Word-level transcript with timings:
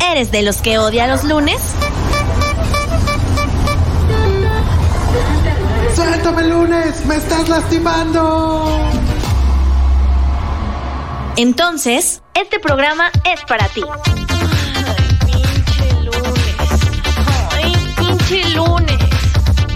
¿Eres 0.00 0.30
de 0.30 0.42
los 0.42 0.58
que 0.58 0.78
odia 0.78 1.06
los 1.06 1.24
lunes? 1.24 1.60
¡Suéltame 5.94 6.44
lunes! 6.44 7.04
¡Me 7.06 7.16
estás 7.16 7.48
lastimando! 7.48 8.90
Entonces, 11.36 12.22
este 12.34 12.58
programa 12.60 13.10
es 13.24 13.42
para 13.44 13.68
ti. 13.68 13.82
pinche 15.26 16.02
lunes. 16.02 16.56
Ay, 17.52 17.72
pinche 17.98 18.48
lunes. 18.50 18.98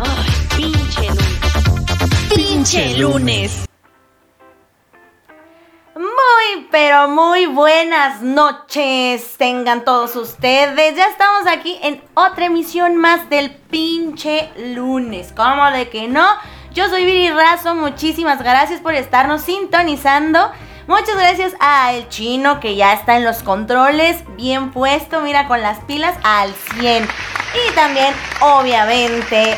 Ay, 0.01 0.33
pinche 0.57 1.09
lunes. 1.09 2.35
Pinche 2.35 2.99
lunes. 2.99 3.71
Pero 6.71 7.09
muy 7.09 7.47
buenas 7.47 8.23
noches 8.23 9.35
tengan 9.37 9.85
todos 9.85 10.15
ustedes. 10.15 10.97
Ya 10.97 11.07
estamos 11.09 11.47
aquí 11.47 11.79
en 11.83 12.03
otra 12.15 12.47
emisión 12.47 12.97
más 12.97 13.29
del 13.29 13.51
pinche 13.51 14.51
lunes. 14.57 15.33
¿Cómo 15.37 15.71
de 15.71 15.89
que 15.89 16.07
no? 16.07 16.27
Yo 16.73 16.89
soy 16.89 17.05
Viri 17.05 17.31
Razo, 17.31 17.75
muchísimas 17.75 18.41
gracias 18.43 18.81
por 18.81 18.95
estarnos 18.95 19.43
sintonizando. 19.43 20.51
Muchas 20.87 21.17
gracias 21.17 21.55
a 21.61 21.93
el 21.93 22.09
chino 22.09 22.61
que 22.61 22.77
ya 22.77 22.93
está 22.93 23.17
en 23.17 23.25
los 23.25 23.43
controles, 23.43 24.23
bien 24.37 24.71
puesto, 24.71 25.21
mira, 25.21 25.49
con 25.49 25.61
las 25.61 25.79
pilas 25.85 26.17
al 26.23 26.55
100. 26.79 27.05
Y 27.05 27.75
también, 27.75 28.15
obviamente, 28.41 29.57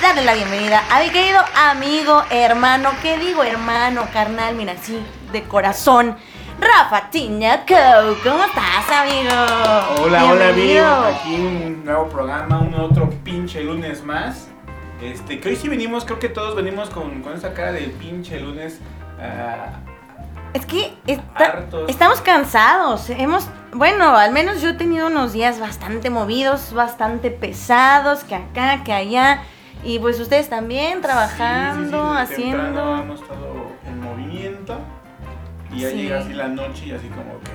darle 0.00 0.24
la 0.24 0.34
bienvenida 0.34 0.82
a 0.90 1.00
mi 1.00 1.10
querido 1.10 1.40
amigo, 1.56 2.22
hermano, 2.30 2.90
¿qué 3.02 3.18
digo 3.18 3.42
hermano, 3.42 4.06
carnal? 4.12 4.54
Mira, 4.54 4.74
sí, 4.80 5.00
de 5.34 5.42
corazón. 5.42 6.16
Rafa 6.60 7.10
Tiñaco, 7.10 7.74
¿cómo 8.22 8.44
estás, 8.44 8.88
amigo? 8.90 10.04
Hola, 10.04 10.24
hola. 10.24 10.52
Bienvenido. 10.52 10.86
Aquí 11.04 11.34
un 11.34 11.84
nuevo 11.84 12.08
programa, 12.08 12.60
un 12.60 12.74
otro 12.76 13.10
pinche 13.24 13.62
lunes 13.62 14.02
más. 14.04 14.48
Este, 15.02 15.40
que 15.40 15.48
hoy 15.50 15.56
sí 15.56 15.68
venimos, 15.68 16.04
creo 16.04 16.20
que 16.20 16.28
todos 16.28 16.54
venimos 16.54 16.88
con, 16.90 17.20
con 17.22 17.34
esa 17.34 17.52
cara 17.52 17.72
del 17.72 17.90
pinche 17.90 18.38
lunes. 18.40 18.78
ah, 19.20 19.80
Es 20.54 20.64
que 20.64 20.94
está- 21.06 21.64
estamos 21.88 22.20
cansados. 22.20 23.10
Hemos, 23.10 23.48
bueno, 23.72 24.16
al 24.16 24.30
menos 24.30 24.62
yo 24.62 24.70
he 24.70 24.74
tenido 24.74 25.08
unos 25.08 25.32
días 25.32 25.58
bastante 25.58 26.08
movidos, 26.08 26.72
bastante 26.72 27.30
pesados, 27.32 28.22
que 28.22 28.36
acá, 28.36 28.84
que 28.84 28.92
allá. 28.92 29.42
Y 29.82 29.98
pues 29.98 30.18
ustedes 30.20 30.48
también 30.48 31.02
trabajando, 31.02 32.14
sí, 32.20 32.26
sí, 32.28 32.34
sí, 32.36 32.42
temprano 32.44 32.72
haciendo. 32.94 33.02
Hemos 33.02 33.20
estado 33.20 33.66
en 33.86 34.00
movimiento. 34.00 34.78
Y 35.74 35.80
ya 35.80 35.90
Sí. 35.90 35.96
llega 35.96 36.18
así 36.20 36.32
la 36.32 36.48
noche 36.48 36.86
y 36.86 36.92
así 36.92 37.08
como 37.08 37.38
que. 37.40 37.50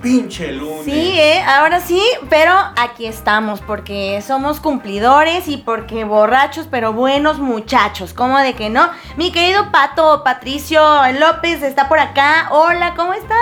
Pinche 0.00 0.52
lunes. 0.52 0.84
Sí, 0.84 1.18
¿eh? 1.18 1.42
ahora 1.42 1.80
sí, 1.80 2.00
pero 2.30 2.52
aquí 2.76 3.04
estamos 3.06 3.60
porque 3.60 4.22
somos 4.24 4.60
cumplidores 4.60 5.48
y 5.48 5.56
porque 5.56 6.04
borrachos, 6.04 6.68
pero 6.70 6.92
buenos 6.92 7.40
muchachos. 7.40 8.14
¿Cómo 8.14 8.38
de 8.38 8.54
que 8.54 8.70
no? 8.70 8.88
Mi 9.16 9.32
querido 9.32 9.72
Pato 9.72 10.22
Patricio 10.22 10.80
López 11.18 11.64
está 11.64 11.88
por 11.88 11.98
acá. 11.98 12.46
Hola, 12.52 12.94
¿cómo 12.94 13.12
estás? 13.12 13.36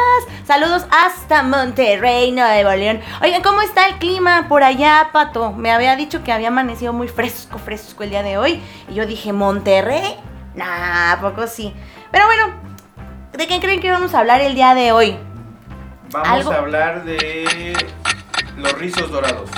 Saludos 0.47 0.87
hasta 0.91 1.43
Monterrey, 1.43 2.33
Nuevo 2.33 2.71
León. 2.71 3.01
Oigan, 3.21 3.43
¿cómo 3.43 3.61
está 3.61 3.87
el 3.89 3.97
clima 3.99 4.47
por 4.49 4.63
allá, 4.63 5.11
Pato? 5.13 5.53
Me 5.53 5.71
había 5.71 5.95
dicho 5.95 6.25
que 6.25 6.33
había 6.33 6.49
amanecido 6.49 6.95
muy 6.95 7.09
fresco, 7.09 7.59
fresco 7.59 8.03
el 8.03 8.09
día 8.09 8.23
de 8.23 8.39
hoy. 8.39 8.63
Y 8.89 8.95
yo 8.95 9.05
dije, 9.05 9.35
¿Monterrey? 9.35 10.17
Nah, 10.55 11.13
¿a 11.13 11.21
poco 11.21 11.47
sí. 11.47 11.75
Pero 12.11 12.25
bueno, 12.25 12.55
¿de 13.37 13.47
qué 13.47 13.61
creen 13.61 13.81
que 13.81 13.91
vamos 13.91 14.15
a 14.15 14.21
hablar 14.21 14.41
el 14.41 14.55
día 14.55 14.75
de 14.75 14.93
hoy? 14.93 15.17
Vamos 16.11 16.29
algo- 16.29 16.53
a 16.53 16.57
hablar 16.59 17.05
de 17.05 17.75
los 18.57 18.73
rizos 18.79 19.11
dorados. 19.11 19.51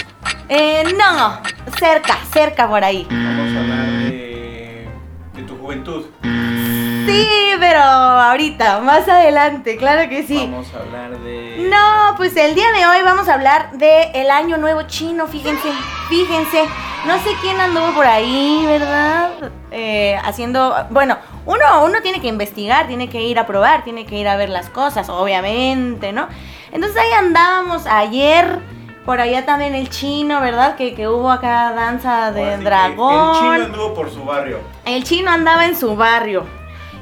Eh, 0.48 0.83
no, 0.98 1.41
cerca, 1.79 2.19
cerca 2.33 2.69
por 2.69 2.83
ahí. 2.83 3.06
Vamos 3.11 3.55
a 3.56 3.61
hablar 3.61 3.87
de, 3.87 4.89
de 5.34 5.43
tu 5.43 5.56
juventud. 5.59 6.06
Sí, 6.22 7.28
pero 7.61 7.81
ahorita, 7.81 8.81
más 8.81 9.09
adelante, 9.09 9.77
claro 9.77 10.09
que 10.09 10.22
sí. 10.27 10.39
Vamos 10.50 10.72
a 10.75 10.78
hablar 10.78 11.19
de. 11.21 11.69
No, 11.71 12.15
pues 12.16 12.37
el 12.37 12.55
día 12.55 12.71
de 12.72 12.87
hoy 12.87 13.03
vamos 13.05 13.28
a 13.28 13.34
hablar 13.34 13.72
de 13.72 14.10
el 14.15 14.31
año 14.31 14.56
nuevo 14.59 14.83
chino, 14.83 15.27
fíjense, 15.27 15.69
fíjense. 16.09 16.65
No 17.06 17.15
sé 17.22 17.31
quién 17.41 17.59
anduvo 17.60 17.93
por 17.95 18.06
ahí, 18.06 18.62
¿verdad? 18.66 19.31
Eh, 19.71 20.19
haciendo, 20.25 20.75
bueno, 20.91 21.16
uno, 21.48 21.82
uno 21.82 22.03
tiene 22.03 22.20
que 22.20 22.28
investigar, 22.28 22.88
tiene 22.88 23.09
que 23.09 23.22
ir 23.22 23.38
a 23.38 23.47
probar, 23.47 23.82
tiene 23.82 24.04
que 24.04 24.16
ir 24.16 24.28
a 24.28 24.36
ver 24.36 24.50
las 24.50 24.69
cosas, 24.69 25.09
obviamente, 25.09 26.12
¿no? 26.12 26.28
Entonces 26.72 27.00
ahí 27.00 27.10
andábamos 27.12 27.86
ayer, 27.86 28.59
por 29.06 29.19
allá 29.19 29.47
también 29.47 29.75
el 29.75 29.88
chino, 29.88 30.42
¿verdad? 30.42 30.76
Que, 30.76 30.94
que 30.94 31.09
hubo 31.09 31.31
acá 31.31 31.72
danza 31.72 32.32
de 32.32 32.59
dragón. 32.59 33.31
El 33.31 33.41
chino 33.41 33.64
anduvo 33.64 33.94
por 33.94 34.10
su 34.10 34.22
barrio. 34.25 34.59
El 34.84 35.04
chino 35.04 35.31
andaba 35.31 35.64
en 35.64 35.75
su 35.75 35.97
barrio. 35.97 36.44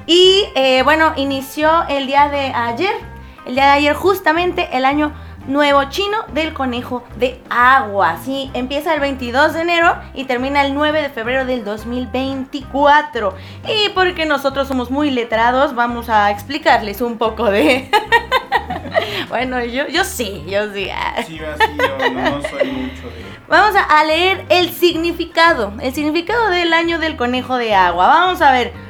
Y 0.06 0.44
eh, 0.54 0.82
bueno, 0.84 1.12
inició 1.16 1.82
el 1.88 2.06
día 2.06 2.28
de 2.28 2.52
ayer. 2.54 2.94
El 3.46 3.56
día 3.56 3.64
de 3.64 3.70
ayer, 3.72 3.94
justamente 3.94 4.68
el 4.72 4.84
año 4.84 5.12
nuevo 5.46 5.84
chino 5.84 6.18
del 6.32 6.52
conejo 6.52 7.04
de 7.16 7.40
agua. 7.50 8.18
Sí, 8.24 8.50
empieza 8.54 8.94
el 8.94 9.00
22 9.00 9.54
de 9.54 9.60
enero 9.60 9.96
y 10.14 10.24
termina 10.24 10.64
el 10.64 10.74
9 10.74 11.02
de 11.02 11.08
febrero 11.10 11.44
del 11.44 11.64
2024. 11.64 13.34
Y 13.68 13.88
porque 13.90 14.26
nosotros 14.26 14.68
somos 14.68 14.90
muy 14.90 15.10
letrados, 15.10 15.74
vamos 15.74 16.08
a 16.08 16.30
explicarles 16.30 17.00
un 17.00 17.18
poco 17.18 17.50
de. 17.50 17.90
bueno, 19.28 19.64
yo, 19.64 19.86
yo 19.88 20.04
sí, 20.04 20.44
yo 20.48 20.72
sí. 20.72 20.88
Sí, 21.26 21.40
así 21.40 21.76
yo 21.76 22.10
no 22.10 22.42
soy 22.42 22.70
mucho 22.70 23.02
de. 23.02 23.26
Vamos 23.48 23.80
a 23.88 24.04
leer 24.04 24.44
el 24.48 24.70
significado, 24.70 25.72
el 25.80 25.94
significado 25.94 26.50
del 26.50 26.72
año 26.72 26.98
del 26.98 27.16
conejo 27.16 27.56
de 27.56 27.74
agua. 27.74 28.08
Vamos 28.08 28.42
a 28.42 28.50
ver. 28.50 28.85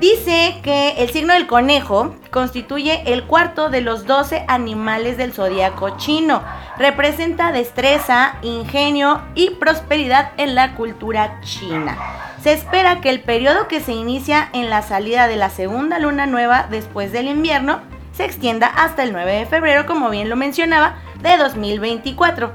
Dice 0.00 0.60
que 0.62 0.92
el 0.96 1.10
signo 1.10 1.34
del 1.34 1.46
conejo 1.46 2.14
constituye 2.30 3.02
el 3.12 3.24
cuarto 3.24 3.68
de 3.68 3.82
los 3.82 4.06
12 4.06 4.46
animales 4.48 5.18
del 5.18 5.34
zodiaco 5.34 5.98
chino. 5.98 6.42
Representa 6.78 7.52
destreza, 7.52 8.36
ingenio 8.40 9.20
y 9.34 9.50
prosperidad 9.50 10.32
en 10.38 10.54
la 10.54 10.74
cultura 10.74 11.38
china. 11.42 11.98
Se 12.42 12.54
espera 12.54 13.02
que 13.02 13.10
el 13.10 13.20
periodo 13.20 13.68
que 13.68 13.80
se 13.80 13.92
inicia 13.92 14.48
en 14.54 14.70
la 14.70 14.80
salida 14.80 15.28
de 15.28 15.36
la 15.36 15.50
segunda 15.50 15.98
luna 15.98 16.24
nueva 16.24 16.66
después 16.70 17.12
del 17.12 17.28
invierno 17.28 17.80
se 18.12 18.24
extienda 18.24 18.68
hasta 18.68 19.02
el 19.02 19.12
9 19.12 19.30
de 19.30 19.44
febrero, 19.44 19.84
como 19.84 20.08
bien 20.08 20.30
lo 20.30 20.36
mencionaba, 20.36 20.96
de 21.20 21.36
2024. 21.36 22.54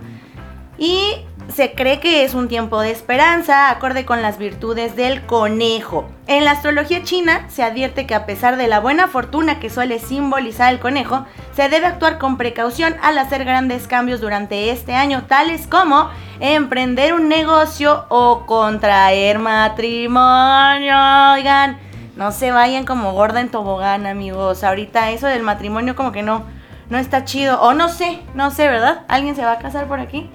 Y 0.79 1.17
se 1.53 1.73
cree 1.73 1.99
que 1.99 2.23
es 2.23 2.33
un 2.33 2.47
tiempo 2.47 2.81
de 2.81 2.91
esperanza, 2.91 3.69
acorde 3.69 4.05
con 4.05 4.21
las 4.21 4.37
virtudes 4.37 4.95
del 4.95 5.25
conejo. 5.25 6.09
En 6.27 6.43
la 6.43 6.51
astrología 6.51 7.03
china 7.03 7.45
se 7.49 7.63
advierte 7.63 8.07
que 8.07 8.15
a 8.15 8.25
pesar 8.25 8.57
de 8.57 8.67
la 8.67 8.79
buena 8.79 9.07
fortuna 9.07 9.59
que 9.59 9.69
suele 9.69 9.99
simbolizar 9.99 10.73
el 10.73 10.79
conejo, 10.79 11.25
se 11.55 11.69
debe 11.69 11.85
actuar 11.85 12.17
con 12.17 12.37
precaución 12.37 12.95
al 13.01 13.17
hacer 13.17 13.45
grandes 13.45 13.87
cambios 13.87 14.21
durante 14.21 14.71
este 14.71 14.95
año, 14.95 15.23
tales 15.23 15.67
como 15.67 16.09
emprender 16.39 17.13
un 17.13 17.29
negocio 17.29 18.05
o 18.09 18.45
contraer 18.45 19.39
matrimonio. 19.39 20.95
Oigan, 21.33 21.77
no 22.15 22.31
se 22.31 22.51
vayan 22.51 22.85
como 22.85 23.13
gorda 23.13 23.41
en 23.41 23.49
tobogán, 23.49 24.07
amigos. 24.07 24.63
Ahorita 24.63 25.11
eso 25.11 25.27
del 25.27 25.43
matrimonio 25.43 25.95
como 25.95 26.11
que 26.11 26.23
no, 26.23 26.43
no 26.89 26.97
está 26.97 27.23
chido. 27.23 27.61
O 27.61 27.73
no 27.73 27.87
sé, 27.89 28.19
no 28.33 28.51
sé, 28.51 28.67
¿verdad? 28.67 29.03
¿Alguien 29.07 29.35
se 29.35 29.45
va 29.45 29.53
a 29.53 29.59
casar 29.59 29.87
por 29.87 29.99
aquí? 29.99 30.29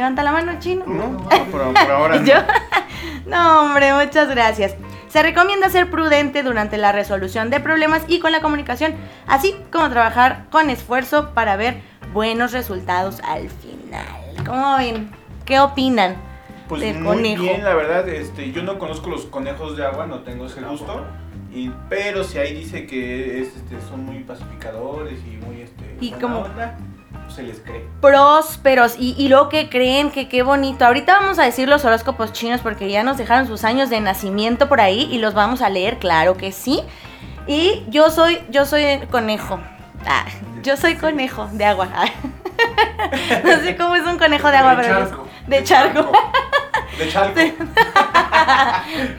Levanta 0.00 0.22
la 0.22 0.32
mano, 0.32 0.52
chino. 0.60 0.84
No, 0.86 1.18
por, 1.50 1.50
por 1.74 1.90
ahora 1.90 2.18
no. 2.20 2.24
¿Yo? 2.24 2.36
No, 3.26 3.60
hombre, 3.60 3.92
muchas 3.92 4.30
gracias. 4.30 4.74
Se 5.08 5.22
recomienda 5.22 5.68
ser 5.68 5.90
prudente 5.90 6.42
durante 6.42 6.78
la 6.78 6.90
resolución 6.90 7.50
de 7.50 7.60
problemas 7.60 8.02
y 8.08 8.18
con 8.18 8.32
la 8.32 8.40
comunicación, 8.40 8.94
así 9.26 9.54
como 9.70 9.90
trabajar 9.90 10.46
con 10.50 10.70
esfuerzo 10.70 11.34
para 11.34 11.56
ver 11.56 11.82
buenos 12.14 12.52
resultados 12.52 13.20
al 13.24 13.50
final. 13.50 14.06
¿Cómo 14.46 14.78
ven? 14.78 15.10
¿Qué 15.44 15.60
opinan 15.60 16.16
Pues 16.66 16.80
del 16.80 16.94
muy 17.00 17.16
conejo? 17.16 17.42
bien, 17.42 17.62
la 17.62 17.74
verdad, 17.74 18.08
este, 18.08 18.52
yo 18.52 18.62
no 18.62 18.78
conozco 18.78 19.10
los 19.10 19.26
conejos 19.26 19.76
de 19.76 19.84
agua, 19.84 20.06
no 20.06 20.20
tengo 20.20 20.46
ese 20.46 20.62
gusto. 20.62 21.04
Y, 21.52 21.70
pero 21.90 22.24
si 22.24 22.38
ahí 22.38 22.54
dice 22.54 22.86
que 22.86 23.42
es, 23.42 23.48
este, 23.54 23.78
son 23.86 24.06
muy 24.06 24.20
pacificadores 24.24 25.18
y 25.26 25.36
muy 25.44 25.60
este, 25.60 25.98
Y 26.00 26.12
como- 26.12 26.38
onda, 26.38 26.78
pues 27.30 27.36
se 27.36 27.42
les 27.42 27.60
cree. 27.60 27.84
prósperos 28.00 28.96
y, 28.98 29.14
y 29.16 29.28
luego 29.28 29.48
que 29.48 29.68
creen 29.68 30.10
que 30.10 30.28
qué 30.28 30.42
bonito. 30.42 30.84
Ahorita 30.84 31.18
vamos 31.20 31.38
a 31.38 31.44
decir 31.44 31.68
los 31.68 31.84
horóscopos 31.84 32.32
chinos 32.32 32.60
porque 32.60 32.90
ya 32.90 33.02
nos 33.04 33.18
dejaron 33.18 33.46
sus 33.46 33.64
años 33.64 33.90
de 33.90 34.00
nacimiento 34.00 34.68
por 34.68 34.80
ahí 34.80 35.08
y 35.12 35.18
los 35.18 35.34
vamos 35.34 35.62
a 35.62 35.68
leer, 35.70 35.98
claro 35.98 36.36
que 36.36 36.52
sí. 36.52 36.82
Y 37.46 37.84
yo 37.88 38.10
soy, 38.10 38.40
yo 38.50 38.64
soy 38.66 39.00
conejo. 39.10 39.60
Ah, 40.06 40.24
yo 40.62 40.76
soy 40.76 40.96
conejo 40.96 41.48
de 41.52 41.64
agua. 41.64 41.88
no 43.44 43.56
sé 43.60 43.76
cómo 43.76 43.96
es 43.96 44.04
un 44.06 44.18
conejo 44.18 44.50
de 44.50 44.56
agua, 44.56 44.76
De 44.76 44.82
pero 44.82 44.98
charco. 44.98 45.26
de 45.46 45.64
charco, 45.64 46.12
De 46.98 47.08
chalco. 47.10 47.64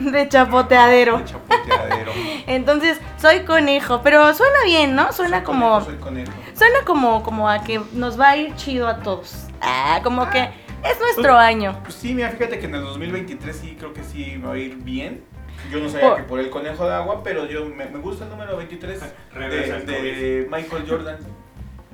de 0.00 0.28
chapoteadero. 0.28 1.18
De 1.18 1.24
chapoteadero. 1.24 2.12
Entonces, 2.46 3.00
soy 3.20 3.40
conejo, 3.44 4.00
pero 4.02 4.32
suena 4.34 4.58
bien, 4.64 4.94
¿no? 4.94 5.12
Suena 5.12 5.38
Soy 5.38 5.44
como 5.44 5.70
conejo, 5.70 5.84
soy 5.90 5.96
conejo. 5.98 6.32
Suena 6.62 6.84
como, 6.84 7.22
como 7.24 7.48
a 7.48 7.64
que 7.64 7.80
nos 7.92 8.18
va 8.20 8.30
a 8.30 8.36
ir 8.36 8.54
chido 8.54 8.86
a 8.86 9.00
todos. 9.00 9.46
Ah, 9.60 9.98
como 10.04 10.30
que 10.30 10.42
es 10.42 10.98
nuestro 11.00 11.36
año. 11.36 11.76
Pues 11.82 11.94
sí, 11.96 12.14
mira, 12.14 12.30
fíjate 12.30 12.58
que 12.60 12.66
en 12.66 12.74
el 12.76 12.82
2023 12.82 13.56
sí 13.56 13.76
creo 13.78 13.92
que 13.92 14.04
sí 14.04 14.36
va 14.36 14.52
a 14.52 14.58
ir 14.58 14.76
bien. 14.76 15.24
Yo 15.72 15.80
no 15.80 15.88
sabía 15.88 16.08
Por- 16.08 16.16
que 16.18 16.22
por 16.24 16.38
el 16.40 16.50
conejo 16.50 16.86
de 16.86 16.94
agua, 16.94 17.22
pero 17.24 17.46
yo 17.46 17.64
me, 17.66 17.86
me 17.86 17.98
gusta 17.98 18.24
el 18.24 18.30
número 18.30 18.56
23 18.56 19.00
Regresa 19.34 19.78
de, 19.80 19.92
de 20.02 20.48
Michael 20.50 20.84
Jordan. 20.88 21.18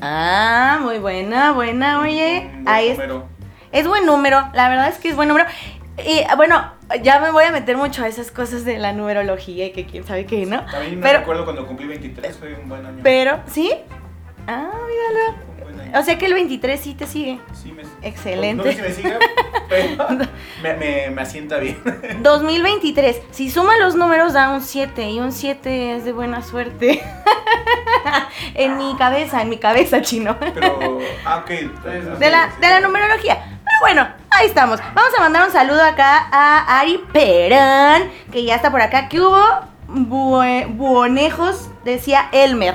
Ah, 0.00 0.78
muy 0.82 0.98
buena, 0.98 1.52
buena, 1.52 2.00
oye. 2.00 2.42
Un 2.44 2.64
buen 2.64 2.68
Ahí 2.68 2.88
es, 2.88 2.98
número. 2.98 3.26
es 3.72 3.86
buen 3.88 4.06
número, 4.06 4.48
la 4.54 4.68
verdad 4.68 4.88
es 4.88 4.98
que 4.98 5.08
es 5.08 5.16
buen 5.16 5.28
número. 5.28 5.46
Y 6.06 6.22
bueno, 6.36 6.72
ya 7.02 7.18
me 7.20 7.30
voy 7.32 7.44
a 7.44 7.50
meter 7.50 7.76
mucho 7.76 8.04
a 8.04 8.08
esas 8.08 8.30
cosas 8.30 8.64
de 8.64 8.78
la 8.78 8.92
numerología 8.92 9.66
y 9.66 9.72
que 9.72 9.84
quién 9.86 10.04
sabe 10.04 10.26
qué, 10.26 10.46
¿no? 10.46 10.64
También 10.66 10.96
me 10.96 11.02
Pero, 11.02 11.18
recuerdo 11.20 11.44
cuando 11.44 11.66
cumplí 11.66 11.86
23, 11.88 12.36
fue 12.36 12.54
un 12.54 12.68
buen 12.68 12.86
año. 12.86 13.00
pero, 13.02 13.40
¿sí? 13.48 13.72
Ah, 14.48 14.70
míralo. 14.88 15.98
O 15.98 16.02
sea 16.02 16.18
que 16.18 16.26
el 16.26 16.34
23 16.34 16.80
sí 16.80 16.94
te 16.94 17.06
sigue. 17.06 17.38
Sí 17.52 17.72
me- 17.72 17.82
Excelente. 18.02 18.56
No 18.56 18.64
sé 18.64 18.76
si 18.76 18.82
me 18.82 18.92
sigue, 18.92 19.18
pero 19.68 20.08
me, 20.62 20.74
me, 20.74 21.10
me 21.10 21.22
asienta 21.22 21.58
bien. 21.58 21.78
2023, 22.22 23.20
si 23.30 23.50
suma 23.50 23.76
los 23.78 23.94
números 23.94 24.32
da 24.32 24.50
un 24.50 24.60
7 24.62 25.10
y 25.10 25.20
un 25.20 25.32
7 25.32 25.96
es 25.96 26.04
de 26.04 26.12
buena 26.12 26.42
suerte. 26.42 27.02
en 28.54 28.76
mi 28.78 28.96
cabeza, 28.96 29.42
en 29.42 29.48
mi 29.50 29.58
cabeza, 29.58 30.02
chino. 30.02 30.36
Pero, 30.38 30.98
ah, 31.24 31.38
ok. 31.38 31.48
De 32.18 32.30
la, 32.30 32.50
de 32.60 32.68
la 32.68 32.80
numerología. 32.80 33.34
Pero 33.36 33.80
bueno, 33.80 34.08
ahí 34.30 34.46
estamos. 34.46 34.80
Vamos 34.94 35.12
a 35.16 35.20
mandar 35.20 35.46
un 35.46 35.52
saludo 35.52 35.82
acá 35.82 36.26
a 36.32 36.80
Ari 36.80 37.02
Perán, 37.12 38.10
que 38.32 38.44
ya 38.44 38.56
está 38.56 38.70
por 38.70 38.80
acá. 38.82 39.08
¿Qué 39.08 39.20
hubo? 39.20 39.42
Bue- 39.88 40.66
buonejos, 40.76 41.70
decía 41.84 42.28
Elmer. 42.32 42.74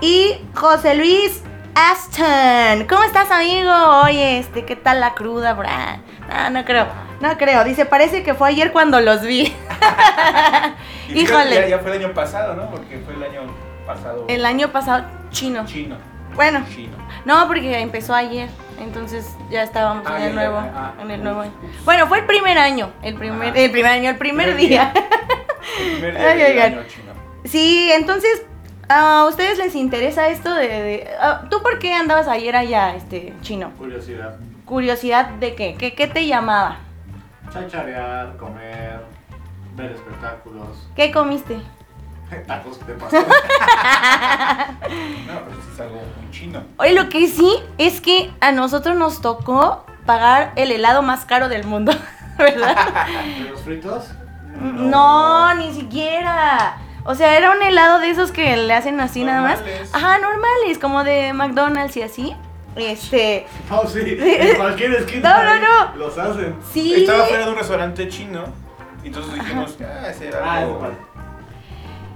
Y 0.00 0.36
José 0.54 0.94
Luis 0.94 1.42
Aston. 1.74 2.86
¿Cómo 2.88 3.02
estás, 3.04 3.30
amigo? 3.30 3.72
Oye, 4.04 4.38
este, 4.38 4.64
¿qué 4.64 4.76
tal 4.76 5.00
la 5.00 5.14
cruda, 5.14 5.54
bra? 5.54 6.00
No, 6.28 6.50
no 6.50 6.64
creo. 6.64 6.86
No 7.20 7.36
creo. 7.36 7.64
Dice, 7.64 7.84
parece 7.84 8.22
que 8.22 8.34
fue 8.34 8.48
ayer 8.50 8.72
cuando 8.72 9.00
los 9.00 9.22
vi. 9.22 9.54
Y 11.08 11.20
Híjole. 11.22 11.54
Ya, 11.54 11.66
ya 11.68 11.78
fue 11.78 11.96
el 11.96 12.04
año 12.04 12.12
pasado, 12.12 12.54
¿no? 12.54 12.70
Porque 12.70 12.98
fue 12.98 13.14
el 13.14 13.22
año 13.22 13.40
pasado. 13.86 14.26
El 14.28 14.44
año 14.44 14.68
pasado, 14.70 15.04
chino. 15.30 15.64
chino. 15.64 15.96
Bueno, 16.34 16.62
Chino. 16.72 16.94
no, 17.24 17.46
porque 17.48 17.80
empezó 17.80 18.14
ayer. 18.14 18.48
Entonces 18.78 19.26
ya 19.50 19.62
estábamos 19.62 20.04
Ah, 20.06 20.16
en 20.16 20.20
ya, 20.20 20.26
el 20.26 20.34
ya, 20.34 20.36
nuevo. 20.36 20.56
ah, 20.58 20.92
en 21.00 21.10
el 21.10 21.20
ah. 21.20 21.24
nuevo 21.24 21.40
año. 21.40 21.52
Bueno, 21.86 22.06
fue 22.08 22.18
el 22.18 22.26
primer 22.26 22.58
año. 22.58 22.92
El 23.02 23.14
primer, 23.14 23.56
el 23.56 23.70
primer 23.70 23.90
año, 23.90 24.10
el 24.10 24.16
primer 24.18 24.54
Primer 24.54 24.68
día. 24.68 24.92
día. 24.92 25.04
El 25.80 25.92
primer 25.94 26.14
día 26.18 26.28
Ay, 26.30 26.38
del 26.38 26.60
año 26.60 26.82
chino. 26.86 27.12
sí, 27.44 27.90
entonces. 27.92 28.42
¿A 28.88 29.24
ustedes 29.28 29.58
les 29.58 29.74
interesa 29.74 30.28
esto 30.28 30.52
de... 30.54 30.66
de- 30.68 31.10
ah, 31.20 31.42
¿Tú 31.50 31.62
por 31.62 31.78
qué 31.78 31.92
andabas 31.94 32.26
ayer 32.28 32.56
allá, 32.56 32.94
este, 32.94 33.34
chino? 33.42 33.70
Curiosidad. 33.76 34.36
¿Curiosidad 34.64 35.26
de 35.30 35.54
qué? 35.54 35.74
¿Qué, 35.78 35.94
qué 35.94 36.06
te 36.06 36.26
llamaba? 36.26 36.78
Chacharear, 37.52 38.36
comer, 38.36 39.00
ver 39.74 39.92
espectáculos, 39.92 40.88
¿Qué 40.96 41.10
comiste? 41.12 41.58
tacos 42.46 42.86
de 42.86 42.94
pastor. 42.94 43.24
No, 45.26 45.40
pero 45.44 45.56
es 45.74 45.80
algo 45.80 45.96
muy 46.20 46.30
chino. 46.30 46.62
Oye, 46.78 46.94
lo 46.94 47.08
que 47.08 47.26
sí 47.28 47.50
es 47.78 48.00
que 48.00 48.30
a 48.40 48.52
nosotros 48.52 48.96
nos 48.96 49.20
tocó 49.20 49.84
pagar 50.06 50.52
el 50.56 50.72
helado 50.72 51.02
más 51.02 51.24
caro 51.26 51.48
del 51.50 51.64
mundo, 51.64 51.92
¿verdad? 52.38 52.76
¿De 53.38 53.50
los 53.50 53.60
fritos? 53.60 54.10
No, 54.60 55.54
ni 55.54 55.72
siquiera. 55.74 56.78
O 57.04 57.14
sea, 57.14 57.36
era 57.38 57.50
un 57.52 57.62
helado 57.62 58.00
de 58.00 58.10
esos 58.10 58.32
que 58.32 58.56
le 58.56 58.72
hacen 58.74 59.00
así 59.00 59.24
nada 59.24 59.40
más. 59.40 59.60
Ajá, 59.92 60.18
normales, 60.18 60.78
como 60.80 61.04
de 61.04 61.32
McDonald's 61.32 61.96
y 61.96 62.02
así. 62.02 62.36
Este, 62.76 63.46
Oh, 63.70 63.86
sí, 63.86 64.00
en 64.18 64.56
cualquier 64.56 64.92
esquina. 64.94 65.28
No, 65.30 65.44
no, 65.44 65.60
no. 65.60 65.96
Los 65.96 66.16
hacen. 66.18 66.54
sí. 66.72 66.94
Estaba 66.94 67.24
fuera 67.24 67.44
de 67.46 67.50
un 67.52 67.56
restaurante 67.58 68.08
chino. 68.08 68.44
Y 69.02 69.08
entonces 69.08 69.34
dijimos, 69.34 69.76
ah, 69.80 70.08
ese 70.10 70.28
era 70.28 70.40
Ah, 70.44 70.58
algo. 70.58 70.74
igual. 70.76 70.92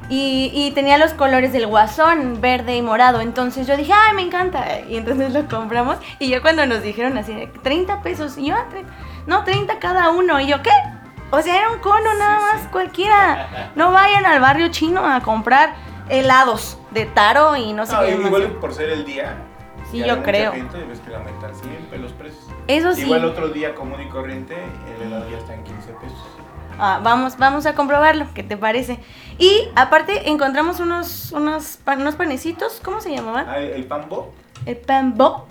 Y, 0.08 0.50
y 0.52 0.72
tenía 0.72 0.98
los 0.98 1.14
colores 1.14 1.52
del 1.54 1.66
guasón, 1.66 2.40
verde 2.40 2.76
y 2.76 2.82
morado. 2.82 3.20
Entonces 3.20 3.66
yo 3.66 3.76
dije, 3.76 3.92
ay, 3.94 4.14
me 4.14 4.22
encanta. 4.22 4.80
Y 4.80 4.96
entonces 4.96 5.32
lo 5.32 5.48
compramos. 5.48 5.96
Y 6.18 6.28
yo 6.28 6.42
cuando 6.42 6.66
nos 6.66 6.82
dijeron 6.82 7.16
así, 7.16 7.32
de 7.32 7.46
30 7.46 8.02
pesos. 8.02 8.36
Y 8.36 8.48
yo, 8.48 8.56
ah, 8.56 8.66
no, 9.26 9.44
30 9.44 9.78
cada 9.78 10.10
uno. 10.10 10.38
Y 10.40 10.48
yo, 10.48 10.60
¿qué? 10.62 10.70
O 11.34 11.40
sea, 11.40 11.56
era 11.58 11.70
un 11.70 11.78
cono 11.78 12.14
nada 12.18 12.40
más, 12.40 12.68
cualquiera. 12.68 13.72
No 13.74 13.90
vayan 13.90 14.26
al 14.26 14.38
barrio 14.40 14.68
chino 14.68 15.04
a 15.06 15.20
comprar 15.20 15.74
helados 16.08 16.78
de 16.90 17.06
taro 17.06 17.56
y 17.56 17.72
no 17.72 17.86
sé 17.86 17.94
No, 17.94 18.00
qué. 18.02 18.10
igual 18.26 18.48
por 18.60 18.74
ser 18.74 18.90
el 18.90 19.04
día. 19.04 19.36
Sí, 19.90 20.02
yo 20.04 20.22
creo. 20.22 20.52
gente, 20.52 20.78
ves 20.84 21.00
que 21.00 21.10
le 21.10 21.16
aumentan 21.16 21.54
siempre 21.54 21.98
los 21.98 22.12
precios. 22.12 22.46
Eso 22.66 22.94
sí. 22.94 23.02
Igual 23.02 23.24
otro 23.24 23.48
día 23.48 23.74
común 23.74 24.00
y 24.00 24.08
corriente, 24.08 24.56
el 24.96 25.06
helado 25.06 25.28
ya 25.30 25.38
está 25.38 25.54
en 25.54 25.64
15 25.64 25.92
pesos. 25.94 26.18
Ah, 26.78 27.00
vamos, 27.02 27.36
vamos 27.36 27.66
a 27.66 27.74
comprobarlo, 27.74 28.26
¿qué 28.34 28.42
te 28.42 28.56
parece? 28.56 28.98
Y 29.38 29.68
aparte 29.74 30.30
encontramos 30.30 30.80
unos, 30.80 31.32
unos, 31.32 31.76
pan- 31.78 32.00
unos 32.00 32.14
panecitos, 32.16 32.80
¿cómo 32.82 33.00
se 33.02 33.10
llamaban? 33.14 33.46
Ah, 33.48 33.58
el 33.58 33.84
pan 33.84 34.06
bo, 34.08 34.32
El 34.64 34.76
pan 34.78 35.14
bo, 35.16 35.46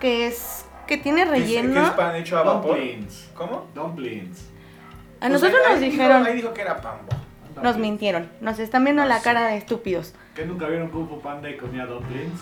que 0.00 0.26
es 0.26 0.64
que 0.88 0.96
tiene 0.96 1.18
¿Qué 1.18 1.22
es- 1.22 1.30
relleno. 1.30 1.74
¿Qué 1.82 1.86
es 1.86 1.90
pan 1.94 2.16
hecho 2.16 2.38
a 2.38 2.42
vapor? 2.42 2.76
Dumplings. 2.76 3.28
¿Cómo? 3.34 3.66
Dumplings. 3.74 4.47
A 5.20 5.28
nosotros 5.28 5.60
Pues 5.62 5.74
nos 5.74 5.82
ahí 5.82 5.90
dijeron, 5.90 6.18
Dijo, 6.18 6.30
ahí 6.30 6.36
dijo 6.36 6.54
que 6.54 6.60
era 6.62 6.80
pan 6.80 6.98
bo. 7.08 7.62
nos 7.62 7.76
mintieron, 7.76 8.30
nos 8.40 8.58
están 8.58 8.84
viendo 8.84 9.04
la 9.04 9.20
cara 9.20 9.46
de 9.48 9.56
estúpidos. 9.56 10.14
¿Que 10.34 10.44
nunca 10.46 10.66
vieron 10.66 10.88
Kung 10.90 11.08
Fu 11.08 11.20
Panda 11.20 11.50
y 11.50 11.56
comía 11.56 11.86
dumplings? 11.86 12.40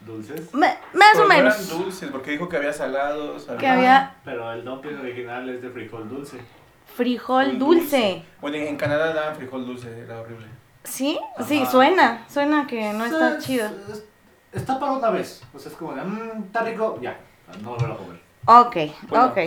Dulces. 0.00 0.54
Ma- 0.54 0.66
más 0.94 1.08
Pero 1.14 1.18
o 1.18 1.22
no 1.22 1.34
menos. 1.34 1.54
eran 1.68 1.78
dulces, 1.82 2.10
porque 2.10 2.30
dijo 2.30 2.48
que 2.48 2.56
había 2.56 2.72
salados. 2.72 3.46
Que 3.58 3.66
había 3.66 4.14
Pero 4.24 4.52
el 4.52 4.64
dumpling 4.64 4.98
original 5.00 5.48
es 5.48 5.60
de 5.62 5.68
frijol 5.70 6.08
dulce. 6.08 6.38
frijol 6.94 7.58
dulce. 7.58 8.22
Bueno, 8.40 8.56
en 8.56 8.76
Canadá 8.76 9.12
daban 9.12 9.34
frijol 9.36 9.66
dulce, 9.66 9.98
era 10.00 10.20
horrible. 10.20 10.46
¿Sí? 10.84 11.18
Sí, 11.46 11.60
Ajá. 11.62 11.70
suena, 11.70 12.24
suena 12.28 12.66
que 12.68 12.92
no 12.92 13.04
está 13.04 13.36
Es- 13.38 13.44
chido. 13.44 13.66
es- 13.66 14.04
Está 14.52 14.78
para 14.80 14.92
una 14.92 15.10
vez. 15.10 15.42
O 15.52 15.58
sea, 15.58 15.70
es 15.70 15.76
como 15.76 15.92
de, 15.94 16.02
mmm, 16.02 16.44
está 16.46 16.62
rico, 16.62 16.98
ya. 17.02 17.18
No 17.62 17.72
lo 17.72 17.76
voy 17.76 17.90
a 17.90 17.96
comer. 17.96 18.20
Ok, 18.46 18.76
Bueno, 19.08 19.26
ok. 19.26 19.38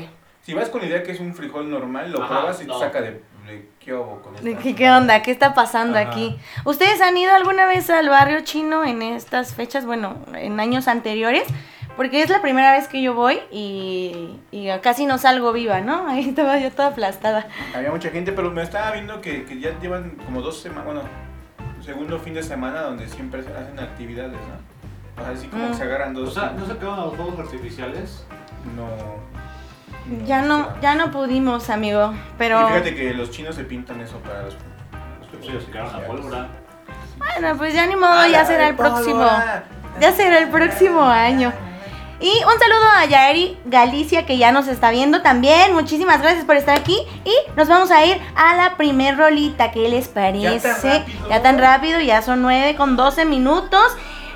Si 0.50 0.56
vas 0.56 0.68
con 0.69 0.81
la 0.81 0.88
idea 0.88 1.04
que 1.04 1.12
es 1.12 1.19
un 1.19 1.36
frijol 1.36 1.69
normal, 1.69 2.12
lo 2.12 2.24
Ajá, 2.24 2.40
pruebas 2.40 2.60
y 2.63 2.66
no. 2.66 2.74
te 2.74 2.80
saca 2.86 3.01
de, 3.01 3.22
de 3.46 3.69
qué 3.80 3.94
hubo 3.94 4.19
con 4.19 4.34
¿De 4.34 4.50
esta- 4.50 4.63
¿Qué, 4.63 4.74
¿Qué 4.74 4.90
onda? 4.90 5.22
¿Qué 5.22 5.30
está 5.30 5.54
pasando 5.54 6.00
Ajá. 6.00 6.10
aquí? 6.10 6.36
¿Ustedes 6.66 7.01
han 7.01 7.16
ido 7.18 7.36
alguna 7.36 7.68
vez 7.68 7.88
al 7.92 8.10
barrio 8.10 8.40
chino 8.42 8.84
en 8.84 9.04
estas 9.04 9.54
fechas? 9.54 9.86
Bueno, 9.86 10.16
en 10.34 10.60
años 10.60 10.88
anteriores. 10.88 11.44
Porque 11.96 12.24
es 12.24 12.31
la 12.31 12.42
primera 12.42 12.72
vez 12.72 12.88
que 12.88 13.00
yo 13.00 13.13
voy 13.13 13.40
y, 13.51 14.40
y 14.50 14.69
casi 14.81 15.06
no 15.06 15.19
salgo 15.19 15.54
viva, 15.54 15.81
¿no? 15.81 16.07
Ahí 16.09 16.30
estaba 16.30 16.57
yo 16.57 16.71
toda 16.71 16.88
aplastada. 16.88 17.45
Había 17.76 17.92
mucha 17.92 18.09
gente, 18.09 18.31
pero 18.31 18.50
me 18.50 18.64
estaba 18.64 18.90
viendo 18.90 19.21
que, 19.21 19.45
que 19.45 19.59
ya 19.59 19.78
llevan 19.80 20.16
como 20.26 20.42
dos 20.42 20.59
semanas, 20.62 20.85
bueno, 20.85 21.02
segundo 21.85 22.18
fin 22.18 22.33
de 22.33 22.42
semana 22.42 22.81
donde 22.81 23.07
siempre 23.07 23.44
se 23.44 23.54
hacen 23.54 23.80
actividades, 23.80 24.31
¿no? 24.33 25.21
O 25.21 25.26
sea, 25.26 25.31
así 25.31 25.47
como 25.47 25.66
Mm. 25.66 25.68
que 25.68 25.73
se 25.76 25.83
agarran 25.83 26.16
O 26.16 26.21
dos. 26.21 26.33
sea, 26.33 26.56
¿no 26.57 26.66
se 26.66 26.76
quedan 26.76 26.95
los 27.02 27.16
fuegos 27.16 27.38
artificiales? 27.40 28.26
no, 28.76 28.88
Ya 30.25 30.42
no, 30.42 30.69
ya 30.81 30.95
no 30.95 31.11
pudimos, 31.11 31.69
amigo. 31.69 32.13
Pero 32.37 32.61
Y 32.61 32.68
fíjate 32.73 32.95
que 32.95 33.13
los 33.13 33.31
chinos 33.31 33.56
se 33.56 33.63
pintan 33.63 34.01
eso 34.01 34.18
para 34.19 34.44
los. 34.44 34.56
los 35.54 35.63
quedaron 35.66 35.94
la 35.94 36.07
pólvora. 36.07 36.47
bueno, 37.18 37.57
pues 37.57 37.73
ya 37.73 37.85
ni 37.85 37.95
modo, 37.95 38.11
Ah, 38.11 38.28
ya 38.28 38.39
la 38.39 38.45
será 38.45 38.68
el 38.69 38.75
próximo. 38.75 39.25
Ya 39.99 40.11
será 40.13 40.39
el 40.39 40.49
próximo 40.49 41.01
año. 41.04 41.51
Y 42.21 42.28
un 42.30 42.59
saludo 42.59 42.85
a 42.97 43.06
Yaeri 43.06 43.57
Galicia 43.66 44.25
que 44.25 44.37
ya 44.37 44.51
nos 44.51 44.68
está 44.68 44.92
viendo 44.92 45.21
también. 45.21 45.73
Muchísimas 45.73 46.21
gracias 46.21 46.44
por 46.44 46.57
estar 46.57 46.78
aquí. 46.78 46.97
Y 47.23 47.33
nos 47.56 47.69
vamos 47.69 47.92
a 47.92 48.04
ir 48.06 48.19
a 48.35 48.56
la 48.56 48.75
primer 48.75 49.18
rolita. 49.18 49.71
¿Qué 49.71 49.87
les 49.87 50.09
parece? 50.09 50.99
rápido. 50.99 51.30
Ya 51.30 51.42
tan 51.42 51.57
rápido, 51.59 51.99
ya 52.01 52.21
son 52.21 52.42
9 52.42 52.75
con 52.75 52.97
12 52.97 53.23
minutos. 53.25 53.95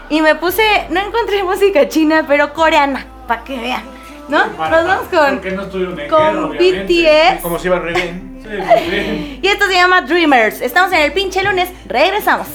Y 0.09 0.21
me 0.21 0.35
puse, 0.35 0.63
no 0.91 1.01
encontré 1.01 1.43
música 1.43 1.87
china, 1.89 2.23
pero 2.27 2.53
coreana, 2.53 3.05
para 3.27 3.43
que 3.43 3.59
vean. 3.59 3.83
¿No? 4.29 4.47
Para- 4.57 4.77
Nos 4.83 4.87
vamos 4.87 5.07
con, 5.09 5.35
Porque 5.35 5.51
no 5.51 5.61
estuvieron 5.63 5.99
en 5.99 6.09
con. 6.09 6.51
BTS. 6.57 7.41
Como 7.41 7.59
si 7.59 7.67
iba 7.67 7.79
re 7.79 7.93
bien. 7.93 8.39
Sí. 8.43 9.39
Y 9.41 9.47
esto 9.47 9.65
se 9.67 9.73
llama 9.73 10.01
Dreamers. 10.01 10.61
Estamos 10.61 10.91
en 10.93 10.99
el 10.99 11.13
pinche 11.13 11.43
lunes. 11.43 11.69
Regresamos. 11.87 12.47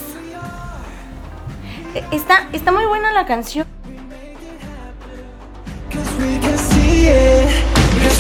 Eh, 1.95 2.05
Está, 2.11 2.47
está 2.53 2.73
muy 2.73 2.85
buena 2.87 3.13
la 3.13 3.25
canción. 3.27 3.67
Cause 5.91 6.11
we 6.21 6.39
can 6.41 6.59
see 6.59 7.09
it. 7.09 7.49
The 8.03 8.11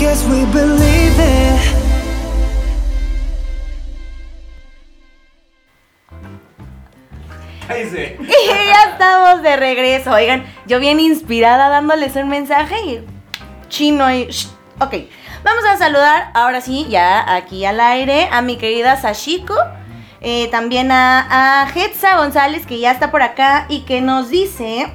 Guess 0.00 0.24
we 0.28 0.44
believe 0.52 1.18
it. 1.18 1.60
Ahí 7.68 7.88
sí. 7.88 8.16
Y 8.20 8.66
ya 8.66 8.90
estamos 8.92 9.42
de 9.42 9.56
regreso. 9.56 10.10
Oigan, 10.12 10.44
yo 10.66 10.80
bien 10.80 11.00
inspirada 11.00 11.68
dándoles 11.68 12.16
un 12.16 12.28
mensaje 12.28 12.74
y 12.84 13.04
chino 13.68 14.04
ahí. 14.04 14.26
Shh. 14.30 14.48
Ok, 14.80 14.94
vamos 15.44 15.64
a 15.68 15.76
saludar 15.76 16.30
ahora 16.34 16.60
sí, 16.62 16.86
ya 16.88 17.34
aquí 17.34 17.64
al 17.66 17.78
aire, 17.80 18.28
a 18.32 18.40
mi 18.40 18.56
querida 18.56 18.96
Sashiko. 18.96 19.54
eh, 20.22 20.48
también 20.50 20.90
a, 20.90 21.62
a 21.64 21.68
Hetza 21.74 22.16
González, 22.16 22.66
que 22.66 22.78
ya 22.78 22.90
está 22.92 23.10
por 23.10 23.22
acá 23.22 23.66
y 23.68 23.82
que 23.82 24.00
nos 24.00 24.30
dice 24.30 24.90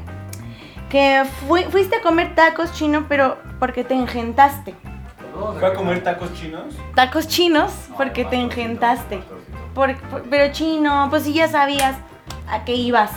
que 0.89 1.23
fui- 1.47 1.65
fuiste 1.65 1.97
a 1.97 2.01
comer 2.01 2.33
tacos 2.35 2.73
chino, 2.73 3.05
pero 3.07 3.37
porque 3.59 3.83
te 3.83 3.93
engentaste. 3.93 4.73
¿Fue 5.59 5.67
a 5.67 5.73
comer 5.73 6.03
tacos 6.03 6.33
chinos? 6.33 6.63
Tacos 6.95 7.27
chinos, 7.27 7.71
porque 7.97 8.25
te 8.25 8.35
engentaste. 8.37 9.21
Por- 9.73 9.95
por- 10.09 10.23
pero 10.29 10.51
chino, 10.53 11.07
pues 11.09 11.23
si 11.23 11.33
ya 11.33 11.47
sabías 11.47 11.95
a 12.49 12.63
qué 12.63 12.73
ibas. 12.75 13.11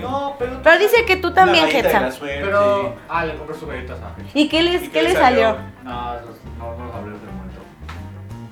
No, 0.00 0.34
pero. 0.38 0.60
Pero 0.62 0.78
dice 0.78 1.04
que 1.06 1.16
tú 1.16 1.32
también, 1.32 1.66
suerte. 2.12 2.40
Pero. 2.42 2.96
Ah, 3.08 3.24
le 3.24 3.36
compré 3.36 3.54
sus 3.56 3.68
galletas 3.68 3.98
a 4.00 4.20
Hetza. 4.20 4.30
¿Y 4.34 4.48
qué 4.48 4.62
les, 4.62 4.82
¿Y 4.84 4.88
qué 4.88 5.02
les 5.02 5.14
salió? 5.14 5.56
No, 5.84 5.90
no, 5.92 6.76
no 6.76 6.84
los 6.84 7.04
desde 7.12 7.26
el 7.26 7.32
momento. 7.32 7.60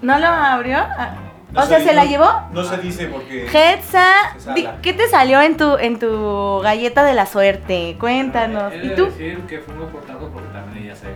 ¿No 0.03 0.19
lo 0.21 0.27
abrió? 0.27 0.79
Ah, 0.79 1.15
No 1.51 1.63
o 1.63 1.67
sea, 1.67 1.79
se 1.79 1.87
¿se 1.87 1.95
la 1.95 2.05
llevó? 2.05 2.31
No 2.53 2.63
se 2.63 2.77
dice 2.79 3.07
porque. 3.07 3.49
Sala. 4.45 4.77
¿qué 4.83 4.93
te 4.93 5.09
salió 5.09 5.41
en 5.43 5.57
tu, 5.57 5.77
en 5.79 5.99
tu 5.99 6.61
galleta 6.63 7.03
de 7.03 7.15
la 7.15 7.27
suerte? 7.27 7.97
Cuéntanos. 7.99 8.73
He 8.73 8.77
¿Y 8.85 8.89
de 8.91 8.95
tú? 8.95 9.07
decir 9.07 9.41
que 9.49 9.59
por 9.89 10.03
tacos 10.03 10.31
porque 10.33 10.49
también 10.53 10.85
ella 10.85 10.95
se 10.95 11.07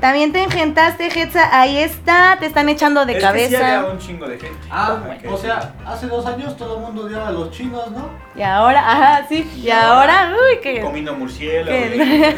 También 0.00 0.32
te 0.32 0.42
engentaste, 0.42 1.06
Hetza. 1.06 1.48
Ahí 1.58 1.78
está, 1.78 2.36
te 2.38 2.46
están 2.46 2.68
echando 2.68 3.04
de 3.06 3.12
es 3.12 3.18
que 3.18 3.48
sí 3.48 3.54
había 3.56 3.58
cabeza. 3.76 3.90
un 3.92 3.98
chingo 3.98 4.26
de 4.28 4.38
gente. 4.38 4.58
Ah, 4.70 4.98
Ok, 5.24 5.32
o 5.32 5.36
sea, 5.36 5.72
hace 5.86 6.06
dos 6.06 6.24
años 6.26 6.56
todo 6.56 6.76
el 6.76 6.82
mundo 6.82 7.02
odiaba 7.06 7.28
a 7.28 7.32
los 7.32 7.50
chinos, 7.50 7.90
¿no? 7.90 8.08
Y 8.36 8.42
ahora, 8.42 8.80
ajá, 8.90 9.26
sí. 9.28 9.50
Y 9.56 9.70
ahora, 9.70 10.32
uy, 10.34 10.58
que. 10.60 10.80
Comiendo 10.80 11.14
murciélago. 11.14 11.76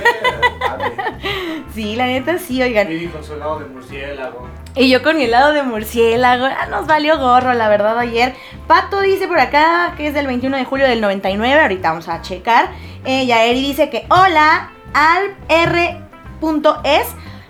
Sí, 1.75 1.95
la 1.95 2.07
neta 2.07 2.39
sí, 2.39 2.63
oigan. 2.63 2.89
Vivi 2.89 3.09
con 3.09 3.23
su 3.23 3.35
helado 3.35 3.59
de 3.59 3.67
murciélago. 3.67 4.49
Y 4.75 4.89
yo 4.89 5.03
con 5.03 5.17
mi 5.17 5.25
helado 5.25 5.53
de 5.53 5.63
murciélago. 5.63 6.47
Ah, 6.47 6.67
nos 6.71 6.87
valió 6.87 7.19
gorro, 7.19 7.53
la 7.53 7.69
verdad, 7.69 7.99
ayer. 7.99 8.35
Pato 8.67 9.01
dice 9.03 9.29
por 9.29 9.39
acá 9.39 9.93
que 9.97 10.07
es 10.07 10.15
del 10.15 10.27
21 10.27 10.57
de 10.57 10.65
julio 10.65 10.87
del 10.87 11.01
99. 11.03 11.61
Ahorita 11.61 11.91
vamos 11.91 12.09
a 12.09 12.23
checar. 12.23 12.69
Eh, 13.05 13.27
Yaeri 13.27 13.61
dice 13.61 13.91
que 13.91 14.07
hola, 14.09 14.71
al 14.95 15.35
R.es. 15.49 17.09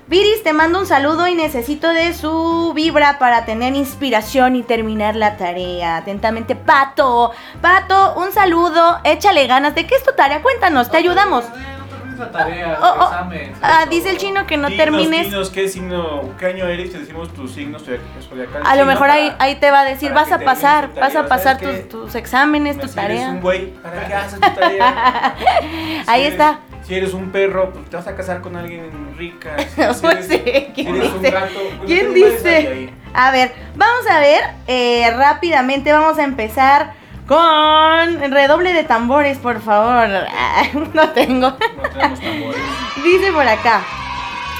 Viris, 0.08 0.44
te 0.44 0.52
mando 0.52 0.78
un 0.78 0.86
saludo 0.86 1.26
y 1.26 1.34
necesito 1.34 1.88
de 1.92 2.14
su 2.14 2.72
vibra 2.74 3.18
para 3.18 3.44
tener 3.44 3.74
inspiración 3.74 4.54
y 4.54 4.62
terminar 4.62 5.16
la 5.16 5.36
tarea. 5.36 5.96
Atentamente, 5.96 6.54
Pato. 6.54 7.32
Pato, 7.60 8.14
un 8.14 8.30
saludo. 8.30 8.98
Échale 9.02 9.48
ganas. 9.48 9.74
¿De 9.74 9.84
qué 9.86 9.96
es 9.96 10.04
tu 10.04 10.12
tarea? 10.12 10.42
Cuéntanos, 10.42 10.90
te 10.92 10.98
ayudamos. 10.98 11.44
No 11.48 11.54
termines 11.88 12.18
la 12.20 12.30
tarea, 12.30 12.78
Oh, 12.80 12.94
oh. 13.00 13.04
examen. 13.06 13.52
Ah, 13.60 13.86
dice 13.90 14.10
el 14.10 14.18
chino 14.18 14.46
que 14.46 14.56
no 14.56 14.68
Dinos, 14.68 14.84
termines. 14.84 15.24
dinos 15.26 15.50
qué 15.50 15.68
signo, 15.68 16.30
qué 16.38 16.46
año 16.46 16.66
eres, 16.68 16.92
te 16.92 17.00
decimos 17.00 17.34
tus 17.34 17.50
signos 17.52 17.82
zodiacales. 17.82 18.64
A 18.64 18.76
lo 18.76 18.86
mejor 18.86 19.10
ahí, 19.10 19.30
para- 19.32 19.44
ahí 19.44 19.56
te 19.56 19.72
va 19.72 19.80
a 19.80 19.84
decir, 19.84 20.12
vas 20.12 20.30
a 20.30 20.38
pasar, 20.38 20.94
vas 20.94 21.16
a 21.16 21.26
pasar 21.26 21.58
¿Sabes 21.58 21.88
tus, 21.88 22.02
tus 22.04 22.14
exámenes, 22.14 22.78
tu 22.78 22.86
tarea. 22.86 23.30
un 23.30 23.40
güey, 23.40 23.72
¿para 23.82 24.06
qué 24.06 24.14
haces 24.14 24.38
tu 24.40 24.50
tarea? 24.54 25.34
Ahí 26.06 26.20
eres- 26.22 26.32
está. 26.34 26.60
Si 26.86 26.94
eres 26.94 27.14
un 27.14 27.30
perro, 27.32 27.72
pues 27.72 27.90
te 27.90 27.96
vas 27.96 28.06
a 28.06 28.14
casar 28.14 28.40
con 28.42 28.56
alguien 28.56 29.14
rica. 29.16 29.56
Si 29.68 30.00
Pues 30.00 30.02
eres- 30.04 30.26
si 30.28 30.72
¿quién 30.74 30.94
eres 30.96 31.12
un 31.12 31.20
dice? 31.22 31.30
gato, 31.34 31.60
pues 31.78 31.86
¿Quién 31.86 32.14
dice? 32.14 32.90
A 33.14 33.30
ver, 33.32 33.52
vamos 33.74 34.06
a 34.10 34.20
ver 34.20 34.40
eh, 34.68 35.10
rápidamente, 35.16 35.90
vamos 35.92 36.18
a 36.18 36.24
empezar 36.24 36.92
con 37.26 38.30
redoble 38.30 38.72
de 38.72 38.84
tambores, 38.84 39.38
por 39.38 39.60
favor. 39.60 40.08
No 40.94 41.08
tengo. 41.10 41.50
No 41.50 41.88
tenemos 41.90 42.20
tambores. 42.20 42.62
Dice 43.04 43.32
por 43.32 43.46
acá. 43.48 43.80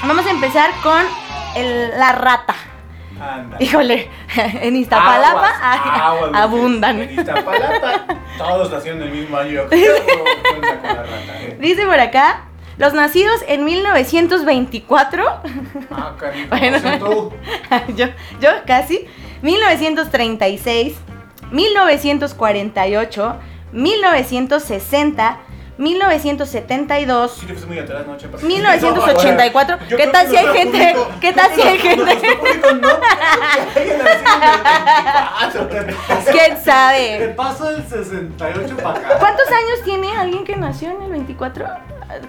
Vamos 0.05 0.25
a 0.25 0.31
empezar 0.31 0.69
con 0.83 0.99
el- 1.55 1.91
la 1.97 2.11
rata. 2.11 2.55
Anda. 3.19 3.57
Híjole, 3.59 4.09
en 4.35 4.75
Iztapalapa 4.75 5.29
Aguas, 5.49 5.55
aguas, 5.61 6.31
abundan. 6.33 7.01
En 7.01 7.19
Iztapalapa, 7.19 8.05
todos 8.37 8.71
nacieron 8.71 9.01
el 9.03 9.11
mismo 9.11 9.37
año. 9.37 9.61
¿eh? 9.71 11.57
Dice 11.59 11.85
por 11.85 11.99
acá, 11.99 12.45
los 12.77 12.93
nacidos 12.93 13.43
en 13.47 13.65
1924 13.65 15.25
Ah, 15.91 16.13
cariño. 16.19 16.47
Bueno. 16.49 16.79
Tú. 16.99 17.33
yo, 17.95 18.07
yo 18.39 18.49
casi. 18.65 19.07
1936, 19.41 20.95
1948, 21.51 23.35
1960, 23.71 25.37
1972, 25.77 27.31
Sí, 27.39 27.45
te 27.45 27.65
muy 27.65 27.79
atrás, 27.79 28.05
¿no, 28.07 28.17
Chepas? 28.17 28.41
1984. 28.43 29.77
Yo 29.87 29.97
¿Qué 29.97 30.07
tal 30.07 30.27
si 30.27 30.35
hay 30.37 30.47
gente? 30.47 30.77
público- 30.93 31.11
¿Qué 31.21 31.33
tal 31.33 31.51
si 31.53 31.61
hay 31.61 31.77
gente? 31.79 32.03
nuestro 32.05 32.39
público 32.39 32.71
no 32.73 32.89
creo 32.89 32.99
que 33.73 33.79
alguien 33.79 33.97
nacido 33.97 34.33
en 34.33 34.43
el 34.43 35.85
24. 35.85 36.31
¿Quién 36.31 36.55
Te 36.55 36.63
sabe? 36.63 37.33
paso 37.35 37.69
el 37.69 37.87
68 37.87 38.77
para 38.77 38.99
acá. 38.99 39.19
¿Cuántos 39.19 39.47
años 39.47 39.83
tiene 39.85 40.11
alguien 40.17 40.43
que 40.45 40.55
nació 40.55 40.89
en 40.91 41.01
el 41.03 41.11
24? 41.11 41.65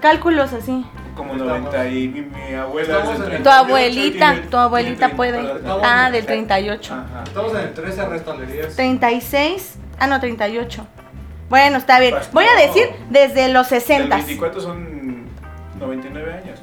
Cálculos 0.00 0.52
así. 0.52 0.84
Como 1.16 1.34
90 1.34 1.88
y 1.88 2.08
mi, 2.08 2.20
mi 2.20 2.54
abuela 2.54 2.98
es 3.02 3.08
del 3.08 3.16
Tu 3.16 3.24
38, 3.24 3.50
abuelita, 3.50 4.36
tu 4.50 4.56
abuelita 4.56 5.08
puede. 5.10 5.32
30, 5.38 5.56
Estamos 5.56 5.82
Ah, 5.84 6.06
en- 6.06 6.12
del 6.12 6.26
38. 6.26 6.94
Ajá. 6.94 7.24
Estamos 7.24 7.52
en 7.52 7.58
el 7.60 7.74
13 7.74 8.04
restalerías. 8.06 8.76
36. 8.76 9.74
Ah, 9.98 10.06
no, 10.06 10.20
38. 10.20 10.86
Bueno, 11.48 11.78
está 11.78 11.98
bien. 12.00 12.14
Voy 12.32 12.44
a 12.44 12.60
decir 12.60 12.88
desde 13.10 13.48
los 13.48 13.70
Del 13.70 13.80
60. 13.80 14.16
24 14.16 14.60
son 14.60 15.26
99 15.78 16.32
años. 16.32 16.60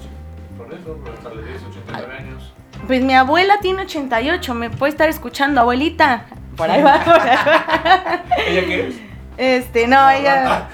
Por 0.57 0.73
eso, 0.73 0.99
restalerías, 1.05 1.61
89 1.63 2.17
años. 2.17 2.53
Pues 2.87 3.01
mi 3.01 3.15
abuela 3.15 3.59
tiene 3.61 3.83
88, 3.83 4.53
me 4.53 4.69
puede 4.69 4.91
estar 4.91 5.09
escuchando, 5.09 5.61
abuelita. 5.61 6.25
Por 6.55 6.69
ahí 6.69 6.83
va. 6.83 7.03
por 7.03 7.19
ahí 7.19 7.35
va. 7.35 8.23
¿Ella 8.47 8.65
qué 8.65 8.87
es? 8.87 8.95
Este, 9.37 9.87
no, 9.87 10.09
ella, 10.09 10.69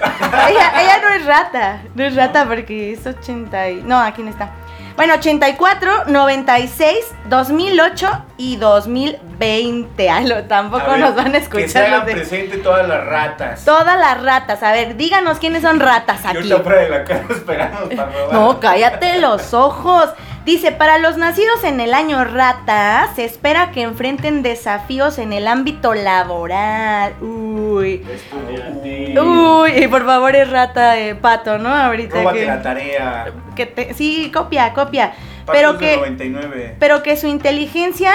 ella. 0.48 0.82
Ella 0.82 0.98
no 1.02 1.08
es 1.14 1.26
rata. 1.26 1.82
No 1.94 2.04
es 2.04 2.14
rata 2.14 2.46
porque 2.46 2.92
es 2.92 3.04
80 3.06 3.70
y. 3.70 3.82
No, 3.82 3.98
aquí 3.98 4.22
no 4.22 4.30
está. 4.30 4.52
Bueno, 4.96 5.14
84, 5.14 6.04
96, 6.06 6.96
2008 7.28 8.24
y 8.36 8.56
2020. 8.56 10.10
Ay, 10.10 10.26
lo, 10.26 10.44
tampoco 10.44 10.90
ver, 10.90 11.00
nos 11.00 11.14
van 11.16 11.28
a 11.28 11.32
Que 11.32 11.38
se 11.40 11.44
escuchar 11.44 11.84
hagan 11.86 12.06
de- 12.06 12.12
presente 12.12 12.58
todas 12.58 12.86
las 12.86 13.04
ratas. 13.06 13.64
Todas 13.64 13.98
las 13.98 14.22
ratas. 14.22 14.62
A 14.62 14.72
ver, 14.72 14.96
díganos 14.96 15.38
quiénes 15.38 15.62
son 15.62 15.80
ratas 15.80 16.22
Yo 16.22 16.28
aquí. 16.28 16.36
ahorita 16.52 16.58
fuera 16.60 16.80
de 16.82 16.88
la 16.90 17.04
casa 17.04 17.24
esperamos 17.30 17.80
para 17.94 18.10
robar. 18.12 18.32
No, 18.34 18.60
cállate 18.60 19.18
los 19.18 19.54
ojos. 19.54 20.10
Dice, 20.44 20.72
para 20.72 20.98
los 20.98 21.16
nacidos 21.18 21.62
en 21.62 21.78
el 21.80 21.94
año 21.94 22.24
rata, 22.24 23.08
se 23.14 23.24
espera 23.24 23.70
que 23.70 23.82
enfrenten 23.82 24.42
desafíos 24.42 25.18
en 25.18 25.32
el 25.32 25.46
ámbito 25.46 25.94
laboral. 25.94 27.14
Uy. 27.22 28.04
Estudiantil. 28.12 29.18
Uy, 29.20 29.70
y 29.84 29.86
por 29.86 30.04
favor 30.04 30.34
es 30.34 30.50
rata 30.50 30.92
de 30.92 31.14
pato, 31.14 31.58
¿no? 31.58 31.68
Ahorita 31.68 32.16
Róbate 32.18 32.40
que, 32.40 32.46
la 32.46 32.62
tarea. 32.62 33.32
que 33.54 33.66
te- 33.66 33.94
sí, 33.94 34.32
copia, 34.34 34.72
copia. 34.74 35.12
Patos 35.46 35.52
pero 35.60 35.78
que 35.78 35.96
99. 35.96 36.76
pero 36.80 37.02
que 37.04 37.16
su 37.16 37.26
inteligencia 37.28 38.12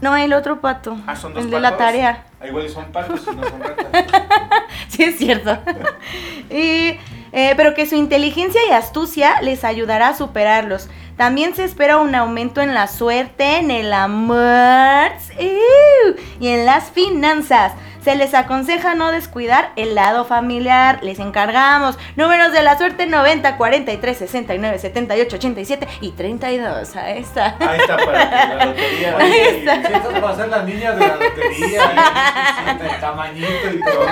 no 0.00 0.16
el 0.16 0.32
otro 0.32 0.60
pato, 0.60 0.96
Ah, 1.06 1.14
son 1.16 1.34
dos 1.34 1.44
el 1.44 1.50
de 1.50 1.60
la 1.60 1.76
tarea. 1.76 2.24
Ah, 2.40 2.46
igual 2.48 2.68
son 2.68 2.86
patos 2.92 3.20
y 3.32 3.36
no 3.36 3.44
son 3.44 3.60
ratas. 3.60 3.86
Sí, 4.88 5.04
es 5.04 5.16
cierto. 5.18 5.58
y, 6.50 6.98
eh, 7.32 7.54
pero 7.56 7.74
que 7.74 7.86
su 7.86 7.94
inteligencia 7.94 8.60
y 8.68 8.72
astucia 8.72 9.40
les 9.42 9.64
ayudará 9.64 10.08
a 10.08 10.16
superarlos. 10.16 10.88
También 11.16 11.54
se 11.54 11.64
espera 11.64 11.98
un 11.98 12.14
aumento 12.14 12.60
en 12.60 12.74
la 12.74 12.86
suerte, 12.86 13.58
en 13.58 13.70
el 13.72 13.92
amor 13.92 15.10
y 16.40 16.48
en 16.48 16.64
las 16.64 16.90
finanzas. 16.90 17.72
Se 18.08 18.16
les 18.16 18.32
aconseja 18.32 18.94
no 18.94 19.10
descuidar 19.12 19.70
el 19.76 19.94
lado 19.94 20.24
familiar. 20.24 21.00
Les 21.02 21.18
encargamos. 21.18 21.98
Números 22.16 22.52
de 22.52 22.62
la 22.62 22.78
suerte 22.78 23.04
90, 23.04 23.58
43, 23.58 24.16
69, 24.16 24.78
78, 24.78 25.36
87 25.36 25.86
y 26.00 26.12
32. 26.12 26.96
Ahí 26.96 27.18
está. 27.18 27.54
Ahí 27.60 27.78
está 27.80 27.98
para 27.98 28.30
que 28.30 28.54
la 28.56 28.64
lotería. 28.64 29.16
Ahí 29.18 29.32
está. 29.58 29.74
Estas 29.74 30.22
van 30.22 30.24
a 30.24 30.36
ser 30.36 30.48
las 30.48 30.64
niñas 30.64 30.98
de 30.98 31.06
la 31.06 31.16
lotería. 31.16 31.84
¿eh? 31.84 32.78
El 32.94 32.98
tamañito 32.98 33.46
y 33.74 33.80
todo. 33.82 34.06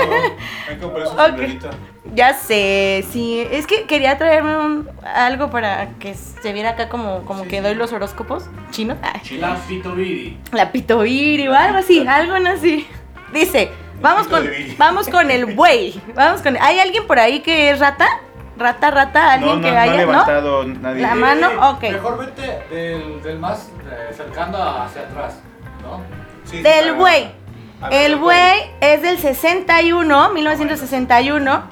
Hay 0.68 0.74
que 0.74 0.78
comprar 0.78 1.06
su 1.06 1.12
Ok. 1.14 1.18
sombrerito. 1.28 1.70
Ya 2.12 2.35
sé, 2.35 3.02
sí. 3.11 3.48
Es 3.50 3.66
que 3.66 3.85
quería 3.85 4.18
traerme 4.18 4.59
un, 4.59 4.90
algo 5.06 5.48
para 5.48 5.88
que 6.00 6.14
se 6.14 6.52
viera 6.52 6.72
acá 6.72 6.90
como, 6.90 7.22
como 7.22 7.44
Sí, 7.44 7.48
que 7.48 7.56
sí. 7.56 7.62
doy 7.62 7.74
los 7.74 7.94
horóscopos 7.94 8.44
chinos. 8.72 8.98
La 9.40 9.54
Pitobiri. 9.66 10.38
La 10.52 10.70
pitoiri 10.70 11.48
o 11.48 11.54
algo 11.54 11.78
así, 11.78 12.06
algo 12.06 12.35
así. 12.46 12.87
Dice, 13.32 13.70
vamos 14.00 14.28
con, 14.28 14.48
vamos 14.78 15.09
con 15.09 15.30
el 15.30 15.54
buey. 15.54 16.00
Vamos 16.14 16.42
con. 16.42 16.56
¿Hay 16.61 16.78
alguien 16.78 17.06
por 17.06 17.18
ahí 17.18 17.40
que 17.40 17.70
es 17.70 17.78
rata? 17.78 18.06
Rata, 18.59 18.90
rata, 18.90 19.32
alguien 19.35 19.50
No, 19.50 19.56
no, 19.56 19.62
que 19.62 19.70
no 19.70 19.76
ha 19.76 19.82
haya, 19.82 19.92
¿no? 19.92 19.98
levantado 19.98 20.64
nadie. 20.64 21.02
La 21.02 21.14
mano, 21.14 21.70
ok. 21.70 21.82
Mejor 21.82 22.18
vete 22.18 22.74
del, 22.74 23.22
del 23.22 23.38
más 23.38 23.70
eh, 23.90 24.14
cercano 24.14 24.56
hacia 24.56 25.02
atrás, 25.02 25.40
¿no? 25.82 26.00
Sí, 26.44 26.62
Del 26.62 26.94
buey. 26.94 27.30
El 27.90 28.16
buey 28.16 28.70
es 28.80 29.02
del 29.02 29.18
61, 29.18 30.30
1961, 30.30 31.62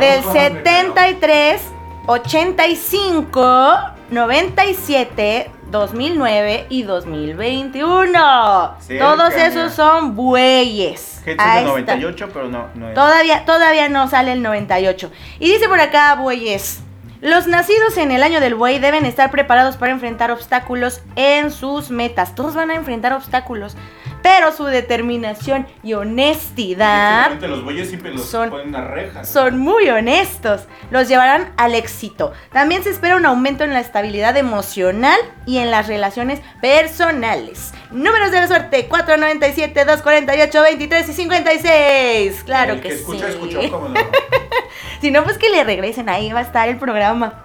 del 0.00 0.20
Vamos 0.20 0.24
con 0.24 0.36
el 0.36 0.52
73, 0.54 1.62
85, 2.06 3.76
97, 4.10 5.50
2009 5.74 6.66
y 6.68 6.84
2021. 6.84 8.76
Cerca, 8.78 9.04
Todos 9.04 9.30
mira. 9.30 9.46
esos 9.46 9.72
son 9.74 10.14
bueyes. 10.14 11.20
Headset 11.26 11.40
Ahí 11.40 11.64
de 11.64 11.80
está. 11.80 11.96
98, 11.96 12.28
pero 12.32 12.48
no, 12.48 12.68
no 12.76 12.88
es. 12.90 12.94
Todavía, 12.94 13.44
todavía 13.44 13.88
no 13.88 14.08
sale 14.08 14.32
el 14.32 14.42
98. 14.42 15.10
Y 15.40 15.50
dice 15.52 15.68
por 15.68 15.80
acá, 15.80 16.14
bueyes. 16.14 16.80
Los 17.20 17.48
nacidos 17.48 17.96
en 17.96 18.12
el 18.12 18.22
año 18.22 18.38
del 18.40 18.54
buey 18.54 18.78
deben 18.78 19.04
estar 19.04 19.30
preparados 19.32 19.76
para 19.76 19.90
enfrentar 19.92 20.30
obstáculos 20.30 21.00
en 21.16 21.50
sus 21.50 21.90
metas. 21.90 22.34
Todos 22.34 22.54
van 22.54 22.70
a 22.70 22.74
enfrentar 22.74 23.12
obstáculos. 23.12 23.76
Pero 24.24 24.52
su 24.52 24.64
determinación 24.64 25.66
y 25.82 25.92
honestidad 25.92 27.38
los 27.42 27.62
bueyes 27.62 27.88
siempre 27.90 28.10
los 28.14 28.24
son- 28.24 28.48
ponen 28.48 28.68
una 28.68 28.80
reja. 28.82 29.20
¿no? 29.20 29.24
son 29.26 29.58
muy 29.58 29.86
honestos. 29.90 30.62
Los 30.90 31.08
llevarán 31.08 31.52
al 31.58 31.74
éxito. 31.74 32.32
También 32.50 32.82
se 32.82 32.88
espera 32.88 33.16
un 33.16 33.26
aumento 33.26 33.64
en 33.64 33.74
la 33.74 33.80
estabilidad 33.80 34.34
emocional 34.38 35.18
y 35.46 35.58
en 35.58 35.70
las 35.70 35.88
relaciones 35.88 36.40
personales. 36.62 37.74
Números 37.90 38.30
de 38.30 38.40
la 38.40 38.48
suerte: 38.48 38.86
497, 38.88 39.84
248, 39.84 40.62
23 40.62 41.08
y 41.08 41.12
56. 41.12 42.42
Claro 42.44 42.72
El 42.72 42.80
que, 42.80 42.88
que 42.88 42.94
escucha, 42.94 43.26
sí. 43.26 43.32
escuchó, 43.32 43.60
¿cómo 43.70 43.88
no? 43.90 44.00
Si 45.02 45.10
no, 45.10 45.22
pues 45.22 45.36
que 45.36 45.50
le 45.50 45.64
regresen, 45.64 46.08
ahí 46.08 46.32
va 46.32 46.38
a 46.38 46.42
estar 46.42 46.66
el 46.70 46.78
programa. 46.78 47.44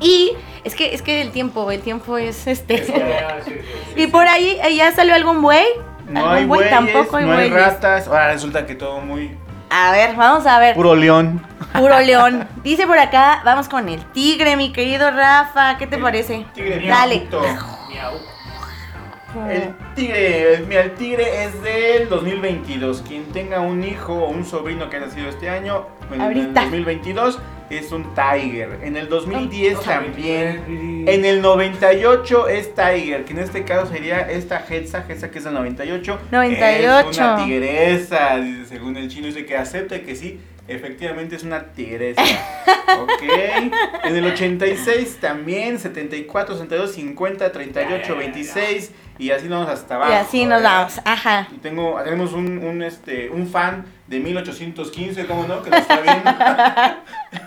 Y 0.00 0.32
es 0.64 0.74
que, 0.74 0.94
es 0.94 1.00
que 1.00 1.22
el 1.22 1.30
tiempo, 1.30 1.70
el 1.70 1.80
tiempo 1.80 2.18
es 2.18 2.46
este. 2.46 2.84
Sí, 2.84 2.92
sí, 2.92 3.52
sí. 3.94 3.94
y 4.02 4.06
por 4.08 4.28
ahí 4.28 4.58
eh, 4.62 4.76
ya 4.76 4.92
salió 4.92 5.14
algún 5.14 5.40
buey. 5.40 5.64
No 6.10 6.20
¿Algún 6.20 6.34
hay 6.36 6.44
buey? 6.44 6.58
bueyes, 6.68 6.70
Tampoco 6.70 7.16
hay 7.16 7.24
no 7.24 7.32
hay 7.32 7.50
bueyes. 7.50 7.66
ratas. 7.72 8.06
Ahora 8.08 8.32
resulta 8.32 8.66
que 8.66 8.74
todo 8.74 9.00
muy... 9.00 9.36
A 9.70 9.92
ver, 9.92 10.16
vamos 10.16 10.46
a 10.46 10.58
ver. 10.58 10.74
Puro 10.74 10.96
león. 10.96 11.40
Puro 11.78 11.98
león. 12.10 12.48
Dice 12.64 12.86
por 12.86 12.98
acá, 12.98 13.40
vamos 13.44 13.68
con 13.68 13.88
el 13.88 14.04
tigre, 14.12 14.56
mi 14.56 14.72
querido 14.72 15.10
Rafa. 15.10 15.78
¿Qué 15.78 15.86
te 15.86 15.96
El 15.96 16.02
parece? 16.02 16.44
Tigre 16.54 16.86
Dale. 16.88 17.28
Miau. 17.88 18.14
El 19.48 19.74
tigre, 19.94 20.64
mira, 20.68 20.82
el 20.82 20.94
tigre 20.94 21.44
es 21.44 21.62
del 21.62 22.08
2022. 22.08 23.02
Quien 23.06 23.24
tenga 23.26 23.60
un 23.60 23.84
hijo 23.84 24.12
o 24.14 24.30
un 24.30 24.44
sobrino 24.44 24.90
que 24.90 24.96
haya 24.96 25.06
nacido 25.06 25.28
este 25.28 25.48
año, 25.48 25.86
en 26.08 26.14
el 26.14 26.20
Ahorita. 26.20 26.62
2022, 26.62 27.38
es 27.70 27.92
un 27.92 28.12
tiger. 28.14 28.80
En 28.82 28.96
el 28.96 29.08
2010 29.08 29.74
No, 29.74 29.80
también. 29.80 30.64
Viri. 30.66 31.04
En 31.08 31.24
el 31.24 31.40
98 31.40 32.48
es 32.48 32.74
Tiger, 32.74 33.24
que 33.24 33.32
en 33.32 33.38
este 33.38 33.64
caso 33.64 33.92
sería 33.92 34.20
esta 34.28 34.64
Hetza, 34.68 35.04
Hetza 35.08 35.30
que 35.30 35.38
es 35.38 35.44
del 35.44 35.54
98. 35.54 36.18
98. 36.32 37.10
Es 37.10 37.18
una 37.18 37.36
tigresa, 37.44 38.40
según 38.68 38.96
el 38.96 39.08
chino, 39.08 39.26
dice 39.28 39.46
que 39.46 39.56
acepta 39.56 40.00
que 40.00 40.16
sí, 40.16 40.40
efectivamente 40.70 41.36
es 41.36 41.42
una 41.42 41.72
tigresa. 41.72 42.22
ok. 43.00 43.22
En 44.04 44.16
el 44.16 44.24
86 44.24 45.18
también, 45.20 45.78
74, 45.78 46.54
62, 46.54 46.92
50, 46.92 47.52
38, 47.52 48.16
26 48.16 48.92
y 49.18 49.30
así 49.30 49.48
nos 49.48 49.60
vamos 49.60 49.80
hasta 49.80 49.96
abajo. 49.96 50.12
Y 50.12 50.14
así 50.14 50.44
nos 50.46 50.62
vamos. 50.62 51.00
Ajá. 51.04 51.48
Y 51.54 51.58
tengo, 51.58 52.00
tenemos 52.02 52.32
un, 52.32 52.58
un, 52.58 52.82
este, 52.82 53.28
un 53.28 53.46
fan 53.46 53.84
de 54.06 54.20
1815, 54.20 55.26
¿cómo 55.26 55.46
no? 55.46 55.62
Que 55.62 55.70
nos 55.70 55.80
está 55.80 56.00
viendo. 56.00 56.30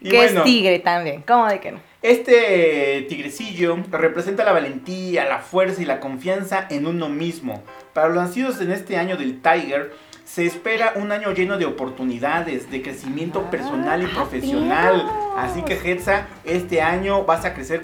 Y 0.00 0.08
que 0.08 0.16
bueno, 0.16 0.40
es 0.40 0.44
tigre 0.44 0.78
también. 0.78 1.22
¿Cómo 1.26 1.46
de 1.46 1.60
que 1.60 1.72
no? 1.72 1.80
Este 2.02 3.04
tigrecillo 3.08 3.76
representa 3.90 4.44
la 4.44 4.52
valentía, 4.52 5.26
la 5.26 5.40
fuerza 5.40 5.82
y 5.82 5.84
la 5.84 6.00
confianza 6.00 6.66
en 6.70 6.86
uno 6.86 7.10
mismo. 7.10 7.62
Para 7.92 8.08
los 8.08 8.16
nacidos 8.16 8.60
en 8.62 8.72
este 8.72 8.96
año 8.96 9.18
del 9.18 9.42
Tiger, 9.42 9.92
se 10.32 10.46
espera 10.46 10.92
un 10.94 11.10
año 11.10 11.32
lleno 11.32 11.58
de 11.58 11.64
oportunidades, 11.66 12.70
de 12.70 12.82
crecimiento 12.82 13.50
personal 13.50 14.02
y 14.02 14.04
Ah, 14.04 14.10
profesional. 14.14 14.94
Dios. 14.96 15.10
Así 15.36 15.62
que 15.62 15.74
Hetza, 15.74 16.26
este 16.44 16.82
año 16.82 17.24
vas 17.24 17.44
a 17.44 17.52
crecer 17.52 17.82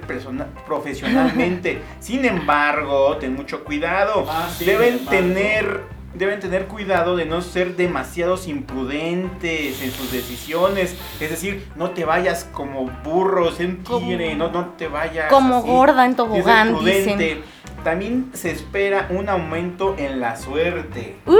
profesionalmente. 0.67 1.81
Sin 2.01 2.25
embargo, 2.25 3.17
ten 3.17 3.35
mucho 3.35 3.65
cuidado. 3.65 4.27
Ah, 4.29 4.49
Deben 4.61 5.05
tener 5.07 5.97
deben 6.15 6.41
tener 6.41 6.65
cuidado 6.67 7.15
de 7.15 7.27
no 7.27 7.43
ser 7.43 7.77
demasiados 7.77 8.49
imprudentes 8.49 9.83
en 9.83 9.91
sus 9.91 10.11
decisiones. 10.11 10.97
Es 11.21 11.31
decir, 11.31 11.67
no 11.77 11.91
te 11.91 12.07
vayas 12.07 12.45
como 12.53 12.85
burro, 13.05 13.53
tigre, 13.53 14.35
no, 14.35 14.51
no 14.51 14.69
te 14.79 14.89
vayas. 14.89 15.29
Como 15.31 15.59
así. 15.59 15.69
gorda 15.69 16.07
en 16.07 16.17
tobogán, 16.17 16.83
dicen. 16.85 17.43
También 17.90 18.33
se 18.35 18.51
espera 18.51 19.07
un 19.11 19.29
aumento 19.29 19.94
en 19.96 20.18
la 20.18 20.35
suerte. 20.35 21.14
¡Uh! 21.25 21.37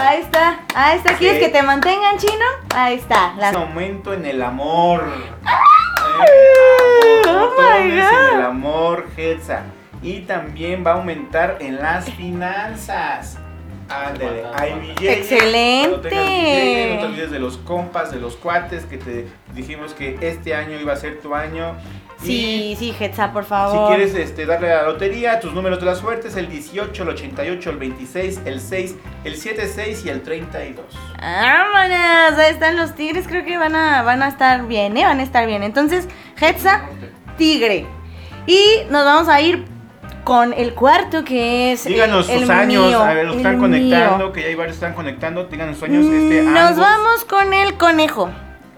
Ahí 0.00 0.22
está, 0.22 0.60
ahí 0.74 0.96
está. 0.96 1.18
¿Quieres 1.18 1.38
que 1.38 1.50
te 1.50 1.60
mantengan 1.60 2.16
chino? 2.16 2.46
Ahí 2.74 2.94
está. 2.94 3.34
las- 3.36 3.54
Un 3.54 3.60
aumento 3.64 4.14
en 4.14 4.24
el 4.24 4.40
amor. 4.40 5.04
¡Ah! 5.44 5.58
Eh, 6.26 7.22
Oh 7.28 7.50
botones 7.50 7.84
my 7.94 8.00
God. 8.00 8.28
en 8.32 8.38
el 8.38 8.42
amor, 8.46 9.06
Hetza. 9.18 9.60
Y 10.02 10.20
también 10.20 10.82
va 10.86 10.92
a 10.92 10.94
aumentar 10.94 11.58
en 11.60 11.76
las 11.76 12.10
finanzas. 12.12 13.36
Ándale, 13.90 14.44
hay 14.56 14.72
billetes. 14.80 15.30
Excelente. 15.30 16.94
No 16.94 17.00
te 17.00 17.04
olvides 17.06 17.30
de 17.30 17.38
los 17.38 17.58
compas, 17.58 18.10
de 18.10 18.18
los 18.18 18.36
cuates 18.36 18.86
que 18.86 18.96
te 18.96 19.26
dijimos 19.52 19.92
que 19.92 20.16
este 20.22 20.54
año 20.54 20.80
iba 20.80 20.94
a 20.94 20.96
ser 20.96 21.20
tu 21.20 21.34
año. 21.34 21.76
Sí, 22.26 22.76
sí, 22.78 22.94
Hetza, 22.98 23.32
por 23.32 23.44
Si 23.44 23.48
favor. 23.50 23.88
quieres 23.94 24.14
este, 24.14 24.46
darle 24.46 24.72
a 24.72 24.76
la 24.82 24.88
lotería, 24.88 25.40
tus 25.40 25.52
números 25.52 25.80
de 25.80 25.86
la 25.86 25.94
suerte 25.94 26.28
es 26.28 26.36
el 26.36 26.48
18, 26.48 27.02
el 27.02 27.08
88, 27.10 27.70
el 27.70 27.76
26, 27.76 28.40
el 28.44 28.60
6, 28.60 28.96
el 29.24 29.36
76 29.36 30.04
y 30.04 30.08
el 30.08 30.22
32. 30.22 30.84
Vámonos, 31.20 32.38
ahí 32.38 32.52
están 32.52 32.76
los 32.76 32.94
tigres, 32.94 33.26
creo 33.28 33.44
que 33.44 33.56
van 33.58 33.74
a, 33.76 34.02
van 34.02 34.22
a 34.22 34.28
estar 34.28 34.66
bien, 34.66 34.96
¿eh? 34.96 35.04
Van 35.04 35.20
a 35.20 35.22
estar 35.22 35.46
bien. 35.46 35.62
Entonces, 35.62 36.08
Hetza, 36.40 36.82
tigre. 37.36 37.86
Y 38.46 38.60
nos 38.90 39.04
vamos 39.04 39.28
a 39.28 39.40
ir 39.40 39.64
con 40.24 40.52
el 40.54 40.74
cuarto 40.74 41.24
que 41.24 41.72
es. 41.72 41.84
Díganos 41.84 42.28
el, 42.28 42.40
sus 42.40 42.44
el 42.44 42.50
años, 42.50 42.86
mío, 42.86 42.98
a 43.02 43.12
ver, 43.14 43.26
los 43.26 43.36
están 43.36 43.58
conectando, 43.58 44.32
que 44.32 44.40
ya 44.42 44.46
hay 44.48 44.54
varios 44.54 44.76
que 44.76 44.84
están 44.86 44.94
conectando. 44.94 45.44
Díganos 45.44 45.76
sus 45.76 45.84
años, 45.88 46.04
este, 46.06 46.42
Nos 46.42 46.56
ambos. 46.70 46.78
vamos 46.78 47.24
con 47.26 47.52
el 47.54 47.74
conejo. 47.74 48.30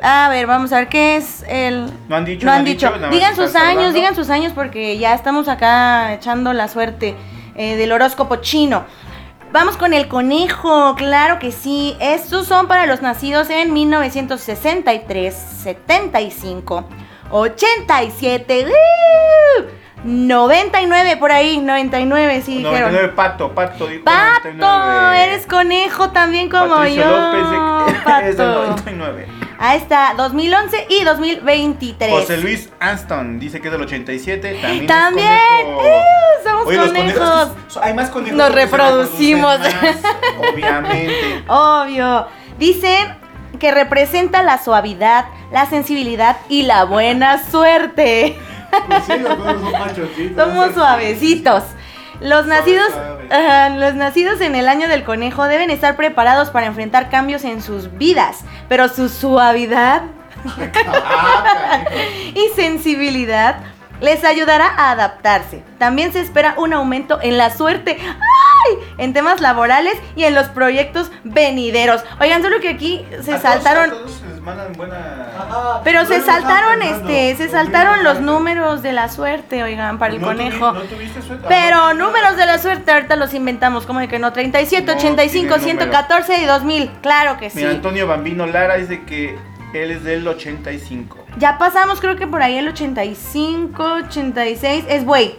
A 0.03 0.29
ver, 0.29 0.47
vamos 0.47 0.73
a 0.73 0.79
ver 0.81 0.89
qué 0.89 1.17
es 1.17 1.45
el. 1.49 1.91
No 2.09 2.17
han 2.17 2.25
dicho, 2.25 2.47
No 2.47 2.53
han 2.53 2.65
dicho. 2.65 2.91
más 2.91 3.11
Digan 3.11 3.35
sus 3.35 3.55
años, 3.55 3.95
digan 3.95 4.15
sus 4.15 4.29
años 4.31 4.53
porque 4.55 4.99
ya 4.99 5.15
estamos 5.15 5.49
acá 5.49 6.13
echando 6.13 6.53
la 6.53 6.69
suerte 6.69 7.15
eh, 7.55 7.77
del 7.77 7.93
horóscopo 7.93 8.37
chino. 8.37 8.85
Vamos 9.53 9.77
con 9.79 9.95
el 9.95 10.07
conejo, 10.09 10.95
claro 10.97 11.39
que 11.39 11.51
sí. 11.51 11.97
Estos 12.01 12.47
son 12.47 12.67
para 12.69 12.85
los 12.87 13.01
nacidos 13.01 13.49
en 13.49 13.73
1963, 13.73 15.35
75, 15.35 16.85
87, 17.31 18.67
¡uh! 18.67 19.63
99 20.05 21.17
por 21.17 21.33
ahí, 21.33 21.59
99, 21.59 22.43
sí 22.43 22.59
dijeron. 22.59 22.93
99, 22.93 23.09
pato, 23.17 23.53
pato, 23.55 23.87
dijo 23.87 24.05
Pato, 24.05 24.53
99. 24.53 25.25
eres 25.25 25.47
conejo 25.47 26.11
también 26.11 26.49
como 26.51 26.77
Patricio 26.77 27.03
yo. 27.03 27.11
López 27.11 27.51
de- 27.51 28.29
es 28.31 28.37
del 28.37 28.47
Pato. 28.47 28.67
99. 28.85 29.27
Ahí 29.59 29.79
está, 29.79 30.15
2011 30.17 30.87
y 30.91 31.05
2023. 31.05 32.11
José 32.11 32.37
Luis 32.39 32.71
Anston 32.79 33.39
dice 33.39 33.61
que 33.61 33.69
es 33.69 33.73
del 33.73 33.83
87. 33.83 34.59
También. 34.61 34.87
También. 34.87 35.29
¡Eh! 35.29 36.03
somos 36.45 36.67
Oye, 36.67 36.77
los 36.77 36.89
conejos. 36.89 37.53
Hay 37.81 37.95
más 37.95 38.11
conejos. 38.11 38.37
Nos 38.37 38.55
reproducimos. 38.55 39.59
más, 39.59 39.97
obviamente. 40.53 41.45
Obvio. 41.49 42.27
Dicen 42.59 43.17
que 43.59 43.71
representa 43.71 44.43
la 44.43 44.63
suavidad, 44.63 45.27
la 45.51 45.67
sensibilidad 45.67 46.37
y 46.49 46.63
la 46.63 46.85
buena 46.85 47.43
suerte. 47.51 48.39
Pues 48.87 49.05
sí, 49.05 49.19
los 49.19 49.37
son 49.37 49.73
machos, 49.73 50.09
sí. 50.17 50.33
Somos 50.37 50.75
suavecitos. 50.75 51.63
Los 52.21 52.47
nacidos, 52.47 52.89
los 53.77 53.95
nacidos 53.95 54.41
en 54.41 54.55
el 54.55 54.69
año 54.69 54.89
del 54.89 55.05
conejo 55.05 55.45
deben 55.45 55.71
estar 55.71 55.97
preparados 55.97 56.51
para 56.51 56.67
enfrentar 56.67 57.11
cambios 57.11 57.45
en 57.45 57.63
sus 57.63 57.97
vidas, 57.99 58.39
pero 58.69 58.89
su 58.89 59.09
suavidad 59.09 60.03
Ah, 60.87 61.85
y 62.35 62.49
sensibilidad 62.55 63.57
les 64.01 64.25
ayudará 64.25 64.67
a 64.67 64.91
adaptarse. 64.91 65.63
También 65.79 66.13
se 66.13 66.21
espera 66.21 66.55
un 66.59 66.73
aumento 66.73 67.19
en 67.23 67.39
la 67.39 67.51
suerte. 67.51 67.99
¡Ay! 68.69 68.77
En 68.99 69.13
temas 69.13 69.41
laborales 69.41 69.95
y 70.17 70.25
en 70.25 70.35
los 70.35 70.47
proyectos 70.49 71.11
venideros. 71.25 72.03
Oigan, 72.21 72.43
solo 72.43 72.61
que 72.61 72.69
aquí 72.71 73.05
se 73.23 73.35
a 73.35 73.39
todos- 73.39 73.43
saltaron. 73.43 73.91
a 73.91 73.93
todos 73.95 74.23
les 74.29 74.41
mandan 74.41 74.73
buena. 74.75 74.97
Ajá, 75.39 75.81
Pero 75.85 76.05
se 76.07 76.21
saltaron 76.23 76.83
este, 76.83 77.35
se 77.37 77.49
saltaron 77.49 78.05
los 78.05 78.21
números 78.21 78.83
de 78.83 78.93
la 78.93 79.09
suerte, 79.09 79.63
oigan, 79.63 79.99
para 79.99 80.15
el 80.15 80.21
No 80.21 80.29
tuvi- 80.29 80.37
conejo. 80.37 80.73
no 80.73 80.81
tuviste 80.83 81.23
suerte. 81.23 81.45
Pero 81.49 81.77
Ah, 81.77 81.95
no. 81.95 82.07
números 82.07 82.37
de 82.37 82.47
la 82.47 82.59
suerte 82.59 82.91
ahorita 82.93 83.17
los 83.17 83.35
inventamos, 83.35 83.87
como 83.87 84.01
de 84.01 84.09
que 84.09 84.19
no, 84.19 84.33
37, 84.33 84.87
No 84.87 84.93
85, 84.99 85.57
tiene 85.57 85.73
número. 85.75 85.91
114 85.93 86.39
y 86.41 86.45
2000. 86.45 86.91
Claro 87.03 87.37
que 87.39 87.51
sí. 87.51 87.59
Mira, 87.59 87.71
Antonio 87.71 88.07
Bambino 88.07 88.47
Lara 88.47 88.77
dice 88.77 89.03
que 89.05 89.37
él 89.75 89.91
es 89.91 90.05
del 90.05 90.27
85. 90.27 91.19
Ya 91.39 91.59
pasamos, 91.59 92.01
creo 92.01 92.17
que 92.17 92.27
por 92.27 92.41
ahí 92.43 92.57
el 92.57 92.69
85, 92.69 93.83
86. 94.09 94.85
Es 94.89 95.05
güey. 95.05 95.35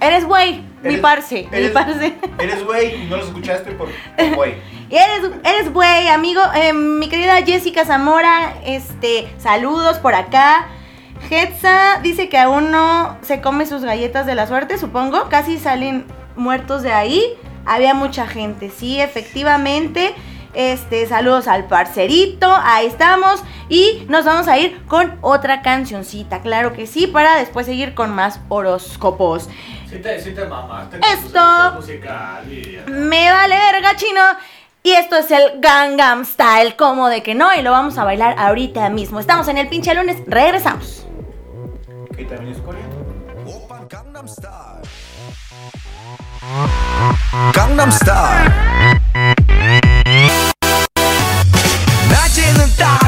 Eres 0.00 0.24
güey, 0.24 0.62
mi 0.82 0.90
Eres- 0.90 1.00
parce, 1.00 1.48
mi 1.52 1.68
parce. 1.68 2.14
Eres 2.38 2.64
güey 2.64 3.06
no 3.08 3.16
los 3.16 3.26
escuchaste 3.26 3.72
por 3.72 3.88
güey. 4.36 4.54
Eres, 4.90 5.30
eres 5.44 5.72
güey, 5.72 6.08
amigo. 6.08 6.40
Eh, 6.54 6.72
mi 6.72 7.08
querida 7.08 7.36
Jessica 7.44 7.84
Zamora, 7.84 8.54
este, 8.64 9.28
saludos 9.38 9.98
por 9.98 10.14
acá. 10.14 10.66
Hetza 11.30 11.98
dice 12.02 12.28
que 12.28 12.38
aún 12.38 12.70
no 12.70 13.18
se 13.22 13.40
come 13.40 13.66
sus 13.66 13.82
galletas 13.82 14.24
de 14.24 14.34
la 14.34 14.46
suerte, 14.46 14.78
supongo. 14.78 15.28
Casi 15.28 15.58
salen 15.58 16.06
muertos 16.36 16.82
de 16.82 16.92
ahí. 16.92 17.22
Había 17.66 17.92
mucha 17.92 18.26
gente, 18.26 18.70
sí, 18.70 18.98
efectivamente. 19.00 20.14
Este, 20.54 21.06
saludos 21.06 21.48
al 21.48 21.66
parcerito, 21.66 22.52
ahí 22.62 22.86
estamos. 22.86 23.42
Y 23.68 24.06
nos 24.08 24.24
vamos 24.24 24.48
a 24.48 24.58
ir 24.58 24.80
con 24.86 25.18
otra 25.20 25.62
cancioncita, 25.62 26.40
claro 26.40 26.72
que 26.72 26.86
sí, 26.86 27.06
para 27.06 27.36
después 27.36 27.66
seguir 27.66 27.94
con 27.94 28.14
más 28.14 28.40
horóscopos. 28.48 29.48
Te, 29.90 29.98
te 29.98 30.18
Esto 30.18 31.72
musical 31.76 32.52
y... 32.52 32.78
me 32.90 33.30
vale 33.30 33.56
verga, 33.72 33.96
chino. 33.96 34.20
Y 34.82 34.92
esto 34.92 35.16
es 35.16 35.30
el 35.30 35.60
Gangnam 35.60 36.24
Style, 36.24 36.76
como 36.76 37.08
de 37.08 37.22
que 37.22 37.34
no, 37.34 37.54
y 37.54 37.62
lo 37.62 37.72
vamos 37.72 37.98
a 37.98 38.04
bailar 38.04 38.36
ahorita 38.38 38.88
mismo. 38.90 39.20
Estamos 39.20 39.48
en 39.48 39.58
el 39.58 39.68
pinche 39.68 39.94
lunes, 39.94 40.22
regresamos. 40.26 41.06
Gangnam 43.88 44.26
Gangnam 47.54 47.90
Style. 47.92 48.52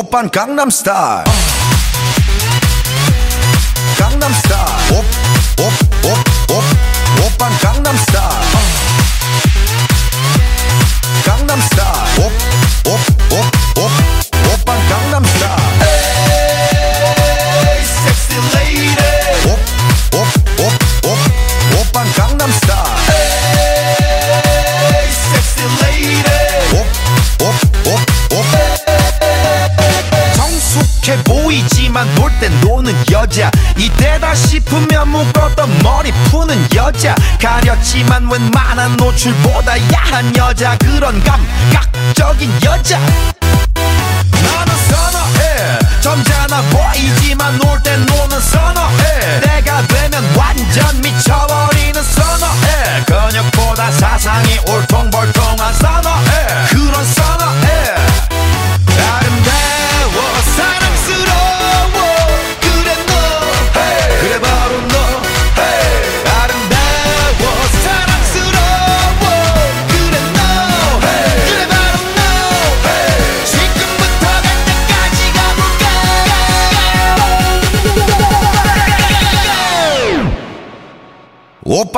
오빤 0.00 0.30
강남스타일 0.30 1.24
강남스타일 3.98 4.92
옵옵옵옵 4.92 6.64
오빤 7.26 7.58
강남스타일 7.58 8.26
강남스타일 11.24 12.20
옵 12.24 12.32
가렸지만 37.91 38.31
웬만한 38.31 38.95
노출보다 38.95 39.73
야한 39.93 40.35
여자 40.37 40.77
그런 40.77 41.21
감각적인 41.23 42.49
여자. 42.63 42.97
나는 42.97 44.75
선어해. 44.89 45.79
점잖아 46.01 46.61
보이지 46.61 47.30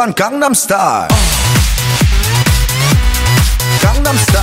von 0.03 0.13
Gangnam 0.15 0.53
Style. 0.53 1.07
Gangnam 3.81 4.17
Style. 4.17 4.42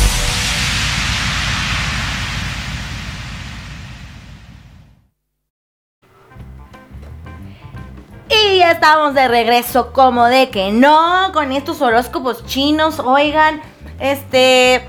estamos 8.91 9.13
de 9.13 9.29
regreso, 9.29 9.93
como 9.93 10.25
de 10.25 10.49
que 10.49 10.73
no, 10.73 11.31
con 11.31 11.53
estos 11.53 11.81
horóscopos 11.81 12.45
chinos. 12.45 12.99
Oigan, 12.99 13.61
este. 14.01 14.81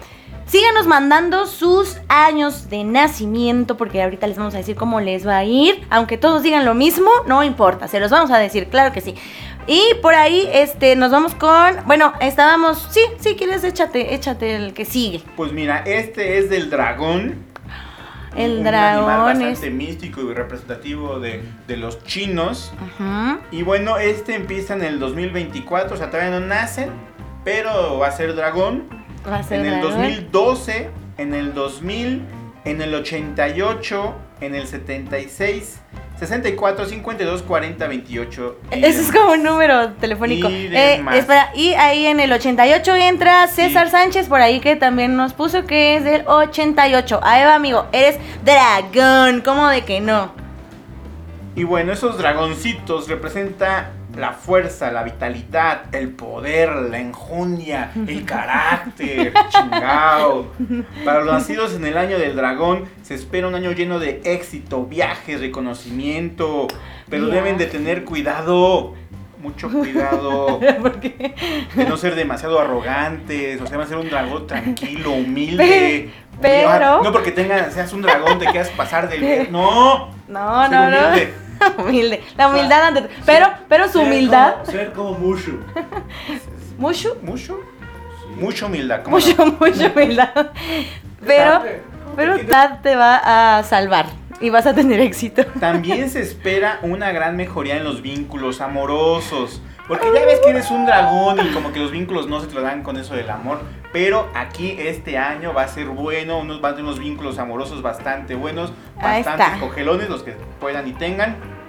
Síganos 0.44 0.88
mandando 0.88 1.46
sus 1.46 1.98
años 2.08 2.68
de 2.68 2.82
nacimiento, 2.82 3.76
porque 3.76 4.02
ahorita 4.02 4.26
les 4.26 4.36
vamos 4.36 4.54
a 4.54 4.58
decir 4.58 4.74
cómo 4.74 5.00
les 5.00 5.24
va 5.24 5.36
a 5.36 5.44
ir. 5.44 5.86
Aunque 5.88 6.18
todos 6.18 6.42
digan 6.42 6.64
lo 6.64 6.74
mismo, 6.74 7.08
no 7.28 7.44
importa, 7.44 7.86
se 7.86 8.00
los 8.00 8.10
vamos 8.10 8.32
a 8.32 8.38
decir, 8.38 8.66
claro 8.66 8.92
que 8.92 9.00
sí. 9.00 9.14
Y 9.68 9.80
por 10.02 10.14
ahí, 10.14 10.48
este, 10.52 10.96
nos 10.96 11.12
vamos 11.12 11.36
con. 11.36 11.76
Bueno, 11.86 12.12
estábamos. 12.20 12.88
Sí, 12.90 13.02
sí, 13.20 13.36
quieres, 13.36 13.62
échate, 13.62 14.14
échate 14.14 14.56
el 14.56 14.74
que 14.74 14.84
sigue. 14.84 15.22
Pues 15.36 15.52
mira, 15.52 15.84
este 15.86 16.38
es 16.38 16.50
del 16.50 16.70
dragón. 16.70 17.51
El 18.36 18.58
un 18.58 18.64
dragón 18.64 19.10
animal 19.10 19.42
es. 19.42 19.48
bastante 19.50 19.70
místico 19.70 20.20
y 20.22 20.34
representativo 20.34 21.20
de, 21.20 21.42
de 21.66 21.76
los 21.76 22.02
chinos. 22.04 22.72
Ujú. 22.98 23.38
Y 23.50 23.62
bueno, 23.62 23.98
este 23.98 24.34
empieza 24.34 24.74
en 24.74 24.82
el 24.82 24.98
2024, 24.98 25.94
o 25.94 25.96
sea, 25.98 26.10
todavía 26.10 26.30
no 26.38 26.44
nacen, 26.46 26.90
pero 27.44 27.98
va 27.98 28.08
a 28.08 28.12
ser 28.12 28.34
dragón. 28.34 28.88
Va 29.30 29.36
a 29.36 29.42
ser 29.42 29.60
En 29.60 29.66
el 29.66 29.80
dragón. 29.80 30.00
2012, 30.02 30.90
en 31.18 31.34
el 31.34 31.52
2000, 31.54 32.22
en 32.64 32.80
el 32.82 32.94
88, 32.94 34.14
en 34.40 34.54
el 34.54 34.66
76, 34.66 35.80
64, 36.26 36.86
52, 36.86 37.42
40, 37.42 37.86
28. 37.88 38.56
y 38.70 38.84
Ese 38.84 39.00
es 39.02 39.10
como 39.10 39.32
un 39.32 39.42
número 39.42 39.90
telefónico. 39.94 40.48
Y 40.48 40.68
Eh, 40.72 41.04
espera, 41.14 41.50
y 41.54 41.74
ahí 41.74 42.06
en 42.06 42.20
el 42.20 42.32
88 42.32 42.94
entra 42.94 43.48
César 43.48 43.86
Sí. 43.86 43.90
Sánchez 43.92 44.28
por 44.28 44.40
ahí 44.40 44.60
que 44.60 44.76
también 44.76 45.16
nos 45.16 45.32
puso 45.32 45.64
que 45.64 45.96
es 45.96 46.04
del 46.04 46.22
88. 46.28 47.18
Ahí 47.24 47.44
va, 47.44 47.56
amigo, 47.56 47.86
eres 47.90 48.18
dragón, 48.44 49.40
¿cómo 49.40 49.66
de 49.66 49.82
que 49.82 50.00
no? 50.00 50.30
Y 51.56 51.64
bueno, 51.64 51.92
esos 51.92 52.16
dragoncitos 52.18 53.08
representa 53.08 53.90
la 54.16 54.32
fuerza, 54.32 54.90
la 54.92 55.02
vitalidad, 55.02 55.94
el 55.94 56.08
poder, 56.10 56.70
la 56.90 56.98
enjundia, 56.98 57.90
el 58.06 58.24
carácter, 58.26 59.32
chingao. 59.48 60.46
Para 61.04 61.20
los 61.22 61.32
nacidos 61.34 61.74
en 61.74 61.86
el 61.86 61.96
año 61.96 62.18
del 62.18 62.36
dragón 62.36 62.84
se 63.02 63.14
espera 63.14 63.48
un 63.48 63.54
año 63.54 63.72
lleno 63.72 63.98
de 63.98 64.20
éxito, 64.24 64.84
viajes, 64.84 65.40
reconocimiento, 65.40 66.66
pero 67.08 67.26
deben 67.26 67.58
de 67.58 67.66
tener 67.66 68.04
cuidado, 68.04 68.94
mucho 69.40 69.70
cuidado, 69.70 70.60
Porque 70.82 71.34
de 71.74 71.84
no 71.84 71.96
ser 71.96 72.14
demasiado 72.14 72.60
arrogantes, 72.60 73.60
o 73.60 73.66
sea, 73.66 73.76
va 73.78 73.84
a 73.84 73.86
ser 73.86 73.96
un 73.98 74.08
dragón 74.08 74.46
tranquilo, 74.46 75.10
humilde. 75.14 76.10
Pe- 76.40 76.64
pero- 76.66 77.02
No 77.02 77.12
porque 77.12 77.30
tengas, 77.32 77.72
seas 77.72 77.92
un 77.92 78.02
dragón, 78.02 78.38
te 78.38 78.46
quieras 78.46 78.70
pasar 78.70 79.08
del... 79.08 79.50
No. 79.52 80.08
no, 80.28 80.68
no, 80.68 80.90
no. 80.90 80.96
humilde. 81.78 82.22
La 82.36 82.48
humildad 82.48 82.82
ante 82.88 83.08
pero 83.26 83.48
pero 83.68 83.86
su 83.86 83.98
Ser 83.98 84.02
humildad, 84.06 84.54
como- 84.54 84.66
ser 84.66 84.92
como 84.92 85.12
Mushu. 85.18 85.58
mucho 86.78 87.16
Mucho, 87.22 87.60
mucha 88.36 88.66
humildad. 88.66 89.02
¿cómo 89.02 89.16
mucho 89.16 89.46
mucha 89.60 89.92
humildad. 89.94 90.30
Pero 91.26 91.62
pero 92.16 92.32
humildad 92.34 92.80
te 92.82 92.96
va 92.96 93.58
a 93.58 93.62
salvar 93.62 94.06
y 94.40 94.50
vas 94.50 94.66
a 94.66 94.74
tener 94.74 94.98
éxito. 95.00 95.42
no? 95.54 95.60
También 95.60 96.10
se 96.10 96.20
espera 96.20 96.78
una 96.82 97.12
gran 97.12 97.36
mejoría 97.36 97.76
en 97.76 97.84
los 97.84 98.02
vínculos 98.02 98.60
amorosos. 98.60 99.62
Porque 99.86 100.06
ya 100.14 100.24
ves 100.26 100.40
que 100.44 100.50
eres 100.50 100.70
un 100.70 100.84
dragón 100.84 101.38
y 101.46 101.52
como 101.52 101.72
que 101.72 101.78
los 101.78 101.90
vínculos 101.92 102.26
no 102.26 102.40
se 102.40 102.48
te 102.48 102.54
lo 102.54 102.62
dan 102.62 102.82
con 102.82 102.96
eso 102.96 103.14
del 103.14 103.30
amor. 103.30 103.60
Pero 103.92 104.28
aquí 104.34 104.74
este 104.78 105.18
año 105.18 105.52
va 105.52 105.62
a 105.62 105.68
ser 105.68 105.86
bueno, 105.88 106.38
unos 106.38 106.60
van 106.60 106.72
a 106.72 106.76
tener 106.76 106.88
unos 106.88 106.98
vínculos 106.98 107.38
amorosos 107.38 107.82
bastante 107.82 108.34
buenos, 108.34 108.72
Ahí 108.98 109.22
bastante 109.22 109.44
está. 109.44 109.60
cogelones, 109.60 110.08
los 110.08 110.22
que 110.22 110.32
puedan 110.60 110.88
y 110.88 110.92
tengan. 110.92 111.36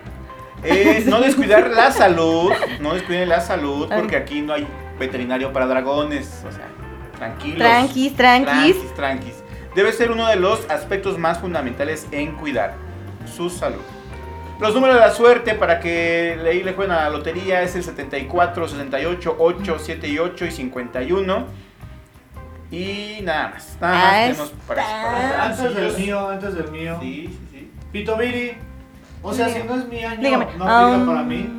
Eh, 0.66 1.04
no 1.08 1.20
descuidar 1.20 1.72
la 1.72 1.92
salud, 1.92 2.50
no 2.80 2.94
descuiden 2.94 3.28
la 3.28 3.42
salud, 3.42 3.90
porque 3.94 4.16
aquí 4.16 4.40
no 4.42 4.54
hay 4.54 4.66
veterinario 4.98 5.52
para 5.52 5.66
dragones. 5.68 6.42
O 6.48 6.52
sea, 6.54 6.70
tranquilos. 7.18 7.58
Tranquis, 7.58 8.16
tranquis. 8.16 8.54
Tranquis, 8.56 8.94
tranquis. 8.96 9.44
Debe 9.76 9.92
ser 9.92 10.10
uno 10.12 10.26
de 10.26 10.38
los 10.38 10.70
aspectos 10.70 11.18
más 11.18 11.40
fundamentales 11.40 12.08
en 12.12 12.32
cuidar 12.38 12.76
su 13.26 13.50
salud. 13.50 13.82
Los 14.62 14.74
números 14.74 14.96
de 14.96 15.02
la 15.02 15.12
suerte 15.12 15.56
para 15.56 15.82
que 15.82 16.40
ahí 16.46 16.64
le 16.64 16.72
jueguen 16.72 16.94
a 16.96 17.02
la 17.02 17.10
lotería 17.10 17.62
es 17.62 17.76
el 17.76 17.84
74, 17.84 18.70
68, 18.70 19.36
8, 19.38 19.78
7 19.80 20.08
y 20.08 20.20
8 20.20 20.46
y 20.46 20.52
51. 20.52 21.46
Y 22.74 23.22
nada 23.22 23.50
más. 23.50 23.78
Nada 23.80 23.94
más 23.94 24.14
Ahí 24.14 24.32
tenemos 24.32 24.54
para. 24.68 25.46
Antes 25.46 25.76
del 25.76 25.98
mío, 25.98 26.30
antes 26.30 26.56
del 26.56 26.72
mío. 26.72 26.98
Sí, 27.02 27.28
sí, 27.28 27.48
sí. 27.52 27.72
Pito 27.92 28.18
Viri. 28.18 28.54
O 29.22 29.32
sea, 29.32 29.48
si 29.50 29.62
no 29.64 29.76
es 29.76 29.88
mi 29.88 30.04
año, 30.04 30.22
Dígame. 30.22 30.46
no 30.58 30.66
aplica 30.66 30.98
um, 30.98 31.06
para 31.08 31.24
mí. 31.24 31.50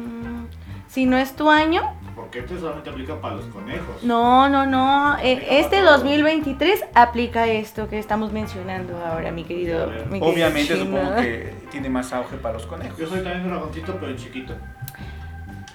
Si 0.89 1.07
no 1.07 1.17
es 1.17 1.35
tu 1.37 1.49
año, 1.49 1.95
Porque 2.17 2.41
este 2.41 2.59
solamente 2.59 2.91
aplica 2.91 3.21
para 3.21 3.37
los 3.37 3.47
conejos. 3.47 4.03
No, 4.03 4.49
no, 4.49 4.67
no. 4.67 5.17
eh, 5.19 5.47
este 5.51 5.77
para 5.77 5.91
todo. 5.91 5.99
2023 5.99 6.85
aplica 6.95 7.47
esto 7.47 7.89
que 7.89 7.99
estamos 8.01 8.33
mencionando 8.33 9.01
ahora, 9.05 9.31
mi 9.31 9.45
querido. 9.45 9.91
Mi 10.11 10.21
Obviamente 10.21 10.77
supongo 10.77 11.15
que 11.17 11.55
tiene 11.71 11.89
más 11.89 12.13
auge 12.13 12.37
para 12.39 12.55
los 12.55 12.67
conejos. 12.67 12.99
Yo 12.99 13.07
soy 13.07 13.21
también 13.23 13.43
un 13.43 13.51
dragoncito, 13.51 13.97
pero 14.01 14.17
chiquito. 14.17 14.55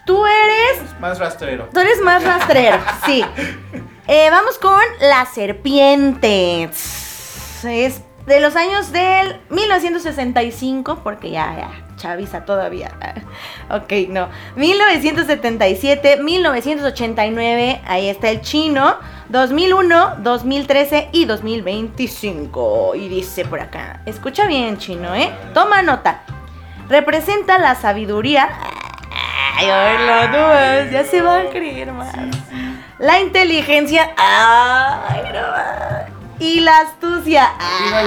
Tú 0.06 0.25
eres. 0.25 0.99
Más 0.99 1.17
rastrero. 1.17 1.69
Tú 1.73 1.80
eres 1.80 2.02
más 2.02 2.23
rastrero, 2.25 2.78
sí. 3.06 3.23
Eh, 4.12 4.28
vamos 4.32 4.58
con 4.58 4.82
la 5.02 5.24
serpiente. 5.28 6.63
Es 6.63 8.02
de 8.26 8.39
los 8.39 8.56
años 8.56 8.91
del 8.91 9.39
1965, 9.52 11.02
porque 11.04 11.30
ya, 11.30 11.56
ya, 11.56 11.95
chaviza 11.95 12.43
todavía. 12.43 12.91
Ok, 13.69 14.10
no. 14.10 14.30
1977, 14.56 16.24
1989, 16.24 17.82
ahí 17.86 18.10
está 18.10 18.32
el 18.32 18.41
chino. 18.41 18.95
2001, 19.30 20.15
2013 20.24 21.10
y 21.12 21.26
2025. 21.26 22.95
Y 22.95 23.10
dice 23.10 23.45
por 23.45 23.60
acá, 23.60 24.02
escucha 24.08 24.48
bien 24.48 24.80
chino, 24.80 25.13
¿eh? 25.13 25.32
Toma 25.54 25.84
nota. 25.84 26.24
Representa 26.89 27.60
la 27.60 27.76
sabiduría. 27.76 28.50
Ay, 29.56 29.69
a 29.69 29.84
verlo, 29.84 30.32
tú 30.32 30.50
ves, 30.52 30.91
ya 30.93 31.04
se 31.04 31.22
va 31.22 31.41
a 31.41 31.50
creer 31.52 31.91
más. 31.91 32.15
La 32.99 33.21
inteligencia. 33.21 34.12
Ay, 34.17 35.21
no. 35.33 36.45
Y 36.45 36.59
la 36.59 36.79
astucia. 36.79 37.49
Ay, 37.57 38.05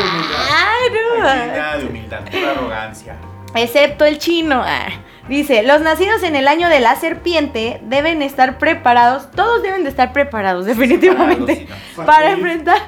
no. 0.93 1.25
Nada 1.25 1.79
de 1.79 1.87
humildad, 1.87 2.21
pura 2.31 2.51
arrogancia. 2.51 3.17
Excepto 3.55 4.05
el 4.05 4.19
chino. 4.19 4.63
Ah. 4.63 4.89
Dice, 5.29 5.63
los 5.63 5.81
nacidos 5.81 6.23
en 6.25 6.37
el 6.37 6.47
año 6.47 6.69
de 6.69 6.81
la 6.81 6.97
serpiente 6.97 7.81
deben 7.85 8.21
estar 8.21 8.59
preparados, 8.59 9.31
todos 9.31 9.63
deben 9.63 9.83
de 9.83 9.89
estar 9.89 10.13
preparados 10.13 10.67
definitivamente, 10.67 11.69
para 12.05 12.33
enfrentar, 12.33 12.79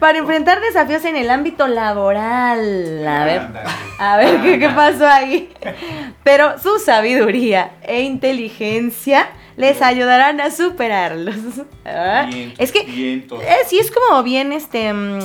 para 0.00 0.18
enfrentar 0.18 0.60
desafíos 0.60 1.04
en 1.04 1.14
el 1.14 1.30
ámbito 1.30 1.68
laboral. 1.68 3.06
A 3.06 3.24
ver, 3.24 3.42
a 3.98 4.16
ver 4.16 4.40
¿qué, 4.40 4.58
qué 4.58 4.68
pasó 4.70 5.06
ahí. 5.06 5.52
Pero 6.24 6.58
su 6.58 6.80
sabiduría 6.80 7.72
e 7.82 8.00
inteligencia 8.00 9.28
les 9.58 9.82
ayudarán 9.82 10.40
a 10.40 10.50
superarlos. 10.50 11.36
Ah, 11.90 12.28
Vientos, 12.30 12.58
Es 12.60 12.70
que 12.70 12.80
eh, 12.80 13.56
sí 13.66 13.78
es 13.78 13.90
como 13.90 14.22
bien, 14.22 14.52
este, 14.52 14.92
mm, 14.92 15.18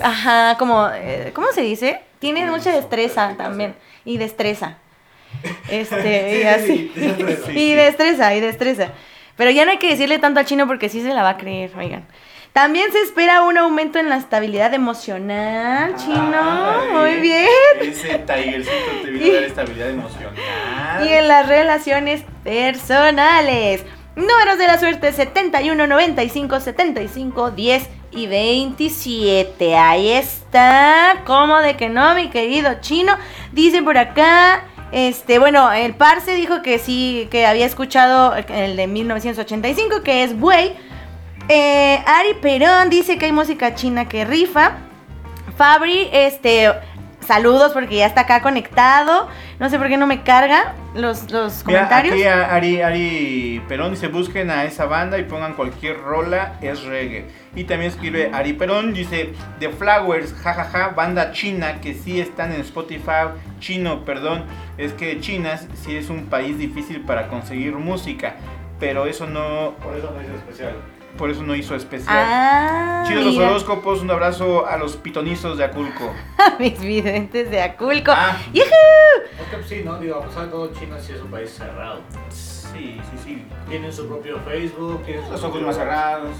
ajá, 0.00 0.56
como, 0.58 0.88
eh, 0.94 1.30
¿cómo 1.34 1.48
se 1.52 1.60
dice? 1.60 2.00
Tiene 2.20 2.50
mucha 2.50 2.72
destreza 2.72 3.34
también 3.36 3.74
y 4.04 4.16
destreza. 4.18 4.78
Este, 5.70 6.40
y 6.40 6.42
así. 6.44 6.90
Sí, 6.94 7.14
sí, 7.16 7.24
sí, 7.46 7.52
y 7.54 7.74
destreza, 7.74 8.34
y 8.34 8.40
destreza. 8.40 8.88
Pero 9.36 9.50
ya 9.50 9.64
no 9.66 9.70
hay 9.72 9.78
que 9.78 9.90
decirle 9.90 10.18
tanto 10.18 10.40
al 10.40 10.46
chino 10.46 10.66
porque 10.66 10.88
sí 10.88 11.02
se 11.02 11.12
la 11.14 11.22
va 11.22 11.30
a 11.30 11.36
creer, 11.36 11.70
oigan. 11.78 12.06
También 12.52 12.90
se 12.90 13.00
espera 13.02 13.42
un 13.42 13.56
aumento 13.58 14.00
en 14.00 14.08
la 14.08 14.16
estabilidad 14.16 14.74
emocional, 14.74 15.94
chino. 15.96 16.36
Ay, 16.36 16.92
Muy 16.92 17.20
bien. 17.20 17.46
Ese 17.80 18.18
tigercito 18.18 18.72
te 19.02 19.10
vino 19.10 19.30
a 19.30 19.34
dar 19.34 19.44
estabilidad 19.44 19.90
emocional. 19.90 21.06
Y 21.06 21.12
en 21.12 21.28
las 21.28 21.46
relaciones 21.46 22.24
personales. 22.42 23.84
Números 24.16 24.58
de 24.58 24.66
la 24.66 24.78
suerte 24.78 25.12
71, 25.12 25.86
95, 25.86 26.60
75, 26.60 27.52
10 27.52 27.88
y 28.10 28.26
27. 28.26 29.76
Ahí 29.76 30.10
está. 30.10 31.22
¿Cómo 31.26 31.58
de 31.58 31.76
que 31.76 31.88
no, 31.88 32.16
mi 32.16 32.30
querido 32.30 32.80
chino? 32.80 33.16
Dice 33.52 33.80
por 33.82 33.96
acá. 33.96 34.64
Este, 34.90 35.38
bueno, 35.38 35.70
el 35.72 35.94
Parse 35.94 36.34
dijo 36.34 36.62
que 36.62 36.80
sí, 36.80 37.28
que 37.30 37.46
había 37.46 37.64
escuchado 37.64 38.34
el 38.34 38.74
de 38.74 38.88
1985, 38.88 40.02
que 40.02 40.24
es 40.24 40.36
Buey. 40.36 40.74
Eh, 41.52 42.00
Ari 42.06 42.34
Perón 42.34 42.90
dice 42.90 43.18
que 43.18 43.26
hay 43.26 43.32
música 43.32 43.74
china 43.74 44.08
que 44.08 44.24
rifa. 44.24 44.78
Fabri, 45.56 46.08
este, 46.12 46.70
saludos 47.26 47.72
porque 47.72 47.96
ya 47.96 48.06
está 48.06 48.20
acá 48.20 48.40
conectado. 48.40 49.26
No 49.58 49.68
sé 49.68 49.76
por 49.76 49.88
qué 49.88 49.96
no 49.96 50.06
me 50.06 50.22
carga 50.22 50.76
los, 50.94 51.28
los 51.32 51.66
Mira, 51.66 51.80
comentarios. 51.80 52.14
aquí 52.14 52.22
a 52.22 52.54
Ari, 52.54 52.82
Ari 52.82 53.62
Perón 53.66 53.90
dice 53.90 54.06
busquen 54.06 54.48
a 54.48 54.62
esa 54.62 54.84
banda 54.84 55.18
y 55.18 55.24
pongan 55.24 55.54
cualquier 55.54 56.00
rola, 56.00 56.56
es 56.62 56.84
reggae. 56.84 57.26
Y 57.56 57.64
también 57.64 57.90
escribe 57.90 58.30
Ari 58.32 58.52
Perón, 58.52 58.94
dice 58.94 59.32
The 59.58 59.70
Flowers, 59.70 60.32
jajaja, 60.34 60.90
banda 60.90 61.32
china 61.32 61.80
que 61.80 61.94
sí 61.94 62.20
están 62.20 62.52
en 62.52 62.60
Spotify, 62.60 63.34
chino, 63.58 64.04
perdón, 64.04 64.44
es 64.78 64.92
que 64.92 65.18
China 65.18 65.58
sí 65.74 65.96
es 65.96 66.10
un 66.10 66.26
país 66.26 66.58
difícil 66.58 67.00
para 67.00 67.26
conseguir 67.26 67.74
música, 67.74 68.36
pero 68.78 69.06
eso 69.06 69.26
no, 69.26 69.74
Por 69.82 69.96
eso 69.96 70.12
no 70.14 70.22
hice 70.22 70.36
especial. 70.36 70.74
Por 71.16 71.30
eso 71.30 71.42
no 71.42 71.54
hizo 71.54 71.74
especial. 71.74 72.16
Ah, 72.18 73.04
Chido 73.06 73.22
los 73.22 73.36
horóscopos, 73.36 74.00
un 74.02 74.10
abrazo 74.10 74.66
a 74.66 74.76
los 74.76 74.96
pitonizos 74.96 75.58
de 75.58 75.64
Aculco. 75.64 76.12
Mis 76.58 76.80
videntes 76.80 77.50
de 77.50 77.62
Aculco. 77.62 78.12
Ah. 78.14 78.36
Que 78.52 79.62
sí, 79.68 79.82
¿no? 79.84 79.98
Digo, 79.98 80.16
a 80.16 80.22
pesar 80.22 80.44
de 80.44 80.50
todo, 80.50 80.72
China 80.72 80.96
sí 81.00 81.12
es 81.12 81.20
un 81.20 81.30
país 81.30 81.50
cerrado. 81.50 82.00
Sí, 82.28 83.00
sí, 83.10 83.18
sí. 83.24 83.44
Tienen 83.68 83.92
su 83.92 84.06
propio 84.06 84.38
Facebook, 84.40 85.02
tienen 85.04 85.24
su 85.26 85.32
Los 85.32 85.42
ojos 85.42 85.62
más 85.62 85.76
cerrados. 85.76 86.30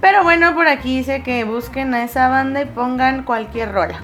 Pero 0.00 0.22
bueno, 0.22 0.54
por 0.54 0.68
aquí 0.68 0.98
dice 0.98 1.22
que 1.22 1.44
busquen 1.44 1.94
a 1.94 2.04
esa 2.04 2.28
banda 2.28 2.62
y 2.62 2.66
pongan 2.66 3.24
cualquier 3.24 3.72
rola. 3.72 4.00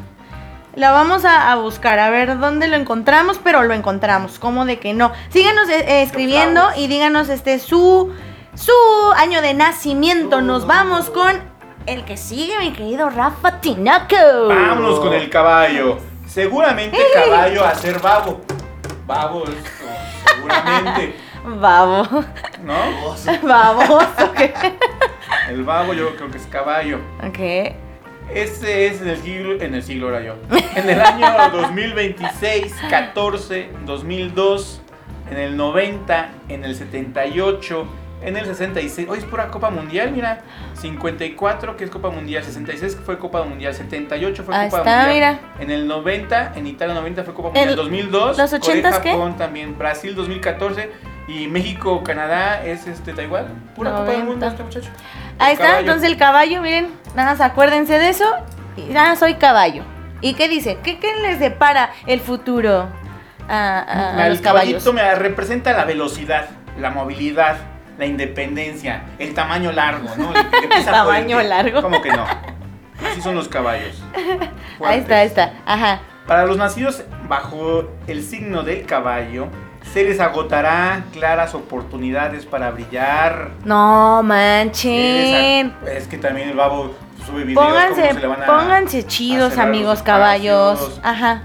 La 0.75 0.93
vamos 0.93 1.25
a, 1.25 1.51
a 1.51 1.57
buscar, 1.57 1.99
a 1.99 2.11
ver 2.11 2.39
dónde 2.39 2.69
lo 2.69 2.77
encontramos, 2.77 3.41
pero 3.43 3.65
lo 3.65 3.75
encontramos, 3.75 4.39
como 4.39 4.65
de 4.67 4.79
que 4.79 4.95
no. 4.95 5.13
Síganos 5.31 5.69
eh, 5.69 5.85
eh, 5.87 6.03
escribiendo 6.03 6.63
y 6.77 6.87
díganos 6.87 7.29
este 7.29 7.59
su 7.59 8.13
su 8.61 9.13
año 9.17 9.41
de 9.41 9.55
nacimiento. 9.55 10.43
Nos 10.43 10.67
vamos 10.67 11.09
con 11.11 11.41
el 11.87 12.05
que 12.05 12.17
sigue, 12.17 12.59
mi 12.59 12.73
querido 12.73 13.09
Rafa 13.09 13.61
Tinaco. 13.61 14.49
Vámonos 14.49 15.01
con 15.01 15.15
el 15.15 15.31
caballo. 15.31 15.99
Seguramente 16.27 16.99
caballo 17.15 17.65
a 17.65 17.75
ser 17.75 17.99
babo. 18.01 18.41
Babo, 19.07 19.45
seguramente. 20.27 21.17
Babo. 21.43 22.07
¿No? 22.63 22.75
Baboso. 23.43 24.33
¿qué? 24.37 24.53
El 25.49 25.65
babo 25.65 25.95
yo 25.95 26.15
creo 26.15 26.31
que 26.31 26.37
es 26.37 26.47
caballo. 26.47 27.01
ok. 27.27 27.75
Este 28.33 28.87
es 28.87 29.01
en 29.01 29.09
el 29.09 29.17
siglo, 29.23 29.55
en 29.61 29.75
el 29.75 29.83
siglo 29.83 30.11
era 30.11 30.21
yo. 30.21 30.37
En 30.77 30.89
el 30.89 31.01
año 31.01 31.51
2026, 31.51 32.73
14, 32.89 33.71
2002, 33.87 34.83
en 35.31 35.39
el 35.39 35.57
90, 35.57 36.31
en 36.49 36.65
el 36.65 36.77
78, 36.77 37.89
en 38.23 38.37
el 38.37 38.45
66. 38.47 39.09
Hoy 39.09 39.19
es 39.19 39.25
pura 39.25 39.49
Copa 39.49 39.71
Mundial, 39.71 40.13
mira. 40.13 40.41
54 40.75 41.77
que 41.77 41.85
es 41.85 41.91
Copa 41.91 42.11
Mundial, 42.11 42.43
66 42.45 42.97
que 42.97 43.03
fue 43.03 43.19
Copa 43.19 43.43
Mundial, 43.45 43.75
78 43.75 44.43
fue 44.45 44.55
Ahí 44.55 44.69
Copa 44.69 44.79
está, 44.83 45.05
Mundial. 45.07 45.41
En 45.59 45.71
el 45.71 45.87
90, 45.87 46.53
en 46.57 46.67
Italia 46.67 46.95
90 46.95 47.25
fue 47.25 47.35
Copa 47.35 47.49
Mundial, 47.49 47.69
El- 47.71 47.77
2002, 47.77 48.39
¿los 48.39 48.53
80s 48.53 48.61
Corea, 48.61 49.01
qué? 49.03 49.11
Japón 49.13 49.37
también, 49.37 49.77
Brasil 49.79 50.15
2014 50.15 50.91
y 51.29 51.47
México, 51.49 52.03
Canadá 52.03 52.65
es 52.65 52.87
este 52.87 53.13
Taiwán. 53.13 53.47
Pura 53.77 53.91
Copa 53.93 54.05
del 54.11 54.25
90. 54.25 54.27
Mundo 54.31 54.47
este 54.49 54.63
muchacho. 54.63 54.91
Ahí 55.39 55.49
El 55.49 55.53
está, 55.55 55.65
caballo. 55.67 55.81
entonces 55.81 56.11
el 56.11 56.17
caballo, 56.19 56.63
miren, 56.63 56.89
nada 57.15 57.31
más 57.33 57.41
acuérdense 57.41 57.99
de 57.99 58.09
eso. 58.11 58.27
Y 58.77 58.83
nada, 58.93 59.17
soy 59.17 59.35
caballo. 59.35 59.83
¿Y 60.21 60.35
qué 60.35 60.49
dice? 60.49 60.79
¿Qué, 60.83 60.99
qué 60.99 61.15
les 61.23 61.41
depara 61.41 61.91
el 62.07 62.21
futuro 62.21 62.89
a, 63.49 63.79
a- 63.79 64.17
a 64.19 64.27
el 64.27 64.33
los 64.35 64.41
caballos? 64.43 64.83
caballito 64.83 64.93
me 64.93 65.15
representa 65.15 65.73
la 65.73 65.85
velocidad, 65.85 66.49
la 66.79 66.91
movilidad, 66.91 67.57
la 68.01 68.07
independencia, 68.07 69.03
el 69.19 69.35
tamaño 69.35 69.71
largo, 69.73 70.09
¿no? 70.17 70.33
El 70.35 70.69
que 70.71 70.85
Tamaño 70.85 71.37
fuerte. 71.37 71.49
largo. 71.49 71.83
¿Cómo 71.83 72.01
que 72.01 72.11
no? 72.11 72.25
Así 73.07 73.21
son 73.21 73.35
los 73.35 73.47
caballos. 73.47 74.03
Ahí 74.83 75.01
está, 75.01 75.19
ahí 75.19 75.27
está. 75.27 75.53
Ajá. 75.67 76.01
Para 76.27 76.47
los 76.47 76.57
nacidos 76.57 77.05
bajo 77.29 77.91
el 78.07 78.23
signo 78.23 78.63
del 78.63 78.87
caballo, 78.87 79.49
se 79.93 80.05
les 80.05 80.19
agotará 80.21 81.05
claras 81.13 81.55
oportunidades 81.55 82.47
para 82.47 82.71
brillar. 82.71 83.51
No 83.65 84.23
manchen. 84.23 85.75
Es 85.87 86.09
que 86.09 86.17
también 86.17 86.49
el 86.49 86.57
babo 86.57 86.95
sube 87.27 87.45
videos 87.45 87.63
Pónganse, 87.67 88.01
cómo 88.01 88.15
se 88.15 88.21
le 88.21 88.27
van 88.27 88.43
a 88.43 88.47
pónganse 88.47 89.07
chidos, 89.07 89.59
amigos 89.59 90.03
caballos. 90.03 90.99
Ajá. 91.03 91.43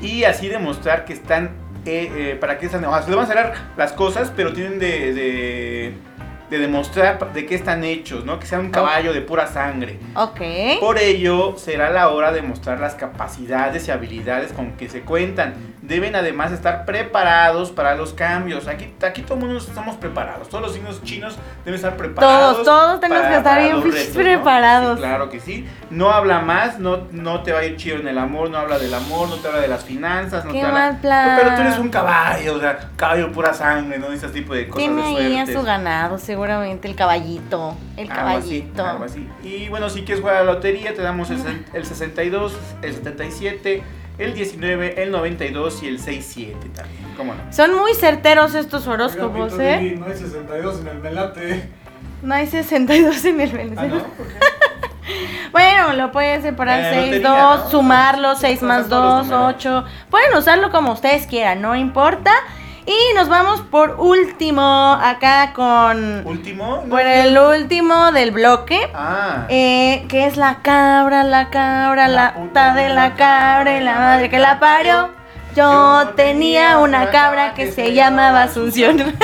y 0.00 0.24
así 0.24 0.48
demostrar 0.48 1.04
que 1.04 1.12
están 1.12 1.59
eh, 1.86 2.12
eh, 2.14 2.36
para 2.40 2.58
qué 2.58 2.66
están 2.66 2.84
o 2.84 2.92
sea, 2.92 3.02
se 3.02 3.10
le 3.10 3.16
van 3.16 3.24
a 3.24 3.28
cerrar 3.28 3.54
las 3.76 3.92
cosas 3.92 4.32
pero 4.34 4.52
tienen 4.52 4.78
de, 4.78 5.14
de, 5.14 5.94
de 6.50 6.58
demostrar 6.58 7.32
de 7.32 7.46
qué 7.46 7.54
están 7.54 7.84
hechos 7.84 8.24
no 8.24 8.38
que 8.38 8.46
sea 8.46 8.58
un 8.58 8.70
caballo 8.70 9.12
de 9.12 9.22
pura 9.22 9.46
sangre. 9.46 9.98
Ok. 10.14 10.40
por 10.80 10.98
ello 10.98 11.54
será 11.56 11.90
la 11.90 12.08
hora 12.10 12.32
de 12.32 12.42
mostrar 12.42 12.80
las 12.80 12.94
capacidades 12.94 13.88
y 13.88 13.90
habilidades 13.90 14.52
con 14.52 14.72
que 14.72 14.88
se 14.88 15.02
cuentan 15.02 15.54
deben 15.90 16.14
además 16.14 16.52
estar 16.52 16.84
preparados 16.86 17.70
para 17.72 17.94
los 17.96 18.14
cambios 18.14 18.68
aquí 18.68 18.94
aquí 19.02 19.22
todo 19.22 19.34
el 19.34 19.40
mundo 19.40 19.58
estamos 19.58 19.96
preparados 19.96 20.48
todos 20.48 20.62
los 20.62 20.72
signos 20.72 21.02
chinos 21.02 21.36
deben 21.64 21.74
estar 21.74 21.96
preparados 21.96 22.62
Todos, 22.62 22.64
todos 22.64 23.00
tenemos 23.00 23.26
que 23.26 23.36
estar 23.36 23.60
bien 23.62 23.82
preparados. 24.14 24.94
Sí, 24.98 25.02
claro 25.04 25.28
que 25.28 25.40
sí 25.40 25.66
no 25.90 26.10
habla 26.10 26.38
más 26.40 26.78
no, 26.78 27.08
no 27.10 27.42
te 27.42 27.52
va 27.52 27.58
a 27.58 27.64
ir 27.64 27.76
chido 27.76 27.96
en 27.96 28.06
el 28.08 28.18
amor 28.18 28.48
no 28.50 28.58
habla 28.58 28.78
del 28.78 28.94
amor 28.94 29.28
no 29.28 29.36
te 29.36 29.48
habla 29.48 29.60
de 29.60 29.68
las 29.68 29.82
finanzas 29.84 30.44
no 30.44 30.52
Qué 30.52 30.60
te 30.60 30.66
habla- 30.66 30.78
mal 30.92 30.96
plan. 31.00 31.38
pero 31.40 31.54
tú 31.56 31.60
eres 31.62 31.78
un 31.78 31.88
caballo 31.90 32.54
o 32.54 32.60
sea 32.60 32.78
caballo 32.96 33.32
pura 33.32 33.52
sangre 33.52 33.98
no 33.98 34.12
ese 34.12 34.28
tipo 34.28 34.54
de 34.54 34.68
cosas 34.68 34.78
Tiene 34.78 35.02
de 35.02 35.16
ahí 35.26 35.38
a 35.38 35.46
su 35.46 35.62
ganado, 35.62 36.18
seguramente, 36.18 36.86
el 36.88 36.94
caballito. 36.94 37.74
El 37.96 38.10
Algo 38.10 38.38
así, 38.38 38.60
caballito. 38.62 38.86
algo 38.86 39.04
así. 39.04 39.28
Y 39.42 39.68
bueno, 39.68 39.90
si 39.90 40.02
quieres 40.02 40.20
jugar 40.20 40.36
a 40.36 40.44
la 40.44 40.52
lotería, 40.52 40.94
te 40.94 41.02
damos 41.02 41.30
el, 41.30 41.66
el 41.72 41.84
62, 41.84 42.54
el 42.82 42.94
77, 42.94 43.82
el 44.24 44.34
19, 44.34 45.02
el 45.02 45.10
92 45.10 45.82
y 45.82 45.88
el 45.88 45.98
67 45.98 46.54
también. 46.74 47.00
¿Cómo 47.16 47.34
no? 47.34 47.52
Son 47.52 47.74
muy 47.74 47.94
certeros 47.94 48.54
estos 48.54 48.86
horóscopos, 48.86 49.58
¿eh? 49.58 49.96
No 49.98 50.06
hay 50.06 50.16
62 50.16 50.80
en 50.80 50.86
el 50.88 50.98
melate. 50.98 51.68
No 52.22 52.34
hay 52.34 52.46
62 52.46 53.24
en 53.24 53.40
el 53.40 53.50
Ah, 53.50 53.52
Venezuela. 53.56 53.94
¿no? 53.94 54.04
Bueno, 55.52 55.94
lo 55.94 56.12
pueden 56.12 56.42
separar 56.42 56.80
Eh, 56.80 56.90
6, 57.10 57.22
lotería, 57.22 57.28
2, 57.56 57.64
¿no? 57.64 57.70
sumarlo, 57.70 58.36
6 58.36 58.54
Pasan 58.60 58.68
más 58.68 58.88
todos 58.88 59.02
2, 59.02 59.18
los 59.18 59.26
números. 59.26 59.54
8. 59.56 59.84
Pueden 60.08 60.36
usarlo 60.36 60.70
como 60.70 60.92
ustedes 60.92 61.26
quieran, 61.26 61.60
no 61.60 61.74
importa. 61.74 62.30
Y 62.90 63.14
nos 63.14 63.28
vamos 63.28 63.60
por 63.60 64.00
último 64.00 64.98
acá 65.00 65.52
con... 65.52 66.26
Último. 66.26 66.82
¿no? 66.82 66.90
Por 66.90 67.02
el 67.02 67.38
último 67.38 68.10
del 68.10 68.32
bloque. 68.32 68.90
Ah. 68.92 69.46
Eh, 69.48 70.06
que 70.08 70.26
es 70.26 70.36
la 70.36 70.60
cabra, 70.60 71.22
la 71.22 71.50
cabra, 71.50 72.08
la, 72.08 72.34
puta 72.34 72.74
de 72.74 72.88
la 72.88 73.14
cabra 73.14 73.78
y 73.78 73.80
la 73.80 73.94
madre 73.94 74.28
que 74.28 74.40
la 74.40 74.58
parió. 74.58 75.10
Yo 75.54 76.08
tenía 76.16 76.78
una 76.78 77.10
cabra 77.10 77.54
que 77.54 77.70
se 77.70 77.94
llamaba 77.94 78.42
Asunción. 78.42 78.96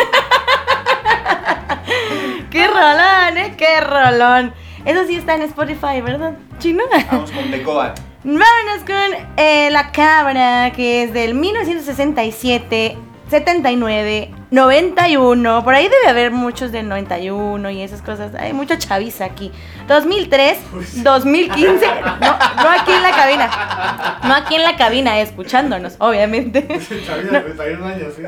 qué 2.53 2.69
rolón, 2.69 3.37
eh, 3.37 3.55
qué 3.59 3.81
rolón. 3.81 4.55
Eso 4.85 5.05
sí 5.09 5.17
está 5.17 5.35
en 5.35 5.43
Spotify, 5.43 6.01
¿verdad? 6.03 6.35
¿Chino? 6.61 6.85
Vamos 7.11 7.33
con 7.33 7.51
The 7.51 7.65
Goat. 7.65 7.99
Vámonos 8.23 8.85
con 8.87 9.27
eh, 9.37 9.71
La 9.73 9.91
Cabra, 9.91 10.71
que 10.71 11.03
es 11.03 11.13
del 11.13 11.35
1967, 11.35 12.97
79, 13.29 14.31
91. 14.53 15.65
Por 15.65 15.75
ahí 15.75 15.89
debe 15.89 16.09
haber 16.09 16.31
muchos 16.31 16.71
del 16.71 16.89
91 16.89 17.71
y 17.71 17.83
esas 17.83 18.01
cosas. 18.03 18.35
Hay 18.37 18.53
mucha 18.53 18.79
chaviza 18.79 19.25
aquí. 19.25 19.51
2003, 19.89 20.59
2015. 21.03 21.87
No, 21.87 22.39
no 22.63 22.71
aquí 22.71 22.93
en 22.93 23.03
la 23.03 23.11
cabina. 23.11 24.19
No 24.23 24.35
aquí 24.35 24.55
en 24.55 24.63
la 24.63 24.77
cabina, 24.77 25.19
escuchándonos, 25.21 25.97
obviamente. 25.99 26.67
Chavita, 27.07 27.43
31 27.43 27.87
años, 27.87 28.15
sí. 28.17 28.23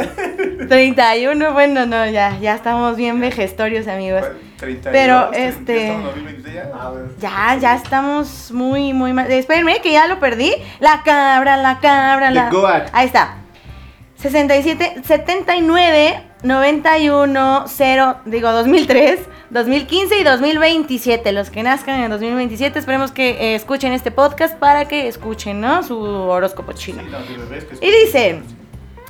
31, 0.68 1.52
bueno, 1.52 1.86
no, 1.86 2.06
ya, 2.06 2.36
ya 2.40 2.54
estamos 2.54 2.96
bien 2.96 3.20
vejestorios, 3.20 3.86
amigos. 3.86 4.24
32, 4.58 4.92
Pero, 4.92 5.28
30, 5.30 5.48
este- 5.48 5.86
ya 5.86 5.92
estamos 5.92 6.00
en 6.00 6.24
2026 6.24 7.60
ya. 7.60 7.74
Estamos 7.74 8.50
muy, 8.52 8.92
muy 8.92 9.12
mal. 9.12 9.30
Espérenme, 9.30 9.80
que 9.80 9.92
ya 9.92 10.08
lo 10.08 10.18
perdí. 10.18 10.52
La 10.80 11.02
cabra, 11.04 11.56
la 11.56 11.78
cabra, 11.78 12.30
la. 12.32 12.50
Ahí 12.92 13.06
está. 13.06 13.36
67, 14.20 15.02
79, 15.04 16.22
91, 16.42 17.64
0, 17.68 18.16
digo 18.24 18.50
2003, 18.50 19.20
2015 19.50 20.18
y 20.18 20.24
2027. 20.24 21.32
Los 21.32 21.50
que 21.50 21.62
nazcan 21.62 22.00
en 22.02 22.10
2027, 22.10 22.78
esperemos 22.80 23.12
que 23.12 23.30
eh, 23.30 23.54
escuchen 23.54 23.92
este 23.92 24.10
podcast 24.10 24.56
para 24.56 24.86
que 24.88 25.06
escuchen, 25.06 25.60
¿no? 25.60 25.84
Su 25.84 26.00
horóscopo 26.00 26.72
chino. 26.72 27.00
Y 27.80 27.90
dice, 27.90 28.40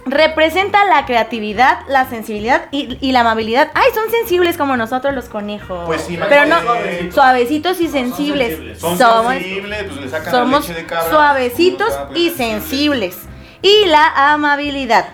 representa 0.04 0.84
la 0.84 1.06
creatividad, 1.06 1.78
la 1.88 2.06
sensibilidad 2.10 2.66
y, 2.70 2.98
y 3.00 3.12
la 3.12 3.20
amabilidad. 3.20 3.70
Ay, 3.72 3.90
son 3.94 4.10
sensibles 4.10 4.58
como 4.58 4.76
nosotros 4.76 5.14
los 5.14 5.30
conejos. 5.30 5.86
Pues 5.86 6.02
sí, 6.02 6.18
pero 6.28 6.44
no 6.44 6.60
imagínate. 6.62 7.12
suavecitos 7.12 7.80
y 7.80 7.88
sensibles. 7.88 8.48
sensibles. 8.48 8.78
Son 8.78 8.98
Somos, 8.98 9.32
sensibles, 9.32 9.84
pues 9.84 10.00
le 10.02 10.08
sacan 10.10 10.32
somos 10.34 10.68
la 10.68 10.74
leche 10.74 10.80
de 10.82 10.86
cabra. 10.86 11.10
suavecitos 11.10 11.98
y 12.14 12.28
sensibles. 12.30 13.16
Y 13.62 13.86
la 13.86 14.32
amabilidad. 14.32 15.06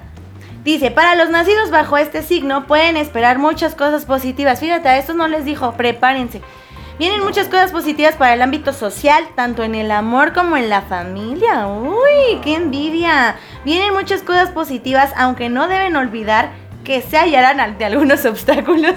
Dice, 0.65 0.91
para 0.91 1.15
los 1.15 1.31
nacidos 1.31 1.71
bajo 1.71 1.99
este 1.99 2.23
signo 2.23 2.67
pueden 2.67 2.97
esperar 2.97 3.39
muchas 3.39 3.75
cosas 3.75 4.07
positivas. 4.07 4.61
Fíjate, 4.61 4.89
a 4.89 4.97
estos 4.97 5.15
no 5.15 5.29
les 5.29 5.45
dijo, 5.45 5.73
prepárense. 5.73 6.41
Vienen 6.99 7.25
muchas 7.25 7.49
cosas 7.49 7.73
positivas 7.73 8.15
para 8.15 8.35
el 8.35 8.43
ámbito 8.43 8.73
social, 8.73 9.25
tanto 9.35 9.65
en 9.65 9.75
el 9.75 9.91
amor 9.91 10.33
como 10.33 10.57
en 10.57 10.71
la 10.71 10.83
familia. 10.83 11.67
Uy, 11.67 12.41
qué 12.43 12.55
envidia. 12.55 13.37
Vienen 13.65 13.93
muchas 13.93 14.23
cosas 14.23 14.51
positivas, 14.51 15.13
aunque 15.17 15.49
no 15.49 15.67
deben 15.67 15.97
olvidar 15.97 16.51
que 16.85 17.03
se 17.03 17.19
hallarán 17.19 17.61
ante 17.61 17.85
algunos 17.85 18.25
obstáculos. 18.27 18.95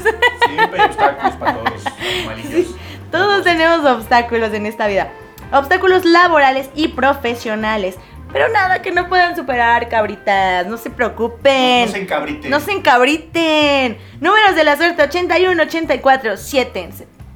Siempre 0.47 0.81
hay 0.81 0.87
obstáculos 0.87 1.35
para 1.37 1.53
todos 1.53 1.83
los 1.83 1.93
animalillos. 1.99 2.75
Todos 3.11 3.43
tenemos 3.43 3.83
obstáculos 3.83 4.53
en 4.53 4.67
esta 4.67 4.87
vida. 4.87 5.09
Obstáculos 5.51 6.05
laborales 6.05 6.69
y 6.75 6.89
profesionales. 6.89 7.97
Pero 8.31 8.49
nada 8.49 8.81
que 8.81 8.91
no 8.91 9.07
puedan 9.07 9.35
superar, 9.35 9.87
cabritas. 9.89 10.67
No 10.67 10.77
se 10.77 10.89
preocupen. 10.89 11.85
No 11.85 11.91
se 11.91 12.01
encabriten. 12.01 12.51
No 12.51 12.59
se 12.59 12.71
encabriten. 12.71 13.97
Números 14.19 14.55
de 14.55 14.63
la 14.63 14.75
suerte: 14.75 15.03
81, 15.03 15.63
84, 15.63 16.37
7, 16.37 16.89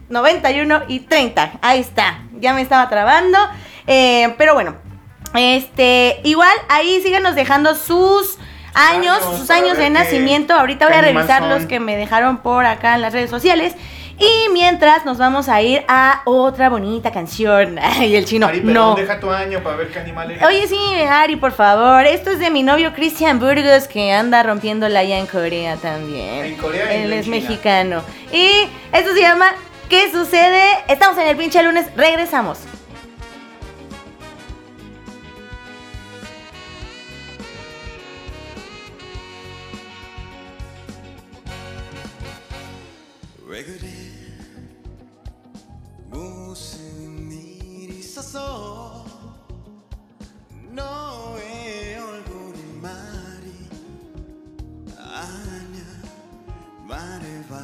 91 0.09 0.81
y 0.87 0.99
30. 1.01 1.53
Ahí 1.61 1.79
está. 1.79 2.23
Ya 2.33 2.53
me 2.53 2.61
estaba 2.61 2.89
trabando. 2.89 3.37
Eh, 3.87 4.33
pero 4.37 4.53
bueno. 4.53 4.75
Este. 5.33 6.19
Igual 6.23 6.53
ahí 6.67 7.01
síganos 7.01 7.35
dejando 7.35 7.75
sus 7.75 8.37
años, 8.73 9.21
años, 9.21 9.39
sus 9.39 9.49
años 9.49 9.77
de 9.77 9.89
nacimiento. 9.89 10.53
Ahorita 10.53 10.87
voy 10.87 10.97
a 10.97 11.01
revisar 11.01 11.43
los 11.43 11.65
que 11.65 11.79
me 11.79 11.95
dejaron 11.95 12.37
por 12.37 12.65
acá 12.65 12.95
en 12.95 13.01
las 13.01 13.13
redes 13.13 13.29
sociales. 13.29 13.75
Y 14.21 14.49
mientras 14.53 15.03
nos 15.03 15.17
vamos 15.17 15.49
a 15.49 15.61
ir 15.61 15.83
a 15.87 16.21
otra 16.25 16.69
bonita 16.69 17.11
canción. 17.11 17.79
Ay, 17.81 18.15
el 18.15 18.25
chino. 18.25 18.45
Ari, 18.47 18.61
pero 18.61 18.73
no. 18.73 18.95
deja 18.95 19.19
tu 19.19 19.31
año 19.31 19.61
para 19.63 19.75
ver 19.77 19.89
qué 19.91 19.99
animal 19.99 20.29
eres. 20.31 20.43
Oye, 20.43 20.67
sí, 20.67 20.77
Ari, 21.09 21.35
por 21.37 21.51
favor. 21.51 22.05
Esto 22.05 22.29
es 22.31 22.39
de 22.39 22.49
mi 22.51 22.61
novio 22.63 22.93
Christian 22.93 23.39
Burgos, 23.39 23.87
que 23.87 24.11
anda 24.13 24.43
rompiéndola 24.43 24.99
allá 24.99 25.17
en 25.17 25.25
Corea 25.25 25.75
también. 25.77 26.45
En 26.45 26.55
Corea 26.57 26.93
y 26.93 27.01
Él 27.03 27.13
en 27.13 27.19
es 27.19 27.25
China. 27.25 27.35
mexicano. 27.37 28.03
Y 28.31 28.67
esto 28.91 29.13
se 29.13 29.21
llama 29.21 29.53
¿Qué 29.89 30.11
sucede? 30.11 30.63
Estamos 30.87 31.17
en 31.17 31.27
el 31.27 31.35
pinche 31.35 31.61
lunes. 31.63 31.87
Regresamos. 31.97 32.59
너의 50.91 51.95
얼굴이 51.95 52.61
말이 52.81 53.47
아냐 54.97 55.79
말해봐. 56.85 57.55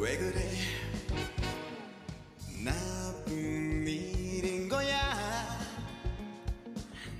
왜 0.00 0.18
그래? 0.18 0.50
나쁜 2.64 3.86
일인 3.86 4.68
거야. 4.68 4.98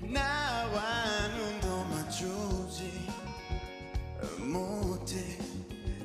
나와 0.01 1.27
눈도 1.29 1.85
맞추지 1.85 3.07
못해 4.39 5.39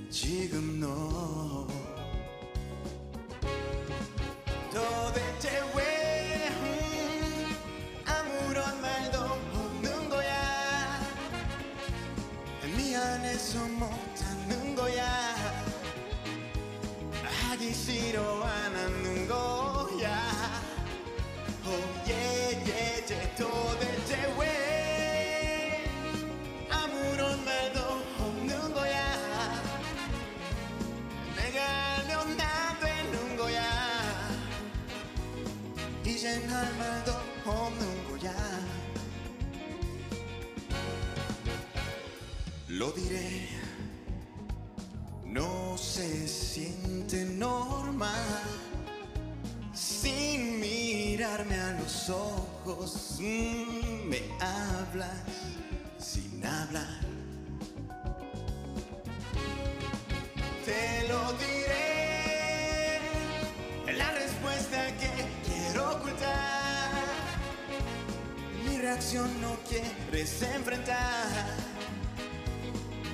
지금 0.08 0.78
너 0.78 1.07
Mi 69.08 69.14
reacción 69.14 69.40
no 69.40 69.56
quieres 69.66 70.42
enfrentar. 70.42 71.46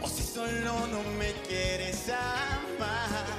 O 0.02 0.08
si 0.08 0.24
solo 0.24 0.86
no 0.88 1.02
me 1.18 1.32
quieres 1.46 2.08
amar. 2.08 3.33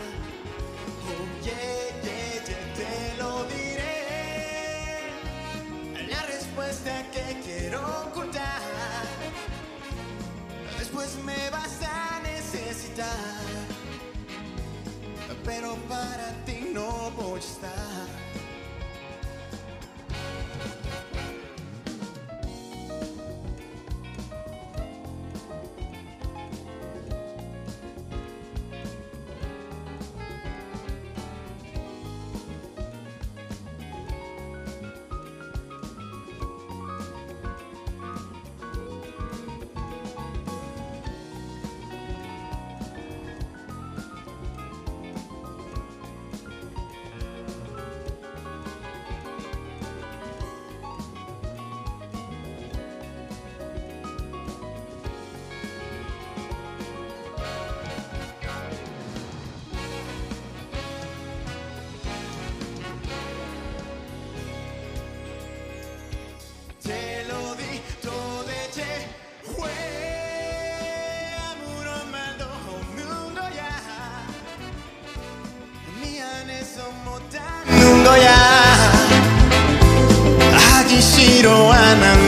Quiroana, 81.46 82.25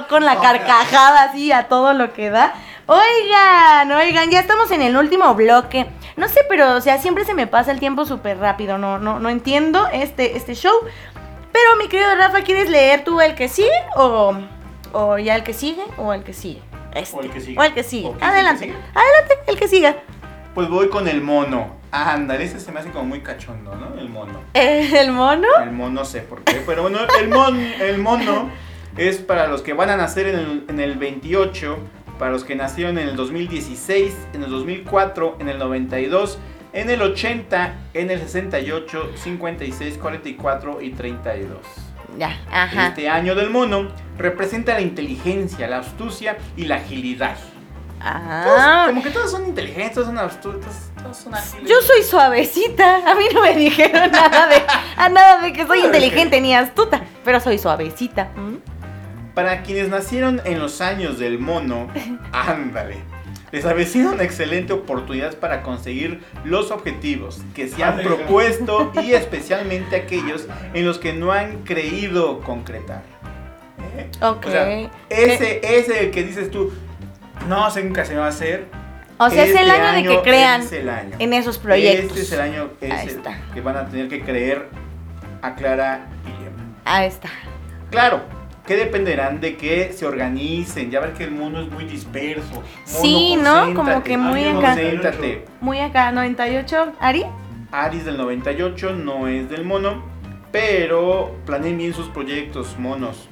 yo 0.00 0.08
con 0.08 0.24
la 0.24 0.40
carcajada 0.40 1.24
así 1.24 1.52
a 1.52 1.68
todo 1.68 1.92
lo 1.92 2.12
que 2.12 2.30
da. 2.30 2.54
Oigan, 2.86 3.92
oigan, 3.92 4.30
ya 4.30 4.40
estamos 4.40 4.70
en 4.70 4.82
el 4.82 4.96
último 4.96 5.34
bloque. 5.34 5.86
No 6.16 6.28
sé, 6.28 6.40
pero 6.48 6.74
o 6.74 6.80
sea, 6.80 6.98
siempre 6.98 7.24
se 7.24 7.34
me 7.34 7.46
pasa 7.46 7.70
el 7.70 7.80
tiempo 7.80 8.04
súper 8.04 8.38
rápido. 8.38 8.78
No, 8.78 8.98
no, 8.98 9.20
no 9.20 9.28
entiendo 9.28 9.86
este, 9.92 10.36
este 10.36 10.54
show. 10.54 10.74
Pero 11.52 11.76
mi 11.78 11.88
querido 11.88 12.14
Rafa, 12.16 12.42
¿quieres 12.42 12.68
leer 12.68 13.04
tú 13.04 13.20
el 13.20 13.34
que 13.34 13.48
sigue? 13.48 13.70
O, 13.96 14.34
o 14.92 15.18
ya 15.18 15.36
el 15.36 15.42
que 15.42 15.52
sigue 15.52 15.82
o 15.96 16.12
el 16.12 16.24
que 16.24 16.32
sigue. 16.32 16.62
Este. 16.94 17.16
O 17.16 17.20
el 17.22 17.30
que 17.30 17.40
sigue. 17.40 17.58
O 17.58 17.62
el 17.62 17.74
que 17.74 17.82
sigue. 17.82 18.06
Ok, 18.08 18.14
¿el 18.14 18.18
que 18.18 18.24
Adelante. 18.24 18.64
sigue? 18.64 18.76
Adelante, 18.94 19.34
el 19.46 19.58
que 19.58 19.68
siga. 19.68 19.96
Pues 20.54 20.68
voy 20.68 20.88
con 20.88 21.08
el 21.08 21.22
mono. 21.22 21.76
Ándale, 21.92 22.44
ese 22.44 22.60
se 22.60 22.70
me 22.70 22.80
hace 22.80 22.90
como 22.90 23.04
muy 23.04 23.20
cachondo, 23.20 23.74
¿no? 23.74 24.00
El 24.00 24.08
mono. 24.08 24.40
¿El 24.54 25.12
mono? 25.12 25.48
El 25.62 25.72
mono 25.72 26.00
no 26.00 26.04
sé 26.04 26.20
por 26.20 26.42
qué, 26.44 26.62
pero 26.64 26.82
bueno, 26.82 26.98
el, 27.20 27.28
mon, 27.28 27.58
el 27.58 27.98
mono 27.98 28.50
es 29.00 29.16
para 29.18 29.46
los 29.48 29.62
que 29.62 29.72
van 29.72 29.88
a 29.90 29.96
nacer 29.96 30.26
en 30.28 30.36
el, 30.38 30.64
en 30.68 30.78
el 30.80 30.96
28, 30.98 31.78
para 32.18 32.30
los 32.30 32.44
que 32.44 32.54
nacieron 32.54 32.98
en 32.98 33.08
el 33.08 33.16
2016, 33.16 34.14
en 34.34 34.42
el 34.44 34.50
2004, 34.50 35.36
en 35.40 35.48
el 35.48 35.58
92, 35.58 36.38
en 36.72 36.90
el 36.90 37.00
80, 37.02 37.74
en 37.94 38.10
el 38.10 38.20
68, 38.20 39.10
56, 39.16 39.96
44 39.98 40.80
y 40.82 40.90
32. 40.90 41.58
Ya, 42.18 42.38
ajá. 42.50 42.88
Este 42.88 43.08
año 43.08 43.34
del 43.34 43.50
mono 43.50 43.88
representa 44.18 44.74
la 44.74 44.80
inteligencia, 44.82 45.66
la 45.66 45.78
astucia 45.78 46.36
y 46.56 46.64
la 46.66 46.76
agilidad. 46.76 47.36
Todos- 48.02 48.58
Ah, 48.58 48.84
como 48.88 49.02
que 49.02 49.10
todos 49.10 49.30
son 49.30 49.46
inteligentes, 49.46 49.92
todos 49.94 50.06
son 50.08 50.18
astutos, 50.18 50.74
todos 51.02 51.16
son 51.16 51.34
ágiles. 51.34 51.68
yo 51.68 51.76
soy 51.82 52.02
suavecita. 52.02 52.96
A 53.10 53.14
mí 53.14 53.24
no 53.32 53.42
me 53.42 53.54
dijeron 53.56 54.10
nada 54.10 54.46
de, 54.46 54.62
a 54.96 55.08
nada 55.08 55.42
de 55.42 55.52
que 55.52 55.66
soy 55.66 55.80
que- 55.80 55.86
inteligente 55.86 56.40
ni 56.40 56.54
astuta, 56.54 57.02
pero 57.24 57.40
soy 57.40 57.58
suavecita. 57.58 58.30
¿Mm? 58.36 58.56
Para 59.40 59.62
quienes 59.62 59.88
nacieron 59.88 60.42
en 60.44 60.58
los 60.58 60.82
años 60.82 61.18
del 61.18 61.38
mono, 61.38 61.88
ándale. 62.32 62.96
Les 63.52 63.64
avecina 63.64 64.10
una 64.10 64.22
excelente 64.22 64.74
oportunidad 64.74 65.34
para 65.36 65.62
conseguir 65.62 66.20
los 66.44 66.70
objetivos 66.70 67.40
que 67.54 67.66
se 67.66 67.82
han 67.82 68.00
propuesto 68.00 68.92
y 69.02 69.12
especialmente 69.14 69.96
aquellos 69.96 70.46
en 70.74 70.84
los 70.84 70.98
que 70.98 71.14
no 71.14 71.32
han 71.32 71.62
creído 71.62 72.42
concretar. 72.42 73.02
¿Eh? 73.96 74.10
Ok. 74.20 74.44
O 74.46 74.50
sea, 74.50 74.90
ese 75.08 75.60
es 75.62 75.88
el 75.88 76.10
que 76.10 76.22
dices 76.22 76.50
tú, 76.50 76.70
no 77.48 77.70
sé 77.70 77.82
nunca 77.82 78.04
se 78.04 78.12
me 78.12 78.18
va 78.20 78.26
a 78.26 78.28
hacer. 78.28 78.66
O 79.16 79.30
sea, 79.30 79.42
es 79.44 79.52
el 79.52 79.70
Este 79.70 79.70
año 79.70 79.92
de 80.10 80.16
que 80.16 80.22
crean 80.22 80.60
es 80.60 80.72
el 80.72 80.90
año. 80.90 81.16
en 81.18 81.32
esos 81.32 81.56
proyectos. 81.56 82.10
Este 82.10 82.20
es 82.20 82.32
el 82.32 82.40
año 82.42 82.68
es 82.82 82.92
Ahí 82.92 83.08
el 83.08 83.14
está. 83.14 83.40
que 83.54 83.62
van 83.62 83.78
a 83.78 83.88
tener 83.88 84.08
que 84.08 84.20
creer 84.20 84.68
a 85.40 85.54
Clara 85.54 86.08
y 86.26 86.46
Emma. 86.46 86.76
Ahí 86.84 87.06
está. 87.08 87.30
Claro, 87.90 88.20
que 88.70 88.76
dependerán 88.76 89.40
de 89.40 89.56
que 89.56 89.92
se 89.92 90.06
organicen. 90.06 90.92
Ya 90.92 91.00
ver 91.00 91.12
que 91.14 91.24
el 91.24 91.32
mundo 91.32 91.60
es 91.60 91.68
muy 91.72 91.86
disperso. 91.86 92.62
Sí, 92.84 93.34
¿no? 93.34 93.74
Como 93.74 94.04
que 94.04 94.16
muy 94.16 94.44
acá. 94.44 94.76
Muy 95.60 95.80
acá, 95.80 96.12
98, 96.12 96.92
Ari. 97.00 97.24
Aris 97.72 98.04
del 98.04 98.16
98 98.16 98.92
no 98.92 99.26
es 99.26 99.50
del 99.50 99.64
mono, 99.64 100.04
pero 100.52 101.34
planeen 101.46 101.78
bien 101.78 101.92
sus 101.92 102.06
proyectos, 102.10 102.76
monos. 102.78 103.28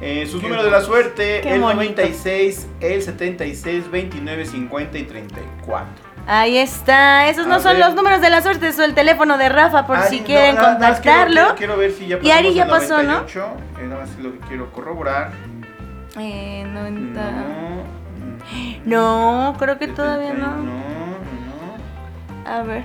Eh, 0.00 0.26
sus 0.26 0.40
Qué 0.40 0.46
números 0.46 0.64
de 0.64 0.70
la 0.70 0.80
suerte, 0.80 1.40
Qué 1.42 1.56
el 1.56 1.60
bonito. 1.60 2.00
96, 2.00 2.66
el 2.80 3.02
76, 3.02 3.90
29, 3.90 4.46
50 4.46 4.96
y 4.98 5.02
34. 5.02 6.03
Ahí 6.26 6.56
está. 6.56 7.28
Esos 7.28 7.46
no 7.46 7.56
A 7.56 7.60
son 7.60 7.72
ver. 7.76 7.84
los 7.86 7.94
números 7.94 8.20
de 8.20 8.30
la 8.30 8.40
suerte, 8.40 8.68
es 8.68 8.78
el 8.78 8.94
teléfono 8.94 9.36
de 9.36 9.48
Rafa 9.50 9.86
por 9.86 9.98
si 10.02 10.16
Ari, 10.16 10.20
quieren 10.24 10.54
no, 10.56 10.62
nada 10.62 10.78
más 10.78 11.00
quiero- 11.00 11.18
contactarlo. 11.18 11.34
Quiero, 11.40 11.54
quiero 11.56 11.76
ver 11.76 11.92
si 11.92 12.06
ya 12.06 12.18
Y 12.22 12.30
Ari 12.30 12.54
ya 12.54 12.66
pasó, 12.66 13.02
¿no? 13.02 13.12
98, 13.20 13.46
eh, 13.80 13.86
nada 13.86 14.00
más 14.00 14.10
es 14.10 14.18
lo 14.20 14.32
que 14.32 14.38
quiero 14.40 14.72
corroborar. 14.72 15.30
Eh, 16.18 16.64
90. 16.66 17.20
No. 17.20 17.84
No, 18.84 19.56
creo 19.58 19.78
que 19.78 19.88
todavía 19.88 20.28
70, 20.30 20.46
no. 20.48 20.56
No, 20.56 20.74
no. 22.44 22.50
A 22.50 22.62
ver. 22.62 22.84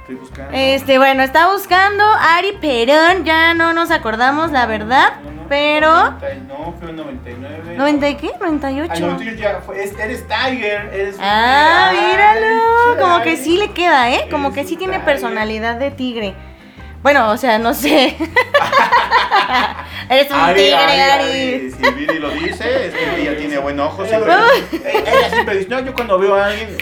Estoy 0.00 0.14
buscando. 0.16 0.50
Este, 0.54 0.98
bueno, 0.98 1.22
está 1.22 1.50
buscando 1.52 2.04
Ari 2.04 2.52
Perón. 2.60 3.24
Ya 3.24 3.54
no 3.54 3.72
nos 3.72 3.90
acordamos, 3.90 4.50
la 4.52 4.66
verdad. 4.66 5.12
Pero. 5.50 5.90
90, 6.12 6.28
no, 6.48 6.74
fue 6.78 6.90
el 6.90 6.96
99. 6.96 7.76
¿90 7.76 8.10
y 8.10 8.14
qué? 8.14 8.30
Ah, 8.34 8.38
no, 8.38 8.46
98. 8.46 9.16
tuyo 9.18 9.32
ya 9.32 9.60
fue- 9.66 9.82
es- 9.82 9.98
eres 9.98 10.24
Tiger. 10.28 10.90
Eres 10.94 11.16
Ah, 11.20 11.90
míralo. 11.92 12.96
Como 13.00 13.20
que 13.22 13.36
sí 13.36 13.56
le 13.58 13.70
queda, 13.72 14.10
¿eh? 14.14 14.28
Como 14.30 14.52
que 14.52 14.62
sí 14.64 14.76
tiene 14.76 14.92
tiger. 14.94 15.04
personalidad 15.04 15.74
de 15.76 15.90
tigre. 15.90 16.34
Bueno, 17.02 17.30
o 17.30 17.36
sea, 17.36 17.58
no 17.58 17.74
sé. 17.74 18.16
Eres 20.08 20.30
un 20.30 20.36
Ari, 20.38 20.60
tigre, 20.60 20.74
Ari, 20.76 21.00
Ari. 21.00 21.70
Si 21.72 21.92
Viri 21.94 22.18
lo 22.20 22.30
dice, 22.30 22.86
es 22.86 22.94
que 22.94 23.20
ella 23.22 23.36
tiene 23.36 23.58
buen 23.58 23.78
ojo. 23.80 24.04
Siempre, 24.06 24.32
ella 24.72 25.30
siempre 25.30 25.56
dice, 25.58 25.68
no, 25.70 25.80
yo 25.80 25.92
cuando 25.94 26.18
veo 26.18 26.34
a 26.34 26.46
alguien... 26.46 26.76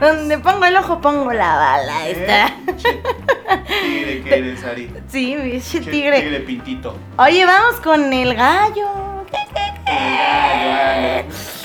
Donde 0.00 0.38
pongo 0.38 0.64
el 0.64 0.76
ojo, 0.76 1.00
pongo 1.00 1.32
la 1.32 1.56
bala. 1.56 2.08
Está. 2.08 2.46
eh, 2.66 3.62
tigre 3.84 4.22
que 4.22 4.34
eres, 4.38 4.64
Ari. 4.64 4.90
Sí, 5.08 5.36
Che, 5.70 5.80
tigre. 5.80 6.20
Tigre 6.22 6.40
pintito. 6.40 6.96
Oye, 7.18 7.44
vamos 7.44 7.80
con 7.80 8.10
el 8.12 8.34
gallo. 8.34 8.86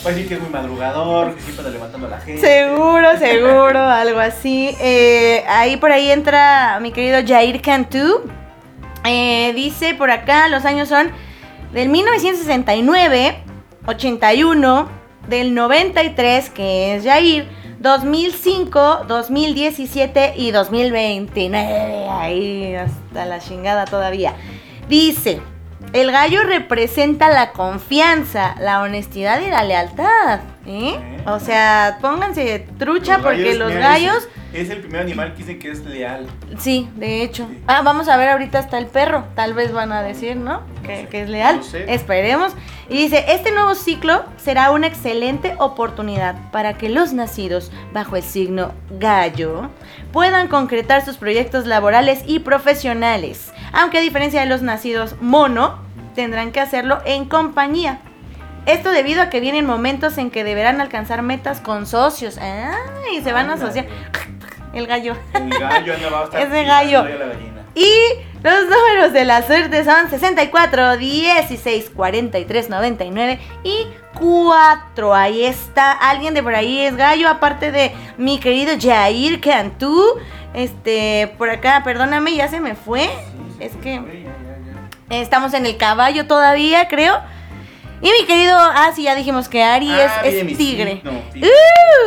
Va 0.05 0.09
a 0.09 0.13
decir 0.13 0.27
que 0.27 0.33
es 0.35 0.39
muy 0.41 0.49
madrugador, 0.49 1.33
que 1.35 1.41
siempre 1.41 1.65
anda 1.65 1.71
levantando 1.77 2.07
a 2.07 2.09
la 2.11 2.19
gente. 2.19 2.41
Seguro, 2.41 3.17
seguro, 3.17 3.79
algo 3.79 4.19
así. 4.19 4.75
Eh, 4.79 5.43
ahí 5.47 5.77
por 5.77 5.91
ahí 5.91 6.11
entra 6.11 6.79
mi 6.81 6.91
querido 6.91 7.19
Jair 7.25 7.61
Cantú. 7.61 8.21
Eh, 9.05 9.53
dice 9.55 9.93
por 9.95 10.11
acá, 10.11 10.47
los 10.49 10.65
años 10.65 10.89
son 10.89 11.11
del 11.71 11.89
1969, 11.89 13.37
81, 13.87 14.89
del 15.27 15.53
93, 15.53 16.49
que 16.49 16.95
es 16.95 17.03
Jair, 17.03 17.47
2005, 17.85 19.05
2017 19.07 20.33
y 20.37 20.49
2029. 20.49 22.07
Ahí 22.09 22.73
hasta 22.73 23.25
la 23.27 23.39
chingada 23.39 23.85
todavía. 23.85 24.33
Dice, 24.89 25.39
el 25.93 26.11
gallo 26.11 26.41
representa 26.41 27.29
la 27.29 27.51
confianza, 27.51 28.55
la 28.59 28.81
honestidad 28.81 29.39
y 29.39 29.51
la 29.51 29.63
lealtad. 29.63 30.39
¿eh? 30.65 31.21
O 31.27 31.39
sea, 31.39 31.99
pónganse 32.01 32.65
trucha 32.79 33.19
porque 33.19 33.53
los 33.53 33.71
gallos... 33.71 34.27
es 34.61 34.69
el 34.69 34.79
primer 34.79 35.01
animal 35.01 35.33
que 35.33 35.39
dicen 35.39 35.59
que 35.59 35.71
es 35.71 35.85
leal. 35.85 36.27
Sí, 36.57 36.89
de 36.95 37.23
hecho. 37.23 37.47
Sí. 37.49 37.61
Ah, 37.67 37.81
vamos 37.83 38.07
a 38.07 38.17
ver, 38.17 38.29
ahorita 38.29 38.59
está 38.59 38.77
el 38.77 38.87
perro. 38.87 39.25
Tal 39.35 39.53
vez 39.53 39.71
van 39.71 39.91
a 39.91 40.01
decir, 40.01 40.35
¿no? 40.35 40.61
Que, 40.83 41.01
sé, 41.01 41.07
que 41.07 41.21
es 41.21 41.29
leal. 41.29 41.57
no 41.57 41.63
sé. 41.63 41.93
Esperemos. 41.93 42.53
Y 42.89 42.97
dice, 42.97 43.25
este 43.29 43.51
nuevo 43.51 43.75
ciclo 43.75 44.25
será 44.37 44.71
una 44.71 44.87
excelente 44.87 45.55
oportunidad 45.59 46.35
para 46.51 46.77
que 46.77 46.89
los 46.89 47.13
nacidos 47.13 47.71
bajo 47.93 48.15
el 48.15 48.23
signo 48.23 48.73
gallo 48.99 49.69
puedan 50.11 50.47
concretar 50.47 51.03
sus 51.03 51.17
proyectos 51.17 51.65
laborales 51.65 52.23
y 52.27 52.39
profesionales. 52.39 53.51
Aunque 53.73 53.97
a 53.97 54.01
diferencia 54.01 54.41
de 54.41 54.47
los 54.47 54.61
nacidos 54.61 55.15
mono, 55.19 55.79
tendrán 56.13 56.51
que 56.51 56.59
hacerlo 56.59 56.99
en 57.05 57.25
compañía. 57.25 57.99
Esto 58.65 58.89
debido 58.89 59.21
a 59.21 59.29
que 59.29 59.39
vienen 59.39 59.65
momentos 59.65 60.17
en 60.17 60.31
que 60.31 60.43
deberán 60.43 60.81
alcanzar 60.81 61.21
metas 61.21 61.61
con 61.61 61.85
socios. 61.85 62.39
Ah, 62.41 62.75
y 63.15 63.21
se 63.21 63.31
van 63.31 63.49
a 63.49 63.53
asociar. 63.53 63.85
El 64.75 64.85
gallo. 64.87 65.15
El 65.33 65.49
gallo 65.49 65.93
anda 65.95 66.09
va 66.09 66.21
a 66.21 66.23
estar 66.25 66.41
Ese 66.47 66.63
gallo. 66.63 67.03
la 67.03 67.25
gallina. 67.25 67.61
Y 67.73 67.91
los 68.43 68.63
números 68.65 69.11
de 69.13 69.25
la 69.25 69.41
suerte 69.45 69.83
son 69.83 70.09
64, 70.09 70.97
16, 70.97 71.89
43, 71.95 72.69
99 72.69 73.39
y 73.63 73.87
4. 74.19 75.13
Ahí 75.15 75.43
está. 75.45 75.91
Alguien 75.91 76.33
de 76.33 76.43
por 76.43 76.55
ahí 76.55 76.79
es 76.81 76.95
gallo, 76.95 77.27
aparte 77.27 77.71
de 77.71 77.91
mi 78.17 78.39
querido 78.39 78.73
Jair 78.79 79.41
Cantú. 79.41 80.03
Este, 80.53 81.33
por 81.37 81.49
acá, 81.49 81.81
perdóname, 81.83 82.35
ya 82.35 82.47
se 82.47 82.61
me 82.61 82.75
fue. 82.75 83.09
Es 83.59 83.73
que 83.81 83.99
Oye, 83.99 84.23
ya, 84.23 84.29
ya, 84.29 85.09
ya. 85.09 85.21
estamos 85.21 85.53
en 85.53 85.65
el 85.65 85.75
caballo 85.77 86.27
todavía, 86.27 86.87
creo. 86.87 87.19
Y 88.01 88.09
mi 88.09 88.25
querido, 88.27 88.55
ah, 88.57 88.91
sí, 88.95 89.03
ya 89.03 89.15
dijimos 89.15 89.49
que 89.49 89.63
Ari 89.63 89.89
Ah, 89.91 90.21
es, 90.23 90.45
tigre. 90.57 91.01
tigre. 91.33 91.47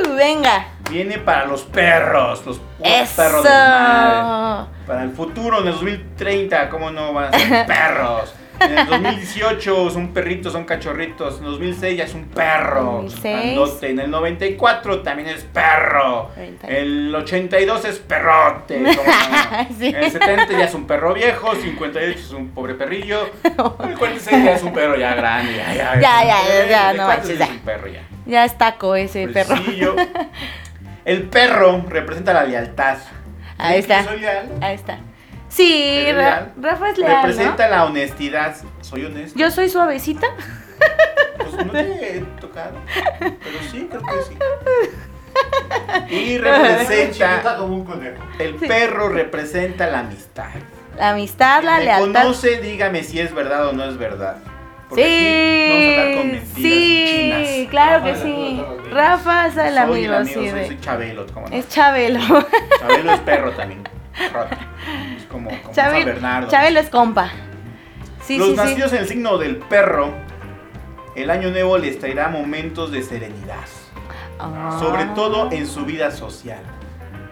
¡Uh! 0.07 0.15
Venga. 0.15 0.67
Viene 0.91 1.19
para 1.19 1.47
los 1.47 1.63
perros, 1.63 2.45
los 2.47 2.61
Eso. 2.83 3.17
perros 3.17 3.43
del 3.45 3.53
mal. 3.53 4.69
Para 4.87 5.03
el 5.03 5.11
futuro, 5.11 5.61
en 5.61 5.67
el 5.67 5.73
2030, 5.75 6.71
¿cómo 6.71 6.91
no 6.91 7.13
van 7.13 7.35
a 7.35 7.39
ser 7.39 7.67
perros? 7.67 8.35
En 8.61 8.77
el 8.77 8.87
2018 8.87 9.91
son 9.91 10.09
perritos, 10.09 10.53
son 10.53 10.65
cachorritos. 10.65 11.39
En 11.39 11.45
el 11.45 11.51
2006 11.53 11.97
ya 11.97 12.05
es 12.05 12.15
un 12.15 12.25
perro. 12.25 13.03
2006. 13.05 13.23
grandote. 13.23 13.91
En 13.91 13.99
el 14.01 14.11
94 14.11 15.03
también 15.03 15.29
es 15.29 15.45
perro. 15.45 16.31
90. 16.37 16.67
El 16.67 17.15
82 17.15 17.85
es 17.85 17.99
perrote. 18.01 18.79
¿cómo 18.79 18.89
no? 18.89 19.69
Sí. 19.79 19.87
En 19.89 19.97
el 19.97 20.11
70 20.11 20.47
ya 20.59 20.65
es 20.65 20.75
un 20.75 20.89
perro 20.89 21.15
viejo. 21.15 21.55
58 21.55 22.19
es 22.19 22.31
un 22.33 22.49
pobre 22.49 22.75
perrillo. 22.75 23.31
En 23.45 23.91
el 23.91 23.97
46 23.99 24.45
ya 24.45 24.53
es 24.55 24.63
un 24.65 24.73
perro 24.73 24.97
ya 24.97 25.15
grande. 25.15 25.55
Ya, 25.57 25.75
ya, 25.75 26.01
Ya, 26.01 26.25
ya, 26.25 26.67
ya, 26.69 26.93
no 26.95 27.05
44 27.05 27.07
manches, 27.07 27.39
ya 27.39 27.45
es 27.45 27.51
ya. 27.51 27.55
un 27.55 27.61
perro 27.61 27.87
ya. 27.87 28.03
Ya 28.27 28.45
es 28.45 28.59
taco 28.59 28.97
ese 28.97 29.29
perro. 29.29 29.55
El 31.09 31.23
perro 31.25 31.85
representa 31.89 32.33
la 32.35 32.45
lealtad. 32.45 32.99
Ahí 33.57 33.81
¿Ven 33.81 33.87
que 33.87 33.93
está. 33.99 34.05
Soy 34.11 34.21
leal. 34.21 34.49
Ahí 34.61 34.75
está. 34.75 34.99
Sí, 35.49 35.83
¿Eres 36.01 36.15
Ra- 36.17 36.23
leal? 36.23 36.53
Rafa 36.61 36.91
es 36.91 36.99
leal, 36.99 37.27
Representa 37.27 37.69
la 37.69 37.85
honestidad. 37.87 38.57
Soy 38.83 39.05
honesto. 39.07 39.39
Yo 39.39 39.51
soy 39.51 39.69
suavecita. 39.71 40.27
Pues 41.39 41.67
no 41.67 41.73
te 41.73 42.19
he 42.19 42.21
tocado. 42.41 42.75
Pero 43.19 43.59
sí, 43.71 43.89
creo 43.91 44.03
que 44.03 44.23
sí. 46.09 46.15
Y 46.15 46.39
representa. 46.39 47.13
Chiquita 47.37 47.57
como 47.57 47.75
un 47.77 47.85
conejo. 47.85 48.23
El 48.39 48.55
perro 48.57 49.09
representa 49.09 49.87
la 49.87 50.01
amistad. 50.01 50.51
La 50.99 51.11
amistad, 51.11 51.63
la 51.63 51.79
me 51.79 51.85
lealtad. 51.85 52.23
conoce, 52.23 52.61
dígame 52.61 53.03
si 53.03 53.19
es 53.21 53.33
verdad 53.33 53.69
o 53.69 53.73
no 53.73 53.85
es 53.85 53.97
verdad. 53.97 54.37
Porque 54.89 55.05
Sí, 55.05 55.11
aquí 55.11 55.69
vamos 55.71 55.87
a 55.87 56.01
hablar 56.01 56.17
con 56.17 56.31
mentiras 56.31 56.49
sí, 56.55 57.07
chinas. 57.07 57.71
claro 57.71 58.05
que 58.05 58.15
sí. 58.17 58.65
Rafa 58.91 59.47
es 59.49 59.57
el 59.57 59.69
soy 59.75 59.79
amigo, 59.79 60.15
el 60.15 60.27
sí. 60.27 60.35
amigo, 60.35 60.57
soy, 60.67 60.81
Chabelo, 60.81 61.27
¿cómo 61.35 61.49
no? 61.49 61.55
Es 61.57 61.69
Chabelo. 61.69 62.21
Chabelo 62.81 63.13
es 63.13 63.21
perro 63.21 63.51
también. 63.53 63.83
Es 65.17 65.25
como, 65.27 65.51
como 65.51 65.63
San 65.63 65.73
Chabelo, 65.75 66.07
Bernardo. 66.07 66.49
Chabelo 66.49 66.81
es 66.81 66.89
compa. 66.91 67.31
Sí, 68.23 68.39
Los 68.39 68.49
sí, 68.49 68.53
sí. 68.55 68.57
nacidos 68.61 68.93
en 68.95 68.99
el 69.01 69.09
signo 69.09 69.39
del 69.39 69.57
perro, 69.57 70.13
el 71.15 71.31
año 71.31 71.51
nuevo 71.51 71.77
les 71.79 71.99
traerá 71.99 72.29
momentos 72.29 72.91
de 72.91 73.03
serenidad. 73.03 73.57
Ah. 74.39 74.77
Sobre 74.81 75.05
todo 75.15 75.51
en 75.53 75.67
su 75.67 75.85
vida 75.85 76.11
social. 76.11 76.61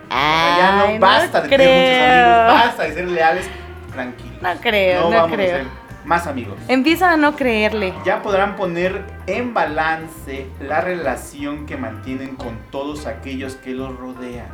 Sea, 0.08 0.56
ya 0.58 0.82
Ay, 0.82 0.94
no 0.94 1.00
basta 1.00 1.40
de 1.40 1.48
tener 1.48 1.68
muchos 1.68 2.06
amigos, 2.48 2.64
basta 2.66 2.82
de 2.84 2.94
ser 2.94 3.08
leales, 3.08 3.48
tranquilos. 3.92 4.42
No 4.42 4.54
creo, 4.60 5.00
no 5.02 5.10
vamos 5.10 5.36
creo. 5.36 5.54
a 5.54 5.58
ser 5.58 5.66
más 6.06 6.26
amigos. 6.26 6.56
Empieza 6.68 7.12
a 7.12 7.16
no 7.16 7.34
creerle. 7.36 7.92
Ya 8.04 8.22
podrán 8.22 8.56
poner 8.56 9.04
en 9.26 9.52
balance 9.52 10.46
la 10.60 10.80
relación 10.80 11.66
que 11.66 11.76
mantienen 11.76 12.36
con 12.36 12.56
todos 12.70 13.06
aquellos 13.06 13.56
que 13.56 13.72
los 13.72 13.96
rodean. 13.96 14.46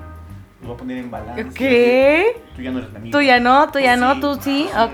Lo 0.62 0.68
voy 0.68 0.74
a 0.74 0.78
poner 0.78 0.98
en 0.98 1.10
balance. 1.10 1.48
¿Qué? 1.54 2.42
Tú 2.56 2.62
ya 2.62 2.70
no 2.70 2.78
eres 2.78 2.90
mi 2.90 2.96
amigo. 2.96 3.18
Tú 3.18 3.22
ya 3.22 3.38
no, 3.40 3.68
tú 3.70 3.78
ya 3.78 3.94
Tú 3.94 4.00
no, 4.00 4.20
tú 4.20 4.40
sí, 4.42 4.68
No, 4.74 4.84
ok. 4.84 4.92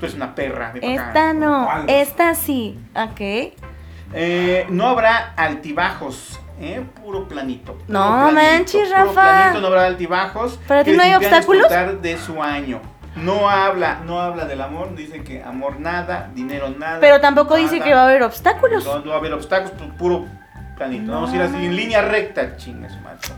Tú 0.00 0.06
eres 0.06 0.14
una 0.14 0.34
perra. 0.34 0.72
para 0.72 0.78
acá. 0.78 1.06
Esta 1.06 1.32
no, 1.34 1.68
esta 1.86 2.34
sí, 2.34 2.78
ok. 2.94 3.20
Eh, 4.16 4.66
no 4.70 4.86
habrá 4.88 5.34
altibajos. 5.36 6.40
¿eh? 6.60 6.84
Puro 7.02 7.26
planito. 7.26 7.72
puro 7.72 7.84
No 7.88 8.28
planito, 8.30 8.34
manches, 8.34 8.88
puro 8.88 9.04
Rafa. 9.06 9.12
planito, 9.40 9.60
no 9.60 9.66
habrá 9.66 9.86
altibajos. 9.86 10.58
¿Para 10.68 10.84
ti 10.84 10.92
no 10.92 11.02
hay 11.02 11.14
obstáculos? 11.14 11.66
de 12.00 12.16
su 12.18 12.42
año. 12.42 12.80
No 13.16 13.48
habla, 13.48 14.00
no 14.04 14.20
habla 14.20 14.44
del 14.44 14.60
amor, 14.60 14.94
dice 14.96 15.22
que 15.22 15.42
amor 15.42 15.78
nada, 15.78 16.30
dinero 16.34 16.68
nada. 16.70 16.98
Pero 17.00 17.20
tampoco 17.20 17.54
dice 17.56 17.80
que 17.80 17.94
va 17.94 18.02
a 18.02 18.04
haber 18.06 18.22
obstáculos. 18.22 18.84
No, 18.84 18.98
no 19.00 19.10
va 19.10 19.14
a 19.16 19.18
haber 19.18 19.32
obstáculos, 19.34 19.72
pu- 19.78 19.96
puro 19.96 20.26
planito. 20.76 21.12
Vamos 21.12 21.30
a 21.32 21.36
ir 21.36 21.42
así 21.42 21.54
en 21.64 21.76
línea 21.76 22.02
recta, 22.02 22.56
chingas, 22.56 23.00
machos. 23.02 23.32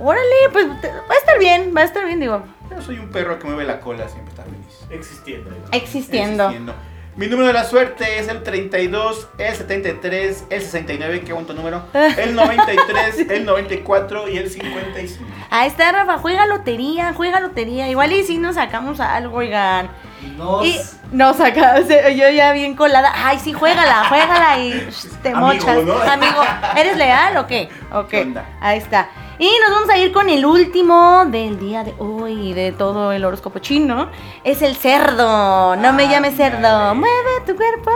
Órale, 0.00 0.24
pues 0.52 0.80
te- 0.80 0.88
va 0.92 1.14
a 1.14 1.18
estar 1.18 1.38
bien, 1.38 1.72
va 1.76 1.80
a 1.82 1.84
estar 1.84 2.04
bien, 2.06 2.20
digo, 2.20 2.42
Yo 2.70 2.80
soy 2.82 2.98
un 2.98 3.08
perro 3.10 3.38
que 3.38 3.46
mueve 3.46 3.64
la 3.64 3.80
cola, 3.80 4.08
siempre 4.08 4.30
está 4.30 4.44
feliz. 4.44 4.86
Existiendo. 4.90 5.50
existiendo. 5.72 6.44
Existiendo. 6.44 6.74
Mi 7.18 7.26
número 7.26 7.48
de 7.48 7.52
la 7.52 7.64
suerte 7.64 8.20
es 8.20 8.28
el 8.28 8.44
32, 8.44 9.26
el 9.38 9.52
73, 9.56 10.44
el 10.50 10.62
69, 10.62 11.22
qué 11.26 11.32
bonito 11.32 11.52
número, 11.52 11.82
el 11.92 12.36
93, 12.36 13.18
el 13.30 13.44
94 13.44 14.28
y 14.28 14.36
el 14.38 14.48
55. 14.48 15.24
Ahí 15.50 15.66
está, 15.66 15.90
Rafa, 15.90 16.18
juega 16.18 16.46
lotería, 16.46 17.12
juega 17.12 17.40
lotería. 17.40 17.88
Igual 17.88 18.12
y 18.12 18.22
si 18.22 18.38
nos 18.38 18.54
sacamos 18.54 19.00
algo, 19.00 19.38
oigan. 19.38 19.90
Nos... 20.36 20.64
Y 20.64 20.78
nos 21.10 21.38
sacamos, 21.38 21.88
yo 21.88 22.30
ya 22.30 22.52
bien 22.52 22.76
colada. 22.76 23.10
Ay, 23.12 23.40
sí, 23.40 23.52
juégala, 23.52 24.04
juégala 24.08 24.60
y 24.60 24.88
te 25.24 25.30
Amigo, 25.30 25.46
mochas. 25.48 25.82
¿no? 25.84 26.00
Amigo, 26.00 26.40
¿eres 26.76 26.96
leal 26.96 27.36
o 27.38 27.48
qué? 27.48 27.68
Ok, 27.90 28.10
¿Qué 28.10 28.22
onda? 28.22 28.46
ahí 28.60 28.78
está. 28.78 29.08
Y 29.40 29.48
nos 29.60 29.70
vamos 29.70 29.90
a 29.90 29.98
ir 29.98 30.10
con 30.10 30.28
el 30.28 30.44
último 30.44 31.24
del 31.26 31.60
día 31.60 31.84
de 31.84 31.94
hoy, 31.98 32.54
de 32.54 32.72
todo 32.72 33.12
el 33.12 33.24
horóscopo 33.24 33.60
chino. 33.60 34.10
Es 34.42 34.62
el 34.62 34.74
cerdo. 34.74 35.76
No 35.76 35.92
me 35.92 36.08
llames 36.08 36.34
cerdo. 36.36 36.94
Mueve 36.96 37.30
tu 37.46 37.54
cuerpo. 37.54 37.92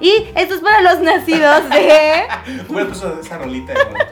Y 0.00 0.26
esto 0.34 0.54
es 0.54 0.60
para 0.60 0.80
los 0.80 1.00
nacidos 1.00 1.68
de. 1.68 2.22
Hubiera 2.68 2.86
puesto 2.88 3.20
esa 3.20 3.36
rolita 3.36 3.74
de 3.74 3.86
pues. 3.86 4.06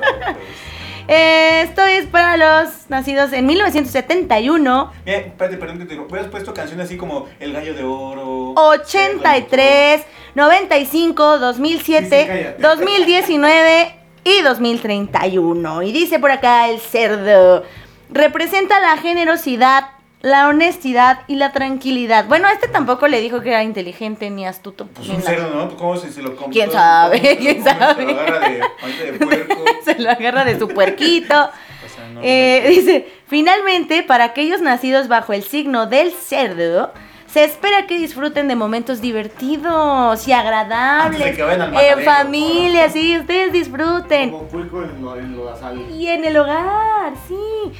Esto 1.09 1.83
es 1.85 2.07
para 2.07 2.37
los 2.37 2.91
nacidos 2.91 3.33
en 3.33 3.47
1971. 3.47 4.93
Mira, 5.07 5.19
espérate, 5.19 5.57
perdón 5.57 5.79
que 5.79 5.85
te 5.87 5.95
digo. 5.95 6.07
Hubieras 6.07 6.29
puesto 6.31 6.53
canciones 6.53 6.87
así 6.87 6.99
como 6.99 7.29
El 7.41 7.55
Gallo 7.55 7.75
de 7.75 7.83
Oro. 7.83 8.53
83, 8.57 10.03
95, 10.35 11.39
2007, 11.39 12.09
Sí, 12.09 12.23
sí, 12.23 12.29
cállate. 12.29 12.63
2019 12.63 14.04
y 14.25 14.41
2031. 14.43 15.83
Y 15.83 15.93
dice 15.93 16.19
por 16.19 16.31
acá 16.31 16.69
el 16.69 16.81
cerdo. 16.81 17.63
Representa 18.11 18.81
la 18.81 18.97
generosidad, 18.97 19.89
la 20.23 20.49
honestidad 20.49 21.21
y 21.27 21.37
la 21.37 21.53
tranquilidad. 21.53 22.27
Bueno, 22.27 22.49
a 22.49 22.53
este 22.53 22.69
tampoco 22.69 23.09
le 23.09 23.21
dijo 23.21 23.41
que 23.41 23.51
era 23.51 23.63
inteligente 23.63 24.31
ni 24.31 24.47
astuto. 24.47 24.87
Pues 24.87 25.09
un 25.09 25.21
cerdo, 25.23 25.51
¿no? 25.55 25.77
¿Cómo 25.77 25.97
se, 25.97 26.11
se 26.13 26.23
lo 26.23 26.35
come? 26.37 26.53
¿Quién 26.53 26.71
todo? 26.71 26.79
sabe? 26.79 27.19
¿Cómo 27.21 27.29
se 27.31 27.37
¿Quién 27.39 27.63
come? 27.63 27.71
sabe? 27.79 28.05
Se 28.07 28.13
lo 28.13 28.21
agarra 28.21 28.49
de, 28.49 29.13
de 29.13 29.19
puerco. 29.19 29.65
Se 29.85 29.99
lo 29.99 30.11
agarra 30.11 30.45
de 30.45 30.59
su 30.59 30.69
puerquito. 30.69 31.51
O 31.85 31.97
sea, 31.97 32.09
no, 32.09 32.21
Eh, 32.23 32.65
dice, 32.71 33.07
finalmente, 33.29 34.03
para 34.03 34.25
aquellos 34.25 34.63
nacidos 34.63 35.07
bajo 35.07 35.35
el 35.35 35.43
signo 35.45 35.87
del 35.87 36.13
cerdo, 36.13 36.93
se 37.35 37.43
espera 37.43 37.89
que 37.89 37.99
disfruten 37.99 38.47
de 38.47 38.55
momentos 38.55 39.01
divertidos 39.01 40.29
y 40.29 40.33
agradables. 40.33 41.21
Antes 41.21 41.25
de 41.33 41.35
que 41.37 41.43
vayan 41.43 41.63
al 41.63 41.85
en 41.85 42.05
familia, 42.05 42.89
sí, 42.91 43.19
ustedes 43.19 43.53
disfruten. 43.53 44.31
Como 44.31 44.45
pulco 44.47 44.85
en 44.85 45.03
lo, 45.03 45.17
en 45.19 45.37
lo. 45.37 45.53
Y 45.97 46.07
en 46.07 46.25
el 46.25 46.37
hogar, 46.37 47.13
sí. 47.27 47.35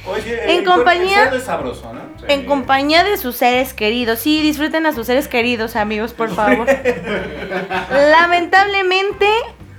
Oye, 0.05 0.43
En 0.43 0.59
el- 0.59 0.65
compañía- 0.65 1.29
El 1.29 1.37
es 1.37 1.43
sabroso, 1.45 1.89
¿no? 1.93 2.01
Sí. 2.19 2.25
En 2.27 2.45
compañía 2.45 3.05
de 3.05 3.15
sus 3.15 3.37
seres 3.37 3.73
queridos. 3.73 4.19
Sí, 4.19 4.41
disfruten 4.41 4.85
a 4.87 4.91
sus 4.91 5.07
seres 5.07 5.29
queridos, 5.29 5.77
amigos, 5.77 6.11
por 6.11 6.27
favor. 6.35 6.67
Lamentablemente, 7.91 9.25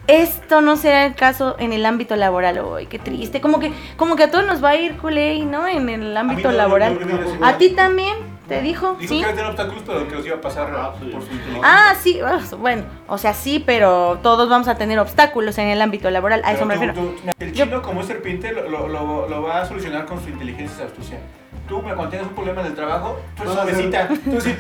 esto 0.07 0.63
no 0.63 0.77
será 0.79 1.05
el 1.05 1.15
caso 1.15 1.57
en 1.59 1.75
el 1.75 1.85
ámbito 1.85 2.17
laboral 2.17 2.61
hoy. 2.61 2.87
Qué 2.87 2.99
triste. 2.99 3.43
Como 3.43 3.59
que, 3.61 3.73
como 3.99 4.17
que 4.17 4.23
a 4.23 4.31
todos 4.31 4.47
nos 4.47 4.65
va 4.65 4.71
a 4.71 4.77
ir 4.77 4.97
culé, 4.97 5.39
¿no? 5.41 5.67
En 5.69 5.89
el 5.91 6.17
ámbito 6.17 6.51
no, 6.51 6.57
laboral. 6.57 6.99
¿A 7.43 7.59
ti 7.59 7.71
también? 7.71 8.15
¿Te 8.49 8.63
dijo? 8.63 8.95
Dijo 8.95 9.01
¿Sí? 9.01 9.09
que 9.09 9.15
iba 9.17 9.29
a 9.29 9.35
tener 9.35 9.47
obstáculos, 9.47 9.83
pero 9.85 10.07
que 10.09 10.15
los 10.15 10.25
iba 10.27 10.37
a 10.37 10.41
pasar 10.41 10.73
Ah, 10.77 10.93
sí. 11.01 11.11
por 11.11 11.23
su. 11.23 11.29
Ah, 11.65 11.95
sí, 12.01 12.21
bueno, 12.59 12.85
o 13.09 13.19
sea, 13.19 13.35
sí, 13.35 13.63
pero 13.65 14.21
todos 14.23 14.49
vamos 14.49 14.69
a 14.69 14.77
tener 14.77 14.99
obstáculos 15.01 15.59
en 15.59 15.67
el 15.69 15.83
ámbito 15.83 16.09
laboral, 16.11 16.43
a 16.45 16.53
eso 16.53 16.65
Pero 16.69 16.81
me 16.81 16.87
tú- 16.93 16.93
refiero. 17.03 17.17
tú- 17.35 17.45
el 17.45 17.53
chino, 17.53 17.83
como 17.83 18.03
es 18.03 18.07
serpiente, 18.07 18.53
lo, 18.53 18.69
lo, 18.69 18.87
lo- 18.89 19.29
lo 19.29 19.43
va 19.43 19.63
a 19.63 19.67
solucionar 19.67 20.07
con 20.07 20.23
su 20.23 20.29
inteligencia 20.31 20.85
y 20.85 20.87
astucia. 20.87 21.19
Tú, 21.69 21.83
cuando 21.83 22.09
tienes 22.09 22.29
un 22.29 22.35
problema 22.35 22.61
en 22.61 22.69
el 22.69 22.75
trabajo, 22.75 23.19
tú 23.37 23.43
eres 23.43 23.55
suavecita. 23.55 24.09
Tú 24.25 24.41
sí, 24.41 24.55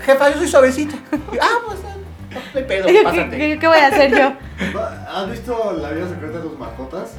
jefa, 0.00 0.30
yo 0.30 0.38
soy 0.38 0.48
suavecita. 0.48 0.96
Ah, 1.42 1.58
pues, 1.66 1.78
no, 1.82 1.90
no 1.90 2.58
hay 2.58 2.64
pedo, 2.64 2.86
¿Qué, 2.88 3.00
pásate. 3.04 3.36
qué- 3.36 3.58
qué 3.58 3.66
voy 3.66 3.78
a 3.78 3.86
hacer 3.88 4.10
yo? 4.16 4.32
¿Has 5.14 5.30
visto 5.30 5.76
la 5.78 5.90
vida 5.90 6.08
secreta 6.08 6.38
de 6.38 6.42
tus 6.48 6.58
mascotas? 6.58 7.16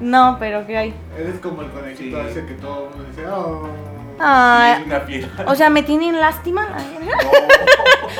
No, 0.00 0.36
pero 0.38 0.64
¿qué 0.68 0.76
hay? 0.78 0.94
Eres 1.18 1.40
como 1.40 1.62
el 1.62 1.68
conejito 1.70 2.22
Sí. 2.22 2.28
ese 2.30 2.46
que 2.46 2.54
todo 2.54 2.84
el 2.84 2.96
mundo 2.96 3.04
dice, 3.10 3.26
oh. 3.28 3.68
Es 4.22 4.28
Ay, 4.28 4.82
una 4.86 5.00
fiera. 5.00 5.28
o 5.46 5.54
sea, 5.54 5.68
¿me 5.70 5.82
tienen 5.82 6.18
lástima? 6.20 6.68
No. 6.68 7.12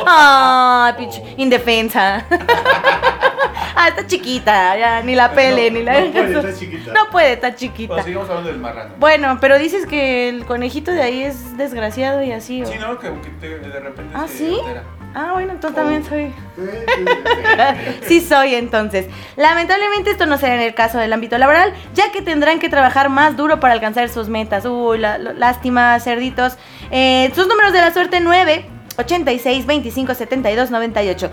Ay, 0.06 0.94
pinche 0.98 1.22
indefensa. 1.36 2.24
ah, 3.76 3.88
está 3.88 4.06
chiquita, 4.06 4.76
ya, 4.76 5.02
ni 5.02 5.14
la 5.14 5.32
pele, 5.32 5.70
No, 5.70 5.78
ni 5.78 5.84
la... 5.84 6.00
no 6.00 6.10
puede, 6.12 6.34
está 6.40 6.58
chiquita. 6.58 6.92
No 6.92 7.10
puede, 7.10 7.32
está 7.34 7.46
Bueno, 7.48 7.58
chiquita. 7.58 8.02
sigamos 8.02 8.28
hablando 8.30 8.50
del 8.50 8.58
marrano. 8.60 8.94
Bueno, 8.98 9.38
pero 9.40 9.58
dices 9.58 9.86
que 9.86 10.28
el 10.28 10.44
conejito 10.46 10.90
de 10.90 11.02
ahí 11.02 11.22
es 11.22 11.56
desgraciado 11.56 12.22
y 12.22 12.32
así. 12.32 12.62
¿o? 12.62 12.66
Sí, 12.66 12.78
¿no? 12.78 12.98
Que, 12.98 13.08
que 13.20 13.28
te- 13.40 13.58
de 13.58 13.80
repente 13.80 14.12
¿Ah, 14.16 14.26
se 14.26 14.38
sí? 14.38 14.56
altera. 14.60 14.82
Ah, 15.14 15.32
bueno, 15.32 15.54
tú 15.60 15.70
también 15.72 16.04
soy... 16.04 16.32
Sí, 18.06 18.20
soy 18.20 18.54
entonces. 18.54 19.06
Lamentablemente 19.36 20.10
esto 20.10 20.26
no 20.26 20.38
será 20.38 20.54
en 20.54 20.60
el 20.60 20.74
caso 20.74 20.98
del 20.98 21.12
ámbito 21.12 21.36
laboral, 21.38 21.72
ya 21.94 22.10
que 22.12 22.22
tendrán 22.22 22.58
que 22.58 22.68
trabajar 22.68 23.08
más 23.08 23.36
duro 23.36 23.60
para 23.60 23.74
alcanzar 23.74 24.08
sus 24.08 24.28
metas. 24.28 24.64
Uy, 24.64 24.98
la- 24.98 25.18
la- 25.18 25.32
lástima, 25.32 25.98
cerditos. 26.00 26.56
Eh, 26.90 27.30
sus 27.34 27.46
números 27.46 27.72
de 27.72 27.80
la 27.80 27.92
suerte 27.92 28.20
9, 28.20 28.66
86, 28.98 29.66
25, 29.66 30.14
72, 30.14 30.70
98. 30.70 31.30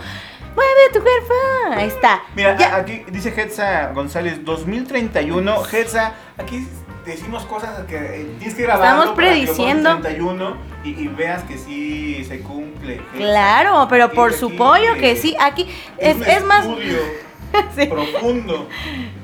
Mueve 0.55 0.82
tu 0.93 0.99
cuerpo. 1.01 1.34
Ahí 1.75 1.88
está. 1.88 2.21
Mira, 2.36 2.57
Ya. 2.57 2.75
aquí 2.75 3.03
dice 3.11 3.30
Hetza 3.36 3.91
González, 3.93 4.43
2031. 4.43 5.55
Hetza, 5.71 6.13
aquí 6.38 6.67
decimos 7.12 7.45
cosas 7.45 7.86
que 7.88 7.95
eh, 7.97 8.36
tienes 8.39 8.55
que 8.55 8.64
grabar. 8.64 8.88
Estamos 8.88 9.16
prediciendo. 9.16 9.89
2031 9.91 10.57
y, 10.84 10.89
y 11.03 11.07
veas 11.07 11.43
que 11.43 11.57
sí 11.57 12.24
se 12.26 12.39
cumple. 12.41 13.01
Claro, 13.18 13.88
pero 13.89 14.05
Aquí- 14.05 14.16
por 14.16 14.34
su 14.34 14.55
pollo 14.55 14.93
que 14.99 15.12
eh, 15.12 15.16
sí, 15.16 15.36
aquí 15.39 15.68
es, 15.97 16.16
un 16.16 16.24
es 16.24 16.43
más 16.45 16.66
Sí. 17.76 17.86
profundo. 17.88 18.68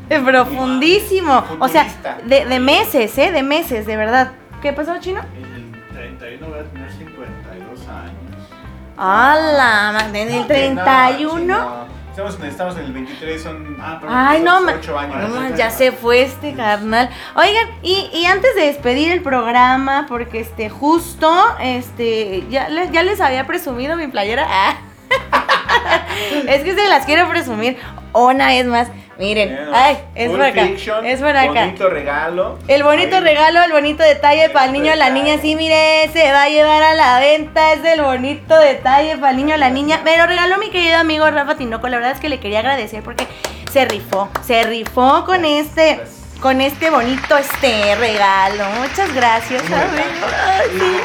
eh, 0.09 0.19
profundísimo. 0.19 1.43
O 1.59 1.67
sea, 1.67 1.85
Futurista. 1.85 2.17
de, 2.25 2.45
de 2.45 2.59
meses, 2.59 3.17
¿eh? 3.17 3.31
De 3.31 3.43
meses, 3.43 3.85
de 3.85 3.95
verdad. 3.97 4.31
¿Qué 4.61 4.73
pasó, 4.73 4.97
chino? 4.99 5.21
En 5.37 5.73
el 6.03 6.17
31 6.17 6.47
voy 6.47 6.59
a 6.59 6.63
tener 6.63 6.91
52 6.91 7.87
años. 7.87 8.49
¡Hala! 8.97 10.07
En 10.13 10.15
el 10.31 10.47
31. 10.47 11.45
No, 11.45 11.85
Estamos, 12.15 12.35
en- 12.39 12.45
estamos 12.45 12.77
en 12.77 12.85
el 12.85 12.93
23, 12.93 13.43
son 13.43 13.75
Ah, 13.81 13.99
Ay, 14.07 14.41
no, 14.41 14.61
ma- 14.61 14.75
8 14.79 14.97
años. 14.97 15.29
no, 15.29 15.53
ya 15.57 15.69
se 15.69 15.91
fue 15.91 16.21
este 16.21 16.53
carnal. 16.53 17.09
Oigan, 17.35 17.67
y, 17.83 18.09
y 18.13 18.25
antes 18.25 18.55
de 18.55 18.67
despedir 18.67 19.11
el 19.11 19.21
programa, 19.21 20.05
porque 20.07 20.39
este, 20.39 20.69
justo, 20.69 21.29
este, 21.59 22.45
ya, 22.49 22.69
ya 22.69 23.03
les 23.03 23.19
había 23.19 23.45
presumido 23.45 23.97
mi 23.97 24.07
playera. 24.07 24.47
Ah. 24.49 24.77
es 26.47 26.63
que 26.63 26.73
se 26.73 26.87
las 26.87 27.05
quiero 27.05 27.27
presumir 27.27 27.77
una 28.23 28.47
vez 28.47 28.65
más. 28.65 28.87
Miren, 29.17 29.55
Bueno, 29.55 29.71
ay, 29.73 29.97
es 30.13 30.29
por 30.29 30.41
acá. 30.41 30.63
Fiction, 30.65 31.05
Es 31.05 31.21
por 31.21 31.29
acá. 31.37 31.65
Bonito 31.65 31.89
regalo. 31.89 32.59
El 32.67 32.83
bonito 32.83 33.15
Ahí. 33.15 33.23
regalo, 33.23 33.63
el 33.63 33.71
bonito 33.71 34.03
detalle 34.03 34.49
para 34.49 34.65
el 34.65 34.73
niño 34.73 34.91
o 34.91 34.95
la 34.95 35.09
niña. 35.09 35.37
Sí, 35.41 35.55
mire, 35.55 36.09
se 36.11 36.31
va 36.33 36.43
a 36.43 36.49
llevar 36.49 36.83
a 36.83 36.93
la 36.95 37.19
venta. 37.19 37.71
Es 37.73 37.85
el 37.85 38.01
bonito 38.01 38.57
detalle 38.59 39.15
para 39.17 39.29
el 39.31 39.37
niño 39.37 39.55
o 39.55 39.57
la 39.57 39.69
niña. 39.69 40.01
Me 40.03 40.17
lo 40.17 40.25
regaló 40.27 40.57
mi 40.57 40.69
querido 40.69 40.97
amigo 40.97 41.29
Rafa 41.31 41.55
Tinoco. 41.55 41.87
La 41.87 41.95
verdad 41.97 42.11
es 42.11 42.19
que 42.19 42.27
le 42.27 42.41
quería 42.41 42.59
agradecer 42.59 43.03
porque 43.03 43.25
se 43.71 43.85
rifó. 43.85 44.27
Se 44.45 44.63
rifó 44.63 45.23
con 45.25 45.45
este. 45.45 46.01
Con 46.41 46.61
este 46.61 46.89
bonito 46.91 47.37
este 47.37 47.95
regalo. 47.95 48.65
Muchas 48.79 49.13
gracias, 49.15 49.63
amigo. 49.63 50.27
Ay, 50.45 50.69
sí. 50.77 50.97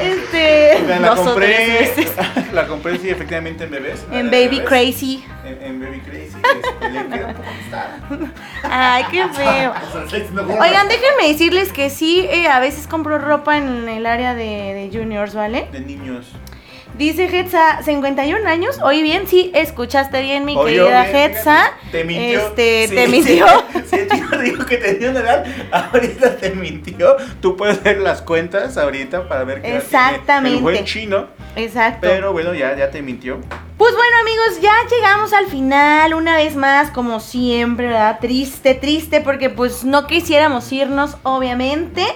Este. 0.00 0.82
La 1.00 1.14
compré, 1.14 1.94
la 2.52 2.66
compré 2.66 2.98
sí 2.98 3.10
efectivamente 3.10 3.64
en 3.64 3.70
bebés. 3.70 4.04
En 4.10 4.30
Baby 4.30 4.60
bebés. 4.60 4.68
Crazy. 4.68 5.24
En, 5.44 5.62
en 5.62 5.80
Baby 5.80 6.00
Crazy, 6.00 6.36
este, 6.36 6.90
le 6.90 7.06
queda 7.06 7.26
un 7.26 7.34
poco 7.34 7.48
ajustada. 7.48 8.00
Ay, 8.64 9.04
qué 9.10 9.28
feo. 9.28 9.74
Oigan, 10.60 10.88
déjenme 10.88 11.28
decirles 11.28 11.72
que 11.72 11.90
sí, 11.90 12.26
eh, 12.30 12.48
a 12.48 12.58
veces 12.60 12.86
compro 12.86 13.18
ropa 13.18 13.56
en 13.58 13.88
el 13.88 14.06
área 14.06 14.34
de, 14.34 14.44
de 14.44 14.90
juniors, 14.92 15.34
¿vale? 15.34 15.68
De 15.70 15.80
niños. 15.80 16.26
Dice 16.98 17.24
Hetza, 17.26 17.82
51 17.82 18.48
años. 18.48 18.78
Oye 18.82 19.02
bien, 19.02 19.26
sí, 19.26 19.50
escuchaste 19.54 20.22
bien, 20.22 20.46
mi 20.46 20.56
querida 20.56 21.04
bien, 21.04 21.16
Hetza. 21.16 21.72
Te 21.92 22.04
mintió. 22.04 22.40
Este, 22.40 22.88
Sí, 22.88 22.94
te 22.94 23.08
mintió. 23.08 23.46
Sí, 23.84 23.96
el 23.96 24.08
chico 24.08 24.38
dijo 24.38 24.64
que 24.64 24.78
tenía 24.78 25.10
una 25.10 25.20
edad. 25.20 25.44
Ahorita 25.70 26.36
te 26.36 26.50
mintió. 26.50 27.16
Tú 27.42 27.54
puedes 27.54 27.82
ver 27.82 27.98
las 27.98 28.22
cuentas 28.22 28.78
ahorita 28.78 29.28
para 29.28 29.44
ver 29.44 29.60
qué 29.60 29.76
Exactamente. 29.76 30.56
El 30.56 30.62
buen 30.62 30.84
chino. 30.86 31.26
Exacto. 31.54 32.00
Pero 32.08 32.32
bueno, 32.32 32.54
ya, 32.54 32.74
ya 32.74 32.90
te 32.90 33.02
mintió. 33.02 33.40
Pues 33.76 33.94
bueno, 33.94 34.16
amigos, 34.22 34.62
ya 34.62 34.74
llegamos 34.90 35.34
al 35.34 35.46
final, 35.48 36.14
una 36.14 36.36
vez 36.36 36.56
más, 36.56 36.90
como 36.90 37.20
siempre, 37.20 37.88
¿verdad? 37.88 38.20
Triste, 38.20 38.74
triste, 38.74 39.20
porque 39.20 39.50
pues 39.50 39.84
no 39.84 40.06
quisiéramos 40.06 40.72
irnos, 40.72 41.18
obviamente. 41.24 42.06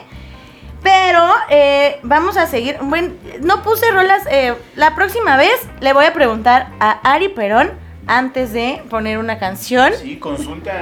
Pero 0.83 1.28
eh, 1.51 1.99
vamos 2.03 2.37
a 2.37 2.47
seguir. 2.47 2.78
Bueno, 2.81 3.11
no 3.43 3.62
puse 3.62 3.91
rolas. 3.91 4.22
eh, 4.31 4.55
la 4.76 4.95
próxima 4.95 5.37
vez 5.37 5.53
le 5.81 5.93
voy 5.93 6.07
a 6.07 6.12
preguntar 6.12 6.68
a 6.81 6.93
Ari 7.12 7.28
Perón 7.28 7.70
antes 8.07 8.53
de 8.53 8.83
poner 8.91 9.18
una 9.18 9.39
canción. 9.39 9.93
Sí, 10.01 10.18
consulta 10.18 10.72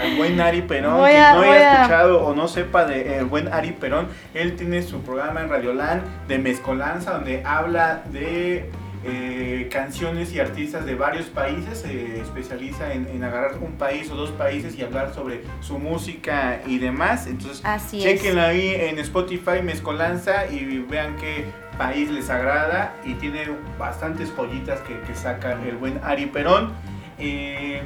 al 0.00 0.16
buen 0.16 0.40
Ari 0.40 0.62
Perón. 0.62 0.96
Voy 0.96 1.10
que 1.12 1.18
a- 1.18 1.34
no 1.34 1.40
haya 1.42 1.70
a- 1.70 1.74
escuchado 1.82 2.24
o 2.24 2.34
no 2.34 2.48
sepa 2.48 2.84
de 2.84 3.18
el 3.18 3.26
buen 3.26 3.52
Ari 3.52 3.72
Perón, 3.72 4.08
él 4.32 4.56
tiene 4.56 4.82
su 4.82 5.02
programa 5.02 5.42
en 5.42 5.50
Radioland 5.50 6.02
de 6.26 6.38
Mezcolanza, 6.38 7.12
donde 7.12 7.42
habla 7.44 8.02
de 8.06 8.70
eh, 9.06 9.68
canciones 9.70 10.32
y 10.32 10.40
artistas 10.40 10.86
de 10.86 10.94
varios 10.94 11.26
países. 11.26 11.80
Se 11.80 12.20
especializa 12.20 12.92
en, 12.94 13.06
en 13.08 13.22
agarrar 13.24 13.58
un 13.60 13.72
país 13.72 14.10
o 14.10 14.16
dos 14.16 14.30
países 14.30 14.78
y 14.78 14.82
hablar 14.82 15.12
sobre 15.14 15.42
su 15.60 15.78
música 15.78 16.60
y 16.66 16.78
demás. 16.78 17.26
Entonces, 17.26 17.60
Así 17.64 17.98
es. 17.98 18.04
chequenla 18.20 18.46
ahí 18.48 18.74
en 18.74 18.98
Spotify, 18.98 19.62
Mezcolanza, 19.62 20.46
y 20.50 20.78
vean 20.78 21.16
qué 21.16 21.44
país 21.78 22.10
les 22.10 22.30
agrada. 22.30 22.94
Y 23.04 23.14
tiene 23.14 23.46
bastantes 23.78 24.30
joyitas 24.34 24.80
que, 24.80 24.98
que 25.00 25.14
saca 25.14 25.52
el 25.52 25.76
buen 25.76 26.00
Ari 26.02 26.26
Perón. 26.26 26.72
Eh, 27.18 27.82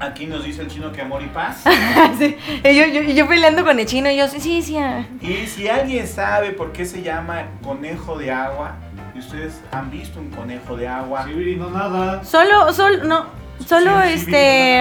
aquí 0.00 0.26
nos 0.26 0.44
dice 0.44 0.62
el 0.62 0.68
chino 0.68 0.92
que 0.92 1.00
amor 1.02 1.22
y 1.22 1.26
paz. 1.26 1.64
Sí, 2.18 2.36
yo, 2.64 2.86
yo, 2.86 3.02
yo 3.02 3.26
peleando 3.26 3.64
con 3.64 3.78
el 3.78 3.86
chino 3.86 4.10
y 4.10 4.16
yo, 4.16 4.28
sí, 4.28 4.38
sí, 4.40 4.62
sí. 4.62 4.76
ah. 4.76 5.04
Y 5.20 5.46
si 5.46 5.68
alguien 5.68 6.06
sabe 6.06 6.50
por 6.52 6.72
qué 6.72 6.84
se 6.84 7.02
llama 7.02 7.46
conejo 7.62 8.16
de 8.18 8.30
agua, 8.30 8.76
ustedes 9.22 9.60
han 9.72 9.90
visto 9.90 10.20
un 10.20 10.30
conejo 10.30 10.76
de 10.76 10.88
agua, 10.88 11.24
Sí, 11.26 11.56
no 11.56 11.70
nada. 11.70 12.22
Solo, 12.24 12.72
solo, 12.72 13.04
no, 13.04 13.26
solo 13.66 14.02
Sí, 14.02 14.08
sí, 14.10 14.14
este... 14.20 14.80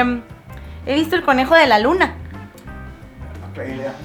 He 0.85 0.95
visto 0.95 1.15
el 1.15 1.21
conejo 1.23 1.55
de 1.55 1.67
la 1.67 1.79
luna. 1.79 2.15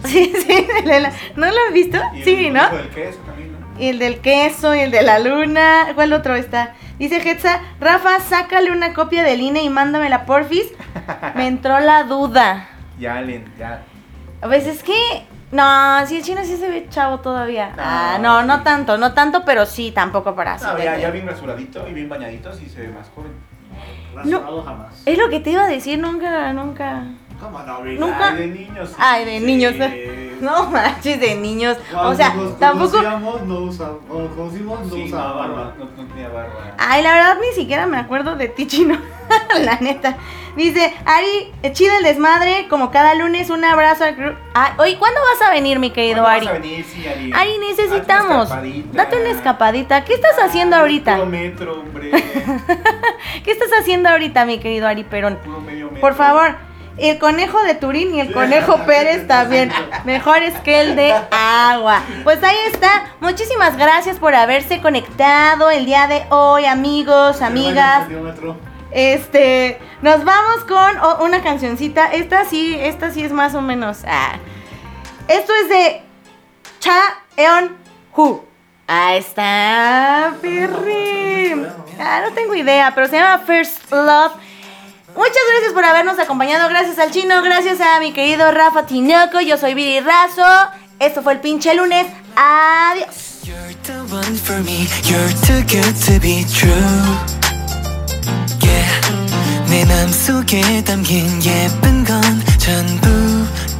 Sí, 0.04 0.32
sí, 0.46 0.66
de 0.84 1.00
la- 1.00 1.12
¿no 1.36 1.46
lo 1.46 1.52
has 1.66 1.72
visto? 1.72 1.98
y 2.14 2.18
el 2.18 2.24
Sí, 2.24 2.50
¿no? 2.50 2.68
conejo 2.68 2.76
del 2.76 2.88
queso 2.90 3.18
también, 3.20 3.52
¿no? 3.52 3.80
Y 3.80 3.88
el 3.88 3.98
del 3.98 4.18
queso 4.20 4.74
y 4.74 4.80
el 4.80 4.90
de 4.90 5.02
la 5.02 5.18
luna. 5.18 5.88
¿Cuál 5.94 6.12
otro 6.12 6.34
está? 6.34 6.74
Dice 6.98 7.16
Hetza, 7.16 7.60
Rafa, 7.80 8.20
sácale 8.20 8.72
una 8.72 8.92
copia 8.94 9.22
del 9.22 9.40
INE 9.40 9.62
y 9.62 9.68
mándamela 9.70 10.24
porfis. 10.26 10.66
Me 11.34 11.46
entró 11.46 11.78
la 11.80 12.04
duda. 12.04 12.68
Ya, 12.98 13.20
Len, 13.20 13.44
ya. 13.58 13.82
A 14.42 14.46
veces 14.46 14.82
que... 14.82 14.94
No, 15.56 16.06
si 16.06 16.18
el 16.18 16.22
chino 16.22 16.44
sí 16.44 16.56
se 16.56 16.68
ve 16.68 16.86
chavo 16.90 17.20
todavía. 17.20 17.68
No, 17.70 17.74
ah, 17.78 18.18
no, 18.20 18.42
no 18.42 18.58
sí. 18.58 18.64
tanto, 18.64 18.98
no 18.98 19.12
tanto, 19.14 19.42
pero 19.44 19.64
sí, 19.66 19.90
tampoco 19.92 20.34
para 20.34 20.54
así. 20.54 20.66
No, 20.66 20.74
de- 20.76 20.84
ya, 20.84 20.98
ya 20.98 21.10
bien 21.10 21.26
rasuradito 21.26 21.88
y 21.88 21.92
bien 21.94 22.08
bañadito, 22.08 22.52
sí 22.54 22.68
se 22.68 22.82
ve 22.82 22.88
más 22.88 23.08
joven. 23.14 23.32
Rasurado 24.14 24.62
jamás. 24.62 25.02
Es 25.06 25.18
lo 25.18 25.28
que 25.28 25.40
te 25.40 25.50
iba 25.50 25.64
a 25.64 25.68
decir, 25.68 25.98
nunca, 25.98 26.52
nunca... 26.52 27.04
¿Cómo 27.40 27.58
no? 27.62 27.80
Nunca- 27.84 28.30
Ay, 28.32 28.36
de 28.38 28.46
niños. 28.48 28.88
sí. 28.90 28.94
Ay, 28.98 29.24
de 29.26 29.40
niños. 29.40 29.74
No 30.40 30.70
manches, 30.70 31.20
de 31.20 31.34
niños. 31.34 31.76
O 31.94 32.14
sea, 32.14 32.34
nos 32.34 32.58
tampoco... 32.58 32.90
conocíamos, 32.92 33.42
no 33.42 33.58
usaba, 33.60 33.98
cuando 34.08 34.34
conocimos, 34.34 34.86
no 34.86 34.94
Sí, 34.94 35.04
usaba 35.04 35.28
no, 35.28 35.38
barba. 35.38 35.74
no, 35.78 36.06
tenía 36.06 36.28
barba. 36.28 36.74
Ay, 36.78 37.02
la 37.02 37.12
verdad 37.12 37.36
ni 37.40 37.54
siquiera 37.54 37.86
me 37.86 37.96
acuerdo 37.98 38.36
de 38.36 38.48
ti, 38.48 38.66
chino. 38.66 38.98
la 39.64 39.76
neta. 39.80 40.16
Dice, 40.56 40.94
Ari, 41.04 41.52
eh, 41.62 41.72
chido 41.72 41.94
el 41.98 42.02
desmadre, 42.02 42.66
como 42.70 42.90
cada 42.90 43.14
lunes, 43.14 43.50
un 43.50 43.62
abrazo 43.64 44.04
al. 44.04 44.38
Ay, 44.54 44.72
oye, 44.78 44.98
¿cuándo 44.98 45.20
vas 45.20 45.46
a 45.46 45.52
venir, 45.52 45.78
mi 45.78 45.90
querido 45.90 46.22
¿Cuándo 46.22 46.30
Ari? 46.38 46.46
vas 46.46 46.56
a 46.56 46.58
venir? 46.58 46.84
Sí, 46.84 47.06
Ari. 47.06 47.32
Ari, 47.32 47.58
necesitamos. 47.58 48.48
Date 48.48 48.56
una 48.60 48.70
escapadita. 48.70 48.96
Date 49.04 49.16
una 49.20 49.30
escapadita. 49.30 50.04
¿Qué 50.04 50.14
estás 50.14 50.38
haciendo 50.42 50.76
Ay, 50.76 50.80
ahorita? 50.82 51.14
Puro 51.16 51.26
metro, 51.26 51.80
hombre. 51.80 52.10
¿Qué 53.44 53.50
estás 53.50 53.68
haciendo 53.78 54.08
ahorita, 54.08 54.46
mi 54.46 54.58
querido 54.58 54.86
Ari 54.88 55.04
Perón? 55.04 55.36
Puro 55.44 55.60
medio 55.60 55.86
metro. 55.86 56.00
Por 56.00 56.14
favor, 56.14 56.56
el 56.98 57.18
conejo 57.18 57.62
de 57.62 57.74
Turín 57.74 58.14
y 58.14 58.20
el 58.20 58.32
conejo 58.32 58.78
Pérez 58.86 59.26
también. 59.26 59.72
Mejores 60.04 60.54
que 60.60 60.80
el 60.80 60.96
de 60.96 61.14
agua. 61.30 62.02
Pues 62.24 62.42
ahí 62.42 62.56
está. 62.72 63.12
Muchísimas 63.20 63.76
gracias 63.76 64.18
por 64.18 64.34
haberse 64.34 64.80
conectado 64.80 65.70
el 65.70 65.84
día 65.86 66.06
de 66.06 66.24
hoy, 66.30 66.64
amigos, 66.64 67.42
amigas. 67.42 68.08
Este, 68.90 69.78
nos 70.00 70.24
vamos 70.24 70.64
con 70.64 71.22
una 71.22 71.42
cancioncita. 71.42 72.12
Esta 72.12 72.44
sí, 72.44 72.76
esta 72.78 73.10
sí 73.10 73.22
es 73.22 73.32
más 73.32 73.54
o 73.54 73.60
menos. 73.60 73.98
ah. 74.06 74.36
Esto 75.28 75.52
es 75.54 75.68
de 75.68 76.02
Cha 76.78 77.00
Eon 77.36 77.76
Hu. 78.14 78.42
Ahí 78.86 79.18
está, 79.18 80.34
Pirri. 80.40 81.66
Ah, 81.98 82.22
no 82.24 82.32
tengo 82.32 82.54
idea, 82.54 82.92
pero 82.94 83.08
se 83.08 83.16
llama 83.16 83.42
First 83.44 83.90
Love. 83.90 84.32
Muchas 85.15 85.43
gracias 85.49 85.73
por 85.73 85.83
habernos 85.83 86.17
acompañado. 86.19 86.69
Gracias 86.69 86.97
al 86.99 87.11
chino, 87.11 87.41
gracias 87.41 87.79
a 87.81 87.99
mi 87.99 88.13
querido 88.13 88.51
Rafa 88.51 88.85
Tinoco. 88.85 89.41
Yo 89.41 89.57
soy 89.57 89.73
Viri 89.73 89.99
Razo. 89.99 90.71
Esto 90.99 91.21
fue 91.21 91.33
el 91.33 91.39
pinche 91.39 91.73
lunes. 91.73 92.07
Adiós. 92.35 93.43
You're 93.43 93.75
the 93.83 94.13
one 94.13 94.37
for 94.37 94.59
me. 94.63 94.87
You're 95.03 95.33
too 95.45 95.61
good 95.67 95.95
to 96.05 96.19
be 96.21 96.45
true. 96.45 96.71
Yeah. 98.61 99.01
내 99.67 99.85
맘속에 99.85 100.83
담긴 100.83 101.41
예쁜 101.43 102.03
건 102.03 102.21
전부 102.57 103.07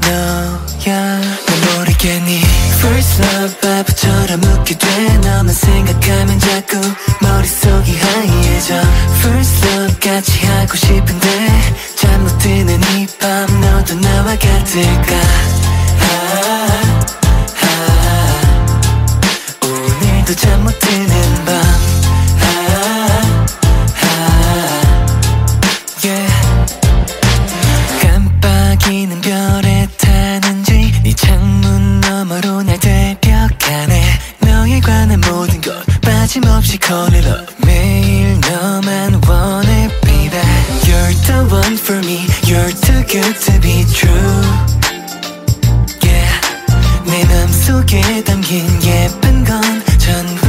너 0.01 0.74
야. 0.89 0.93
난 0.95 1.78
모르게 1.78 2.20
네 2.20 2.41
first 2.78 3.22
love 3.22 3.61
바보처럼 3.61 4.43
웃게 4.45 4.76
돼. 4.78 5.18
너만 5.18 5.49
생각하면 5.53 6.39
자꾸 6.39 6.80
머릿속이 7.20 7.97
하얘져. 7.97 8.74
first 9.18 9.66
love 9.68 9.99
같이 10.01 10.47
하고 10.47 10.76
싶은데 10.76 11.72
잠 11.97 12.20
못 12.22 12.39
드는 12.39 12.80
이 12.99 13.07
밤 13.18 13.61
너도 13.61 13.95
나와 14.01 14.37
같을까? 14.37 15.16
아, 16.01 16.68
아, 17.62 17.66
오늘도 19.64 20.34
잠 20.37 20.61
못 20.62 20.78
드는 20.78 21.45
밤 21.47 21.55
call 36.87 37.12
it 37.12 37.26
up 37.26 37.53
매일 37.66 38.39
너만 38.43 39.20
원해 39.26 39.91
baby 40.03 40.39
You're 40.87 41.12
the 41.26 41.43
one 41.51 41.74
for 41.74 41.99
me 41.99 42.24
You're 42.47 42.70
too 42.70 43.03
good 43.11 43.34
to 43.34 43.61
be 43.61 43.84
true 43.91 44.45
Yeah 46.05 46.30
내 47.05 47.24
맘속에 47.24 48.22
담긴 48.22 48.64
예쁜 48.84 49.45
건 49.45 49.61
전부 49.99 50.47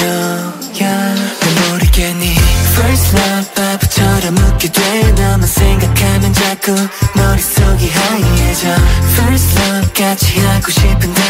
너야 0.00 1.14
난 1.14 1.68
모르게 1.68 2.14
네 2.14 2.34
First 2.72 3.16
love 3.18 3.54
바보처럼 3.54 4.36
웃게 4.38 4.72
돼 4.72 5.12
너만 5.12 5.46
생각하면 5.46 6.32
자꾸 6.32 6.74
머릿속이 7.14 7.90
하얘져 7.90 8.68
First 9.12 9.60
love 9.60 9.92
같이 9.92 10.40
하고 10.40 10.70
싶은데 10.70 11.20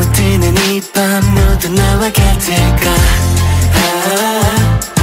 묻히는 0.00 0.54
이밤 0.56 1.22
모두 1.34 1.68
나와 1.68 2.10
같을까 2.10 2.90
아 3.74 4.99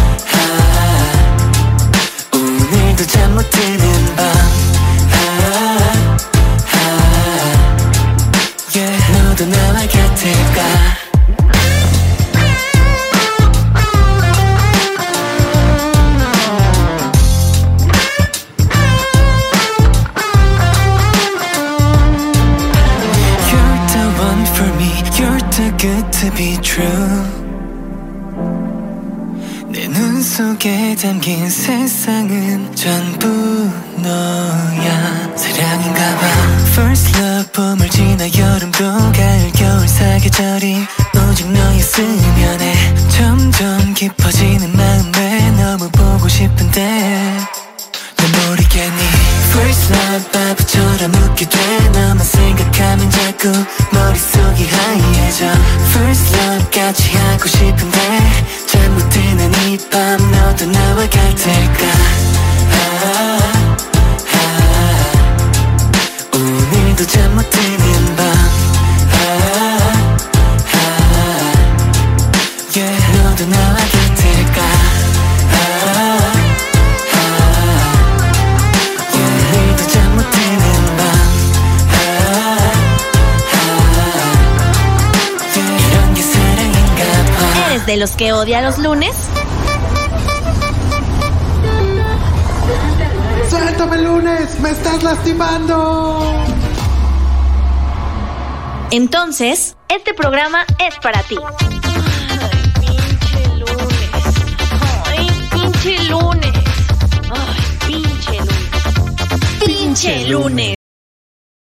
Este 99.39 100.15
programa 100.15 100.65
es 100.79 100.97
para 100.97 101.21
ti. 101.21 101.37